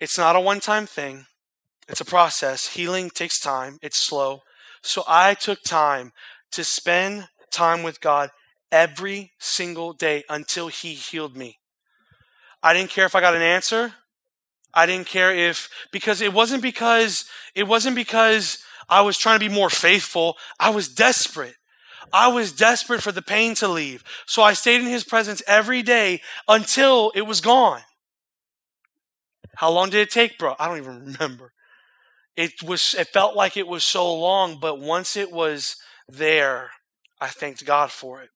It's 0.01 0.17
not 0.17 0.35
a 0.35 0.41
one 0.41 0.59
time 0.59 0.85
thing, 0.85 1.25
it's 1.87 2.01
a 2.01 2.05
process. 2.05 2.73
Healing 2.73 3.09
takes 3.09 3.39
time, 3.39 3.77
it's 3.81 3.95
slow. 3.95 4.41
So 4.81 5.03
I 5.07 5.35
took 5.35 5.63
time 5.63 6.11
to 6.51 6.65
spend 6.65 7.29
time 7.49 7.81
with 7.81 8.01
God 8.01 8.31
every 8.73 9.31
single 9.39 9.93
day 9.93 10.23
until 10.27 10.67
He 10.67 10.93
healed 10.93 11.37
me. 11.37 11.59
I 12.61 12.73
didn't 12.73 12.89
care 12.89 13.05
if 13.05 13.15
I 13.15 13.21
got 13.21 13.35
an 13.35 13.41
answer. 13.41 13.93
I 14.73 14.85
didn't 14.85 15.07
care 15.07 15.33
if, 15.33 15.69
because 15.93 16.19
it 16.19 16.33
wasn't 16.33 16.61
because, 16.61 17.23
it 17.55 17.69
wasn't 17.69 17.95
because 17.95 18.57
I 18.89 18.99
was 18.99 19.17
trying 19.17 19.39
to 19.39 19.47
be 19.47 19.53
more 19.53 19.69
faithful. 19.69 20.35
I 20.59 20.71
was 20.71 20.89
desperate. 20.89 21.55
I 22.11 22.27
was 22.27 22.51
desperate 22.51 23.01
for 23.01 23.11
the 23.11 23.21
pain 23.21 23.55
to 23.55 23.67
leave. 23.67 24.03
So 24.25 24.41
I 24.41 24.53
stayed 24.53 24.81
in 24.81 24.87
his 24.87 25.03
presence 25.03 25.41
every 25.47 25.81
day 25.81 26.21
until 26.47 27.11
it 27.15 27.21
was 27.21 27.41
gone. 27.41 27.81
How 29.55 29.69
long 29.69 29.89
did 29.89 30.01
it 30.01 30.09
take, 30.11 30.37
bro? 30.37 30.55
I 30.59 30.67
don't 30.67 30.77
even 30.77 31.13
remember. 31.13 31.53
It 32.35 32.63
was 32.63 32.95
it 32.97 33.09
felt 33.09 33.35
like 33.35 33.57
it 33.57 33.67
was 33.67 33.83
so 33.83 34.13
long, 34.13 34.57
but 34.59 34.79
once 34.79 35.15
it 35.15 35.31
was 35.31 35.75
there, 36.07 36.71
I 37.19 37.27
thanked 37.27 37.65
God 37.65 37.91
for 37.91 38.21
it. 38.21 38.29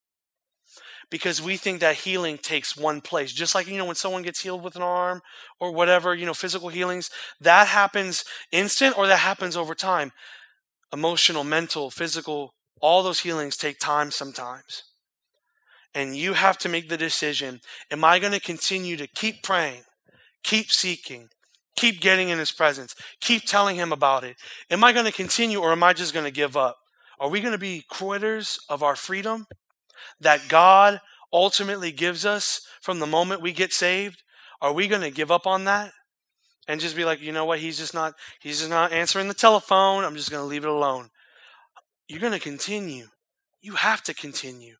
Because 1.10 1.42
we 1.42 1.56
think 1.56 1.80
that 1.80 1.96
healing 1.96 2.38
takes 2.38 2.76
one 2.76 3.00
place. 3.00 3.32
Just 3.32 3.56
like, 3.56 3.68
you 3.68 3.78
know, 3.78 3.86
when 3.86 3.96
someone 3.96 4.24
gets 4.24 4.42
healed 4.42 4.64
with 4.64 4.76
an 4.76 4.82
arm 4.82 5.22
or 5.60 5.72
whatever, 5.72 6.14
you 6.14 6.26
know, 6.26 6.34
physical 6.34 6.70
healings, 6.70 7.10
that 7.40 7.68
happens 7.68 8.26
instant 8.52 8.98
or 8.98 9.08
that 9.08 9.20
happens 9.20 9.56
over 9.56 9.76
time. 9.76 10.12
Emotional, 10.92 11.44
mental, 11.44 11.90
physical, 11.92 12.54
all 12.86 13.02
those 13.02 13.22
healings 13.22 13.58
take 13.58 13.80
time 13.80 14.12
sometimes. 14.12 14.84
And 15.96 16.16
you 16.16 16.34
have 16.34 16.60
to 16.60 16.70
make 16.70 16.88
the 16.88 16.98
decision 16.98 17.60
Am 17.90 18.04
I 18.04 18.20
going 18.20 18.34
to 18.34 18.40
continue 18.40 18.96
to 18.98 19.08
keep 19.08 19.42
praying, 19.42 19.82
keep 20.44 20.70
seeking, 20.70 21.30
keep 21.76 22.00
getting 22.00 22.30
in 22.30 22.38
His 22.38 22.52
presence, 22.52 22.94
keep 23.22 23.46
telling 23.46 23.76
Him 23.76 23.92
about 23.92 24.24
it? 24.24 24.36
Am 24.70 24.84
I 24.84 24.94
going 24.94 25.08
to 25.08 25.12
continue 25.12 25.60
or 25.60 25.72
am 25.72 25.82
I 25.82 25.94
just 25.94 26.14
going 26.14 26.26
to 26.26 26.32
give 26.32 26.56
up? 26.56 26.78
Are 27.20 27.28
we 27.28 27.42
going 27.42 27.54
to 27.54 27.58
be 27.58 27.84
quitters 27.90 28.60
of 28.70 28.84
our 28.84 28.96
freedom 28.96 29.48
that 30.20 30.48
God 30.48 31.02
ultimately 31.34 31.92
gives 31.92 32.24
us 32.24 32.62
from 32.84 33.00
the 33.00 33.08
moment 33.08 33.42
we 33.42 33.52
get 33.52 33.74
saved? 33.74 34.22
Are 34.62 34.74
we 34.74 34.88
going 34.88 35.02
to 35.02 35.10
give 35.10 35.32
up 35.32 35.48
on 35.48 35.64
that 35.64 35.92
and 36.68 36.80
just 36.80 36.96
be 36.96 37.06
like, 37.06 37.20
you 37.20 37.32
know 37.32 37.46
what? 37.46 37.60
He's 37.60 37.80
just 37.80 37.96
not. 37.96 38.14
He's 38.40 38.60
just 38.60 38.70
not 38.70 38.92
answering 38.92 39.28
the 39.28 39.34
telephone. 39.34 40.04
I'm 40.04 40.16
just 40.16 40.30
going 40.30 40.44
to 40.44 40.48
leave 40.48 40.66
it 40.66 40.70
alone. 40.70 41.10
You're 42.08 42.20
going 42.20 42.34
to 42.34 42.40
continue. 42.40 43.08
You 43.62 43.74
have 43.76 44.04
to 44.04 44.14
continue. 44.14 44.76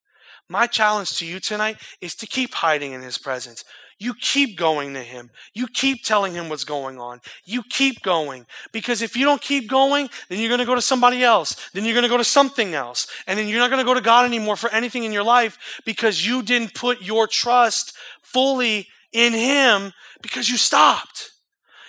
My 0.48 0.68
challenge 0.68 1.18
to 1.18 1.26
you 1.26 1.40
tonight 1.40 1.78
is 2.02 2.16
to 2.16 2.28
keep 2.28 2.54
hiding 2.54 2.94
in 2.94 3.02
His 3.02 3.18
presence. 3.18 3.64
You 3.98 4.14
keep 4.14 4.58
going 4.58 4.94
to 4.94 5.02
him. 5.02 5.30
You 5.54 5.68
keep 5.68 6.04
telling 6.04 6.34
him 6.34 6.50
what's 6.50 6.66
going 6.66 7.00
on. 7.00 7.22
You 7.46 7.64
keep 7.70 8.02
going. 8.02 8.46
Because 8.74 9.02
if 9.02 9.16
you 9.16 9.24
don't 9.26 9.42
keep 9.42 9.70
going, 9.70 10.10
then 10.28 10.40
you're 10.40 10.50
going 10.50 10.60
to 10.60 10.66
go 10.66 10.76
to 10.76 10.82
somebody 10.82 11.24
else. 11.24 11.56
Then 11.74 11.86
you're 11.86 11.94
going 11.94 12.04
to 12.04 12.10
go 12.10 12.18
to 12.18 12.24
something 12.24 12.74
else. 12.74 13.08
And 13.26 13.40
then 13.40 13.48
you're 13.48 13.60
not 13.60 13.70
going 13.70 13.80
to 13.80 13.86
go 13.86 13.94
to 13.94 14.02
God 14.02 14.26
anymore 14.26 14.58
for 14.58 14.70
anything 14.72 15.06
in 15.06 15.14
your 15.14 15.24
life 15.24 15.82
because 15.86 16.26
you 16.26 16.44
didn't 16.44 16.74
put 16.74 17.02
your 17.02 17.26
trust 17.26 17.96
fully 18.22 18.88
in 19.14 19.32
him 19.32 19.94
because 20.22 20.50
you 20.50 20.58
stopped. 20.58 21.32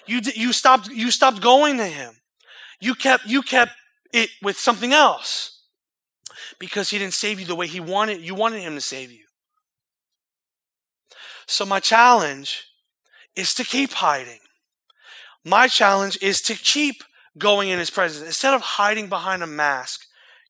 You, 0.07 0.21
you 0.37 0.53
stopped, 0.53 0.89
you 0.89 1.11
stopped 1.11 1.41
going 1.41 1.79
to 1.79 1.87
him. 1.87 2.15
You 2.81 2.95
kept, 2.95 3.27
you 3.27 3.43
kept 3.43 3.73
it 4.13 4.31
with 4.43 4.59
something 4.59 4.93
else 4.93 5.63
because 6.59 6.91
he 6.91 6.99
didn't 6.99 7.15
save 7.15 7.41
you 7.41 7.47
the 7.47 7.55
way 7.55 7.67
he 7.67 7.81
wanted, 7.81 8.21
you 8.21 8.35
wanted 8.35 8.61
him 8.61 8.75
to 8.75 8.81
save 8.81 9.11
you. 9.11 9.25
So 11.47 11.65
my 11.65 11.81
challenge 11.81 12.65
is 13.35 13.55
to 13.55 13.65
keep 13.65 13.93
hiding. 13.93 14.41
My 15.45 15.69
challenge 15.69 16.19
is 16.21 16.41
to 16.43 16.55
keep 16.55 17.05
going 17.39 17.69
in 17.69 17.79
his 17.79 17.91
presence. 17.91 18.27
Instead 18.27 18.55
of 18.55 18.63
hiding 18.63 19.09
behind 19.09 19.43
a 19.43 19.47
mask, 19.47 20.01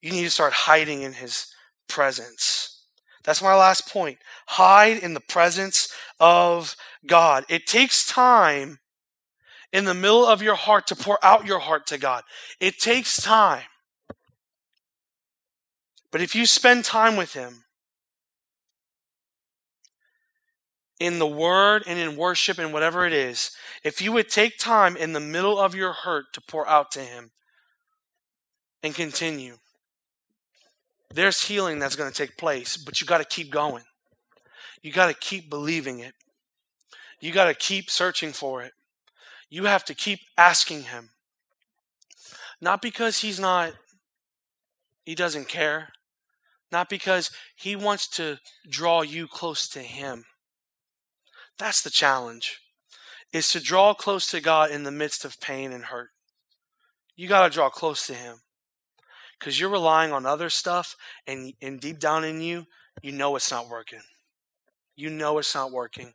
you 0.00 0.10
need 0.10 0.24
to 0.24 0.30
start 0.30 0.52
hiding 0.52 1.02
in 1.02 1.14
his 1.14 1.48
presence. 1.88 2.84
That's 3.24 3.42
my 3.42 3.54
last 3.54 3.88
point. 3.88 4.18
Hide 4.46 4.98
in 4.98 5.14
the 5.14 5.20
presence 5.20 5.92
of 6.20 6.76
God. 7.06 7.44
It 7.48 7.66
takes 7.66 8.06
time 8.06 8.78
in 9.76 9.84
the 9.84 9.92
middle 9.92 10.24
of 10.24 10.40
your 10.40 10.54
heart 10.54 10.86
to 10.86 10.96
pour 10.96 11.22
out 11.22 11.44
your 11.44 11.58
heart 11.58 11.86
to 11.86 11.98
God. 11.98 12.22
It 12.60 12.78
takes 12.78 13.20
time. 13.20 13.64
But 16.10 16.22
if 16.22 16.34
you 16.34 16.46
spend 16.46 16.86
time 16.86 17.14
with 17.14 17.34
Him, 17.34 17.64
in 20.98 21.18
the 21.18 21.26
word 21.26 21.82
and 21.86 21.98
in 21.98 22.16
worship 22.16 22.56
and 22.56 22.72
whatever 22.72 23.04
it 23.04 23.12
is, 23.12 23.50
if 23.84 24.00
you 24.00 24.12
would 24.12 24.30
take 24.30 24.56
time 24.56 24.96
in 24.96 25.12
the 25.12 25.20
middle 25.20 25.58
of 25.58 25.74
your 25.74 25.92
hurt 25.92 26.24
to 26.32 26.40
pour 26.40 26.66
out 26.66 26.90
to 26.92 27.00
Him 27.00 27.32
and 28.82 28.94
continue, 28.94 29.56
there's 31.12 31.48
healing 31.48 31.80
that's 31.80 31.96
going 31.96 32.10
to 32.10 32.16
take 32.16 32.38
place, 32.38 32.78
but 32.78 32.98
you 32.98 33.06
got 33.06 33.18
to 33.18 33.26
keep 33.26 33.50
going. 33.50 33.84
You 34.80 34.90
got 34.90 35.08
to 35.08 35.14
keep 35.14 35.50
believing 35.50 35.98
it. 35.98 36.14
You 37.20 37.30
got 37.30 37.48
to 37.48 37.54
keep 37.54 37.90
searching 37.90 38.32
for 38.32 38.62
it. 38.62 38.72
You 39.48 39.64
have 39.64 39.84
to 39.86 39.94
keep 39.94 40.20
asking 40.36 40.84
Him. 40.84 41.10
Not 42.60 42.82
because 42.82 43.20
He's 43.20 43.38
not, 43.38 43.72
He 45.04 45.14
doesn't 45.14 45.48
care. 45.48 45.88
Not 46.72 46.88
because 46.88 47.30
He 47.54 47.76
wants 47.76 48.08
to 48.16 48.38
draw 48.68 49.02
you 49.02 49.28
close 49.28 49.68
to 49.68 49.80
Him 49.80 50.24
that's 51.58 51.82
the 51.82 51.90
challenge, 51.90 52.60
is 53.32 53.50
to 53.50 53.60
draw 53.60 53.94
close 53.94 54.30
to 54.30 54.40
God 54.40 54.70
in 54.70 54.84
the 54.84 54.90
midst 54.90 55.24
of 55.24 55.40
pain 55.40 55.72
and 55.72 55.84
hurt. 55.84 56.10
You 57.16 57.28
got 57.28 57.44
to 57.44 57.54
draw 57.54 57.70
close 57.70 58.06
to 58.06 58.14
Him 58.14 58.40
because 59.38 59.58
you're 59.58 59.70
relying 59.70 60.12
on 60.12 60.26
other 60.26 60.50
stuff, 60.50 60.96
and, 61.26 61.52
and 61.62 61.80
deep 61.80 61.98
down 61.98 62.24
in 62.24 62.40
you, 62.40 62.66
you 63.02 63.12
know 63.12 63.36
it's 63.36 63.50
not 63.50 63.68
working. 63.68 64.02
You 64.94 65.10
know 65.10 65.38
it's 65.38 65.54
not 65.54 65.72
working. 65.72 66.14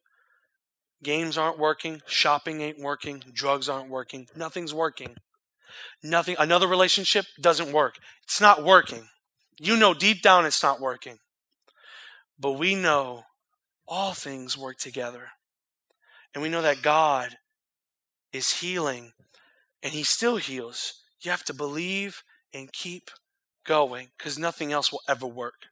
Games 1.03 1.37
aren't 1.37 1.57
working, 1.57 2.01
shopping 2.05 2.61
ain't 2.61 2.79
working, 2.79 3.23
drugs 3.33 3.67
aren't 3.67 3.89
working, 3.89 4.27
nothing's 4.35 4.73
working. 4.73 5.15
Nothing 6.03 6.35
another 6.37 6.67
relationship 6.67 7.25
doesn't 7.39 7.71
work. 7.71 7.95
It's 8.23 8.41
not 8.41 8.63
working. 8.63 9.07
You 9.59 9.77
know 9.77 9.93
deep 9.93 10.21
down 10.21 10.45
it's 10.45 10.63
not 10.63 10.81
working. 10.81 11.19
But 12.39 12.53
we 12.53 12.75
know 12.75 13.23
all 13.87 14.13
things 14.13 14.57
work 14.57 14.77
together. 14.77 15.29
And 16.33 16.41
we 16.41 16.49
know 16.49 16.61
that 16.61 16.81
God 16.81 17.37
is 18.33 18.59
healing 18.59 19.11
and 19.83 19.93
He 19.93 20.03
still 20.03 20.37
heals. 20.37 20.93
You 21.21 21.31
have 21.31 21.43
to 21.45 21.53
believe 21.53 22.23
and 22.53 22.71
keep 22.71 23.11
going 23.65 24.09
because 24.17 24.39
nothing 24.39 24.71
else 24.71 24.91
will 24.91 25.01
ever 25.07 25.27
work. 25.27 25.67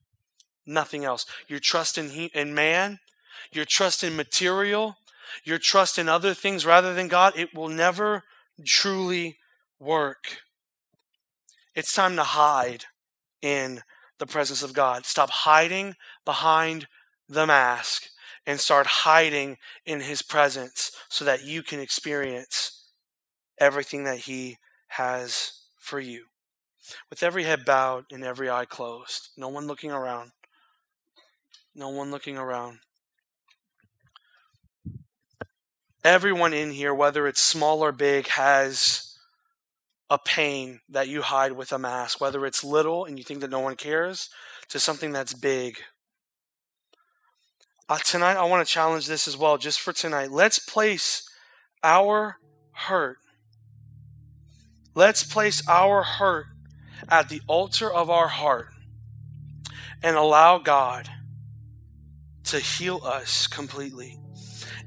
Nothing 0.66 1.04
else. 1.04 1.26
Your 1.48 1.60
trust 1.60 1.98
in, 1.98 2.10
he, 2.10 2.26
in 2.34 2.54
man, 2.54 3.00
your 3.52 3.66
trust 3.66 4.04
in 4.04 4.16
material, 4.16 4.98
your 5.44 5.58
trust 5.58 5.98
in 5.98 6.10
other 6.10 6.34
things 6.34 6.66
rather 6.66 6.94
than 6.94 7.08
God, 7.08 7.34
it 7.36 7.54
will 7.54 7.70
never 7.70 8.24
truly 8.66 9.38
work. 9.80 10.42
It's 11.76 11.94
time 11.94 12.16
to 12.16 12.24
hide 12.24 12.86
in 13.42 13.82
the 14.18 14.26
presence 14.26 14.64
of 14.64 14.74
God. 14.74 15.06
Stop 15.06 15.30
hiding 15.30 15.96
behind 16.26 16.88
the 17.28 17.48
mask 17.48 18.10
and 18.46 18.60
start 18.60 18.88
hiding 18.88 19.58
in 19.86 20.02
his 20.02 20.22
presence 20.22 20.92
so 21.08 21.24
that 21.24 21.46
you 21.46 21.64
can 21.64 21.80
experience 21.80 22.88
everything 23.60 24.04
that 24.04 24.20
he 24.20 24.58
has 24.88 25.54
for 25.78 26.00
you. 26.00 26.26
With 27.10 27.22
every 27.22 27.44
head 27.44 27.66
bowed 27.66 28.06
and 28.12 28.24
every 28.24 28.50
eye 28.50 28.66
closed, 28.66 29.30
no 29.38 29.48
one 29.48 29.68
looking 29.68 29.92
around. 29.92 30.32
No 31.76 31.90
one 31.90 32.12
looking 32.12 32.38
around. 32.38 32.80
Everyone 36.04 36.54
in 36.54 36.72
here, 36.72 36.94
whether 36.94 37.28
it's 37.28 37.42
small 37.42 37.82
or 37.84 37.92
big, 37.92 38.28
has 38.28 39.18
a 40.10 40.18
pain 40.18 40.80
that 40.90 41.08
you 41.08 41.22
hide 41.22 41.52
with 41.52 41.72
a 41.72 41.80
mask, 41.80 42.20
whether 42.20 42.46
it's 42.46 42.64
little 42.64 43.06
and 43.06 43.18
you 43.18 43.24
think 43.24 43.42
that 43.42 43.52
no 43.52 43.60
one 43.60 43.76
cares, 43.76 44.30
to 44.70 44.80
something 44.80 45.12
that's 45.12 45.34
big 45.34 45.78
uh, 47.90 47.98
tonight, 47.98 48.38
I 48.38 48.44
want 48.44 48.66
to 48.66 48.72
challenge 48.72 49.08
this 49.08 49.28
as 49.28 49.36
well, 49.36 49.58
just 49.58 49.82
for 49.82 49.92
tonight. 49.92 50.30
Let's 50.30 50.60
place 50.60 51.28
our 51.84 52.38
hurt, 52.72 53.18
let's 54.94 55.24
place 55.24 55.68
our 55.68 56.04
hurt 56.04 56.46
at 57.10 57.30
the 57.30 57.42
altar 57.48 57.92
of 57.92 58.12
our 58.12 58.28
heart 58.28 58.70
and 60.04 60.16
allow 60.16 60.60
God 60.60 61.10
to 62.44 62.60
heal 62.60 63.02
us 63.04 63.48
completely. 63.48 64.20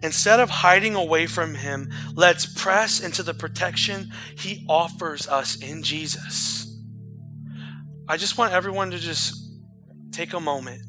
Instead 0.02 0.40
of 0.40 0.50
hiding 0.50 0.94
away 0.94 1.26
from 1.26 1.54
Him, 1.54 1.90
let's 2.14 2.46
press 2.46 3.00
into 3.00 3.22
the 3.22 3.34
protection 3.34 4.10
He 4.36 4.64
offers 4.68 5.28
us 5.28 5.56
in 5.56 5.82
Jesus. 5.82 6.76
I 8.08 8.16
just 8.16 8.36
want 8.36 8.52
everyone 8.52 8.90
to 8.90 8.98
just 8.98 9.34
take 10.10 10.32
a 10.32 10.40
moment 10.40 10.82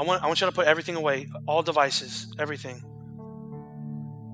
I 0.00 0.02
want, 0.02 0.22
I 0.22 0.26
want 0.28 0.40
you 0.40 0.46
to 0.46 0.52
put 0.52 0.66
everything 0.66 0.96
away, 0.96 1.28
all 1.46 1.62
devices, 1.62 2.34
everything. 2.38 2.82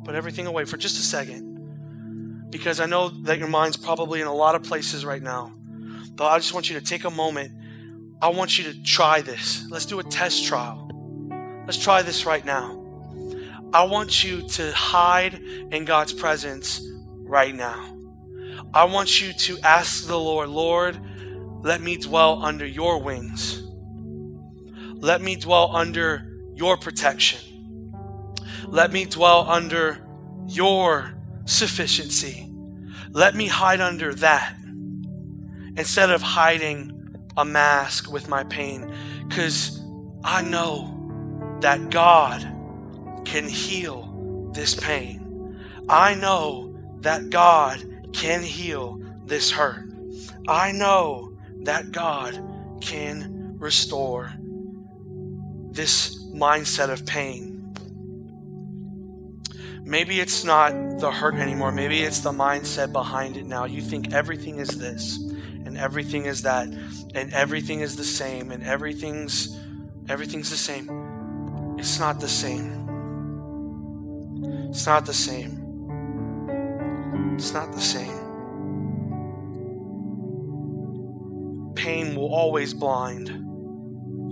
Put 0.04 0.14
everything 0.14 0.46
away 0.46 0.64
for 0.64 0.76
just 0.76 0.96
a 0.96 1.02
second. 1.02 2.50
Because 2.50 2.78
I 2.78 2.86
know 2.86 3.08
that 3.24 3.40
your 3.40 3.48
mind's 3.48 3.76
probably 3.76 4.20
in 4.20 4.28
a 4.28 4.32
lot 4.32 4.54
of 4.54 4.62
places 4.62 5.04
right 5.04 5.20
now. 5.20 5.52
But 6.14 6.26
I 6.26 6.38
just 6.38 6.54
want 6.54 6.70
you 6.70 6.78
to 6.78 6.84
take 6.84 7.02
a 7.02 7.10
moment. 7.10 7.50
I 8.22 8.28
want 8.28 8.56
you 8.56 8.72
to 8.72 8.82
try 8.84 9.22
this. 9.22 9.68
Let's 9.68 9.86
do 9.86 9.98
a 9.98 10.04
test 10.04 10.44
trial. 10.44 10.88
Let's 11.66 11.82
try 11.82 12.02
this 12.02 12.24
right 12.24 12.44
now. 12.44 12.85
I 13.76 13.82
want 13.82 14.24
you 14.24 14.40
to 14.40 14.72
hide 14.72 15.34
in 15.34 15.84
God's 15.84 16.14
presence 16.14 16.80
right 17.24 17.54
now. 17.54 17.94
I 18.72 18.84
want 18.84 19.20
you 19.20 19.34
to 19.34 19.58
ask 19.58 20.06
the 20.06 20.18
Lord, 20.18 20.48
Lord, 20.48 20.98
let 21.62 21.82
me 21.82 21.98
dwell 21.98 22.42
under 22.42 22.64
your 22.64 23.02
wings. 23.02 23.62
Let 24.94 25.20
me 25.20 25.36
dwell 25.36 25.76
under 25.76 26.26
your 26.54 26.78
protection. 26.78 27.38
Let 28.66 28.92
me 28.92 29.04
dwell 29.04 29.46
under 29.46 29.98
your 30.46 31.12
sufficiency. 31.44 32.50
Let 33.10 33.34
me 33.34 33.46
hide 33.46 33.82
under 33.82 34.14
that 34.14 34.56
instead 35.76 36.08
of 36.08 36.22
hiding 36.22 37.14
a 37.36 37.44
mask 37.44 38.10
with 38.10 38.26
my 38.26 38.42
pain 38.44 38.90
because 39.28 39.78
I 40.24 40.40
know 40.40 41.58
that 41.60 41.90
God 41.90 42.55
can 43.26 43.48
heal 43.48 44.50
this 44.54 44.74
pain. 44.74 45.60
I 45.88 46.14
know 46.14 46.74
that 47.00 47.28
God 47.28 47.84
can 48.12 48.42
heal 48.42 49.00
this 49.26 49.50
hurt. 49.50 49.90
I 50.48 50.72
know 50.72 51.36
that 51.64 51.92
God 51.92 52.42
can 52.80 53.58
restore 53.58 54.32
this 55.70 56.16
mindset 56.32 56.88
of 56.88 57.04
pain. 57.04 57.52
Maybe 59.84 60.20
it's 60.20 60.44
not 60.44 60.72
the 60.98 61.10
hurt 61.10 61.34
anymore. 61.34 61.72
Maybe 61.72 62.02
it's 62.02 62.20
the 62.20 62.32
mindset 62.32 62.92
behind 62.92 63.36
it 63.36 63.46
now. 63.46 63.66
You 63.66 63.82
think 63.82 64.12
everything 64.12 64.58
is 64.58 64.78
this 64.78 65.18
and 65.64 65.76
everything 65.76 66.24
is 66.26 66.42
that 66.42 66.68
and 67.14 67.32
everything 67.32 67.80
is 67.80 67.96
the 67.96 68.04
same 68.04 68.50
and 68.50 68.62
everything's 68.62 69.56
everything's 70.08 70.50
the 70.50 70.56
same. 70.56 71.76
It's 71.78 71.98
not 72.00 72.20
the 72.20 72.28
same. 72.28 72.85
It's 74.68 74.86
not 74.86 75.06
the 75.06 75.14
same. 75.14 75.62
It's 77.36 77.52
not 77.52 77.72
the 77.72 77.80
same. 77.80 78.24
Pain 81.74 82.14
will 82.14 82.34
always 82.34 82.74
blind 82.74 83.28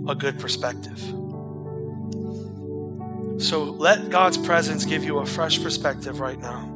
a 0.09 0.15
good 0.15 0.39
perspective. 0.39 0.99
So 3.41 3.63
let 3.63 4.09
God's 4.09 4.37
presence 4.37 4.85
give 4.85 5.03
you 5.03 5.19
a 5.19 5.25
fresh 5.25 5.61
perspective 5.61 6.19
right 6.19 6.39
now. 6.39 6.71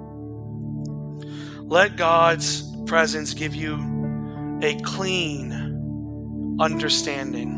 Let 1.61 1.95
God's 1.95 2.63
presence 2.85 3.33
give 3.33 3.55
you 3.55 4.59
a 4.61 4.75
clean 4.81 6.57
understanding. 6.59 7.55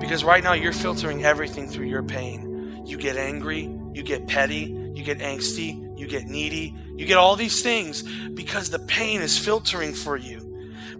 Because 0.00 0.24
right 0.24 0.42
now 0.44 0.52
you're 0.52 0.72
filtering 0.72 1.24
everything 1.24 1.68
through 1.68 1.86
your 1.86 2.02
pain. 2.02 2.84
You 2.86 2.96
get 2.96 3.16
angry, 3.16 3.79
you 3.92 4.02
get 4.02 4.26
petty, 4.26 4.92
you 4.94 5.02
get 5.02 5.18
angsty, 5.18 5.98
you 5.98 6.06
get 6.06 6.26
needy, 6.26 6.74
you 6.96 7.06
get 7.06 7.16
all 7.16 7.36
these 7.36 7.62
things 7.62 8.02
because 8.30 8.70
the 8.70 8.78
pain 8.78 9.20
is 9.20 9.38
filtering 9.38 9.92
for 9.94 10.16
you. 10.16 10.46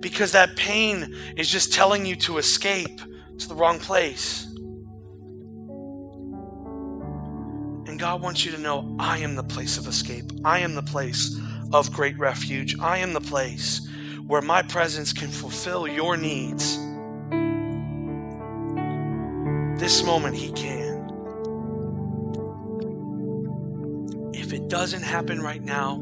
Because 0.00 0.32
that 0.32 0.56
pain 0.56 1.14
is 1.36 1.48
just 1.48 1.72
telling 1.72 2.06
you 2.06 2.16
to 2.16 2.38
escape 2.38 3.00
to 3.38 3.48
the 3.48 3.54
wrong 3.54 3.78
place. 3.78 4.46
And 7.86 7.98
God 7.98 8.22
wants 8.22 8.44
you 8.44 8.52
to 8.52 8.58
know 8.58 8.96
I 8.98 9.18
am 9.18 9.36
the 9.36 9.42
place 9.42 9.76
of 9.76 9.86
escape. 9.86 10.32
I 10.44 10.60
am 10.60 10.74
the 10.74 10.82
place 10.82 11.38
of 11.72 11.92
great 11.92 12.18
refuge. 12.18 12.78
I 12.80 12.98
am 12.98 13.12
the 13.12 13.20
place 13.20 13.86
where 14.26 14.40
my 14.40 14.62
presence 14.62 15.12
can 15.12 15.28
fulfill 15.28 15.88
your 15.88 16.16
needs. 16.16 16.78
This 19.80 20.04
moment, 20.04 20.36
He 20.36 20.52
can. 20.52 20.79
Doesn't 24.70 25.02
happen 25.02 25.42
right 25.42 25.62
now, 25.62 26.00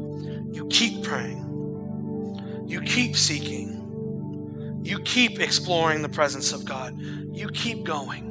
you 0.51 0.67
keep 0.67 1.03
praying, 1.03 2.63
you 2.67 2.79
keep 2.81 3.17
seeking, 3.17 4.79
you 4.83 4.99
keep 4.99 5.39
exploring 5.39 6.03
the 6.03 6.09
presence 6.09 6.53
of 6.53 6.63
God, 6.65 6.95
you 7.33 7.49
keep 7.49 7.83
going. 7.83 8.27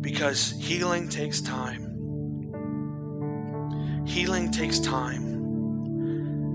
Because 0.00 0.52
healing 0.52 1.08
takes 1.08 1.40
time. 1.42 1.90
Healing 4.06 4.50
takes 4.50 4.78
time. 4.80 5.24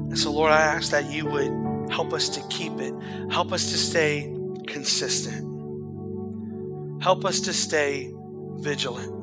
And 0.09 0.17
so, 0.17 0.31
Lord, 0.31 0.51
I 0.51 0.61
ask 0.61 0.91
that 0.91 1.11
you 1.11 1.27
would 1.27 1.91
help 1.91 2.11
us 2.11 2.27
to 2.29 2.41
keep 2.49 2.73
it, 2.79 2.93
help 3.29 3.53
us 3.53 3.71
to 3.71 3.77
stay 3.77 4.35
consistent, 4.65 5.43
help 7.03 7.23
us 7.23 7.39
to 7.41 7.53
stay 7.53 8.11
vigilant 8.57 9.16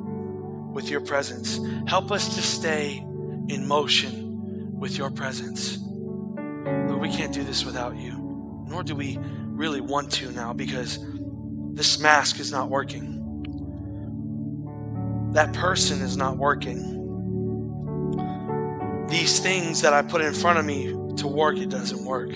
with 0.74 0.90
your 0.90 1.00
presence, 1.00 1.58
help 1.86 2.12
us 2.12 2.34
to 2.34 2.42
stay 2.42 2.98
in 3.48 3.66
motion 3.66 4.78
with 4.78 4.98
your 4.98 5.10
presence. 5.10 5.78
Lord, 5.78 7.00
we 7.00 7.08
can't 7.08 7.32
do 7.32 7.42
this 7.42 7.64
without 7.64 7.96
you, 7.96 8.66
nor 8.68 8.82
do 8.82 8.94
we 8.94 9.18
really 9.20 9.80
want 9.80 10.12
to 10.12 10.30
now 10.32 10.52
because 10.52 10.98
this 11.72 11.98
mask 11.98 12.38
is 12.40 12.52
not 12.52 12.68
working. 12.68 13.22
That 15.32 15.54
person 15.54 16.02
is 16.02 16.16
not 16.16 16.36
working 16.36 16.94
these 19.14 19.38
things 19.38 19.82
that 19.82 19.92
I 19.92 20.02
put 20.02 20.22
in 20.22 20.34
front 20.34 20.58
of 20.58 20.64
me 20.64 20.86
to 21.18 21.28
work, 21.28 21.56
it 21.56 21.68
doesn't 21.68 22.04
work. 22.04 22.30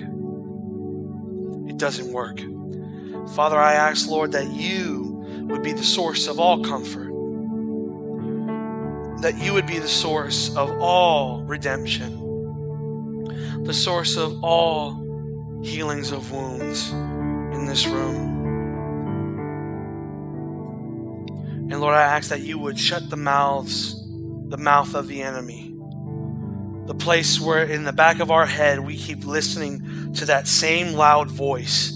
It 1.68 1.76
doesn't 1.76 2.12
work. 2.12 2.40
Father, 3.34 3.58
I 3.58 3.74
ask, 3.74 4.08
Lord, 4.08 4.32
that 4.32 4.48
you 4.52 5.46
would 5.48 5.62
be 5.62 5.72
the 5.72 5.82
source 5.82 6.28
of 6.28 6.38
all 6.38 6.62
comfort, 6.62 7.07
that 9.20 9.36
you 9.36 9.52
would 9.52 9.66
be 9.66 9.78
the 9.78 9.88
source 9.88 10.54
of 10.56 10.70
all 10.80 11.42
redemption, 11.42 12.14
the 13.64 13.74
source 13.74 14.16
of 14.16 14.42
all 14.42 15.04
healings 15.62 16.12
of 16.12 16.30
wounds 16.32 16.90
in 16.90 17.66
this 17.66 17.86
room. 17.86 18.36
And 21.70 21.80
Lord, 21.80 21.94
I 21.94 22.02
ask 22.02 22.30
that 22.30 22.40
you 22.40 22.58
would 22.58 22.78
shut 22.78 23.10
the 23.10 23.16
mouths, 23.16 23.94
the 24.48 24.56
mouth 24.56 24.94
of 24.94 25.08
the 25.08 25.22
enemy 25.22 25.68
the 26.88 26.94
place 26.94 27.38
where 27.38 27.64
in 27.64 27.84
the 27.84 27.92
back 27.92 28.18
of 28.18 28.30
our 28.30 28.46
head 28.46 28.80
we 28.80 28.96
keep 28.96 29.26
listening 29.26 30.10
to 30.14 30.24
that 30.24 30.48
same 30.48 30.94
loud 30.94 31.30
voice 31.30 31.92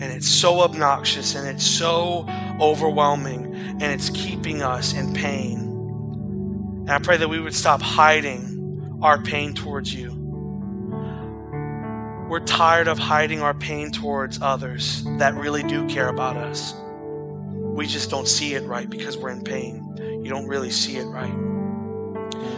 and 0.00 0.04
it's 0.04 0.26
so 0.26 0.62
obnoxious 0.62 1.34
and 1.34 1.46
it's 1.46 1.64
so 1.64 2.26
overwhelming 2.58 3.54
and 3.54 3.82
it's 3.82 4.08
keeping 4.10 4.62
us 4.62 4.94
in 4.94 5.12
pain. 5.12 5.63
And 6.84 6.90
I 6.90 6.98
pray 6.98 7.16
that 7.16 7.30
we 7.30 7.40
would 7.40 7.54
stop 7.54 7.80
hiding 7.80 8.98
our 9.00 9.16
pain 9.22 9.54
towards 9.54 9.94
you. 9.94 10.12
We're 12.28 12.44
tired 12.44 12.88
of 12.88 12.98
hiding 12.98 13.40
our 13.40 13.54
pain 13.54 13.90
towards 13.90 14.42
others 14.42 15.02
that 15.18 15.34
really 15.34 15.62
do 15.62 15.86
care 15.88 16.08
about 16.08 16.36
us. 16.36 16.74
We 16.74 17.86
just 17.86 18.10
don't 18.10 18.28
see 18.28 18.52
it 18.52 18.64
right 18.64 18.88
because 18.88 19.16
we're 19.16 19.30
in 19.30 19.42
pain. 19.42 19.96
You 19.96 20.28
don't 20.28 20.46
really 20.46 20.68
see 20.68 20.96
it 20.96 21.06
right. 21.06 21.32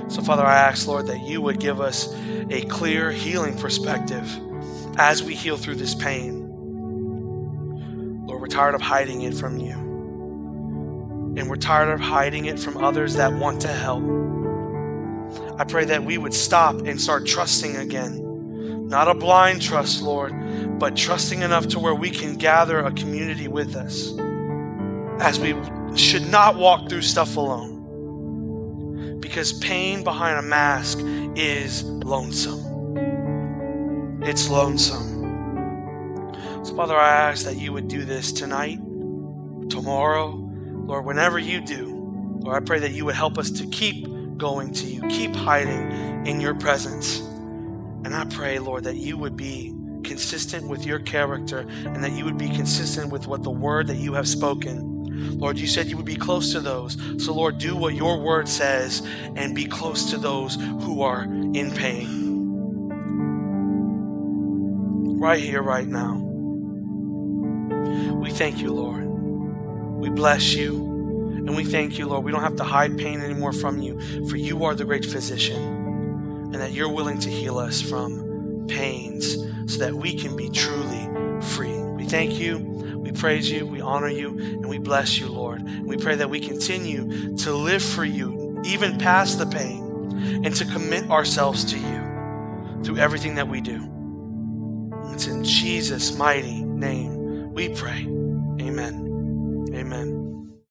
So, 0.09 0.23
Father, 0.23 0.45
I 0.45 0.57
ask, 0.57 0.89
Lord, 0.89 1.07
that 1.07 1.21
you 1.21 1.41
would 1.41 1.61
give 1.61 1.81
us 1.81 2.13
a 2.51 2.63
clear 2.63 3.13
healing 3.13 3.57
perspective 3.57 4.29
as 4.99 5.23
we 5.23 5.37
heal 5.37 5.57
through 5.57 5.77
this 5.77 5.95
pain. 5.95 6.49
Lord, 8.27 8.41
we're 8.41 8.49
tired 8.49 8.75
of 8.75 8.81
hiding 8.81 9.23
it 9.23 9.35
from 9.35 9.59
you. 9.59 9.86
And 11.37 11.49
we're 11.49 11.57
tired 11.57 11.91
of 11.91 12.01
hiding 12.01 12.47
it 12.47 12.59
from 12.59 12.79
others 12.79 13.15
that 13.17 13.33
want 13.33 13.61
to 13.63 13.69
help. 13.69 14.03
I 15.59 15.65
pray 15.65 15.85
that 15.87 16.05
we 16.05 16.19
would 16.19 16.35
stop 16.35 16.77
and 16.87 17.01
start 17.01 17.27
trusting 17.27 17.77
again. 17.77 18.89
Not 18.89 19.09
a 19.09 19.15
blind 19.15 19.63
trust, 19.63 20.03
Lord, 20.03 20.33
but 20.79 20.97
trusting 20.97 21.43
enough 21.43 21.67
to 21.69 21.79
where 21.79 21.95
we 21.95 22.11
can 22.11 22.37
gather 22.37 22.81
a 22.81 22.93
community 22.93 23.49
with 23.49 23.75
us. 23.75 24.13
As 25.21 25.41
we 25.41 25.55
should 25.97 26.27
not 26.31 26.57
walk 26.57 26.89
through 26.89 27.03
stuff 27.03 27.37
alone 27.37 27.77
because 29.21 29.55
pain 29.55 30.05
behind 30.05 30.39
a 30.39 30.43
mask 30.43 30.99
is 31.35 31.83
lonesome. 31.85 32.63
It's 34.23 34.49
lonesome. 34.49 35.17
So, 36.65 36.77
Father, 36.77 36.97
I 36.97 37.31
ask 37.31 37.45
that 37.45 37.57
you 37.57 37.73
would 37.73 37.89
do 37.89 38.05
this 38.05 38.31
tonight, 38.33 38.79
tomorrow, 39.69 40.46
Lord, 40.87 41.05
whenever 41.05 41.39
you 41.39 41.61
do. 41.61 42.39
Lord, 42.41 42.63
I 42.63 42.65
pray 42.65 42.79
that 42.81 42.93
you 42.93 43.05
would 43.07 43.15
help 43.15 43.39
us 43.39 43.51
to 43.51 43.67
keep 43.67 44.07
going 44.37 44.73
to 44.73 44.87
you, 44.87 45.03
keep 45.09 45.35
hiding 45.35 46.27
in 46.27 46.41
your 46.41 46.55
presence. 46.55 47.19
And 47.19 48.15
I 48.15 48.25
pray, 48.25 48.59
Lord, 48.59 48.85
that 48.85 48.97
you 48.97 49.17
would 49.19 49.37
be 49.37 49.75
consistent 50.05 50.69
with 50.69 50.87
your 50.87 51.01
character 51.01 51.61
and 51.61 52.03
that 52.05 52.13
you 52.13 52.25
would 52.25 52.39
be 52.39 52.49
consistent 52.49 53.11
with 53.11 53.27
what 53.27 53.43
the 53.43 53.51
word 53.51 53.89
that 53.89 53.97
you 53.97 54.15
have 54.15 54.29
spoken 54.29 54.97
Lord, 55.17 55.59
you 55.59 55.67
said 55.67 55.87
you 55.87 55.97
would 55.97 56.07
be 56.07 56.17
close 56.17 56.53
to 56.53 56.61
those. 56.61 56.97
So, 57.19 57.33
Lord, 57.33 57.59
do 57.59 57.77
what 57.77 57.95
your 57.95 58.21
word 58.21 58.49
says 58.49 59.03
and 59.35 59.55
be 59.55 59.65
close 59.65 60.11
to 60.11 60.19
those 60.19 60.57
who 60.57 61.03
are 61.03 61.25
in 61.25 61.73
pain. 61.75 62.27
Right 65.19 65.43
here, 65.43 65.63
right 65.63 65.87
now. 65.87 66.17
We 68.15 68.31
thank 68.31 68.59
you, 68.59 68.73
Lord. 68.73 69.06
We 70.07 70.13
bless 70.13 70.55
you. 70.55 70.77
And 71.47 71.57
we 71.57 71.65
thank 71.65 71.99
you, 71.99 72.07
Lord. 72.07 72.25
We 72.25 72.31
don't 72.31 72.43
have 72.43 72.57
to 72.57 72.65
hide 72.65 72.97
pain 72.97 73.21
anymore 73.21 73.53
from 73.53 73.81
you, 73.81 73.99
for 74.29 74.37
you 74.37 74.65
are 74.65 74.75
the 74.77 74.85
great 74.85 75.05
physician, 75.05 75.61
and 75.61 76.55
that 76.55 76.73
you're 76.73 76.93
willing 76.93 77.19
to 77.19 77.29
heal 77.29 77.59
us 77.59 77.83
from 77.83 78.67
pains 78.69 79.35
so 79.67 79.79
that 79.81 79.95
we 79.95 80.17
can 80.17 80.37
be 80.37 80.49
truly 80.49 81.09
free. 81.41 81.77
We 81.77 82.05
thank 82.05 82.39
you 82.39 82.77
we 83.07 83.13
praise 83.13 83.49
you, 83.49 83.65
we 83.65 83.81
honor 83.81 84.09
you, 84.09 84.37
and 84.37 84.69
we 84.69 84.79
bless 84.79 85.17
you, 85.17 85.29
Lord. 85.29 85.61
And 85.61 85.87
we 85.87 85.97
pray 85.97 86.17
that 86.17 86.29
we 86.29 86.41
continue 86.41 87.37
to 87.37 87.53
live 87.53 87.83
for 87.83 88.05
you, 88.05 88.61
even 88.65 88.99
past 88.99 89.39
the 89.39 89.47
pain, 89.47 90.43
and 90.45 90.55
to 90.57 90.65
commit 90.65 91.09
ourselves 91.09 91.65
to 91.67 91.79
you 91.79 92.83
through 92.83 92.99
everything 92.99 93.37
that 93.37 93.47
we 93.47 93.61
do. 93.61 93.81
It's 95.13 95.29
in 95.29 95.45
Jesus' 95.45 96.17
mighty 96.19 96.65
name 96.65 97.53
we 97.53 97.69
pray. 97.69 98.09
Amen. 98.61 99.06
Amen. 99.77 100.26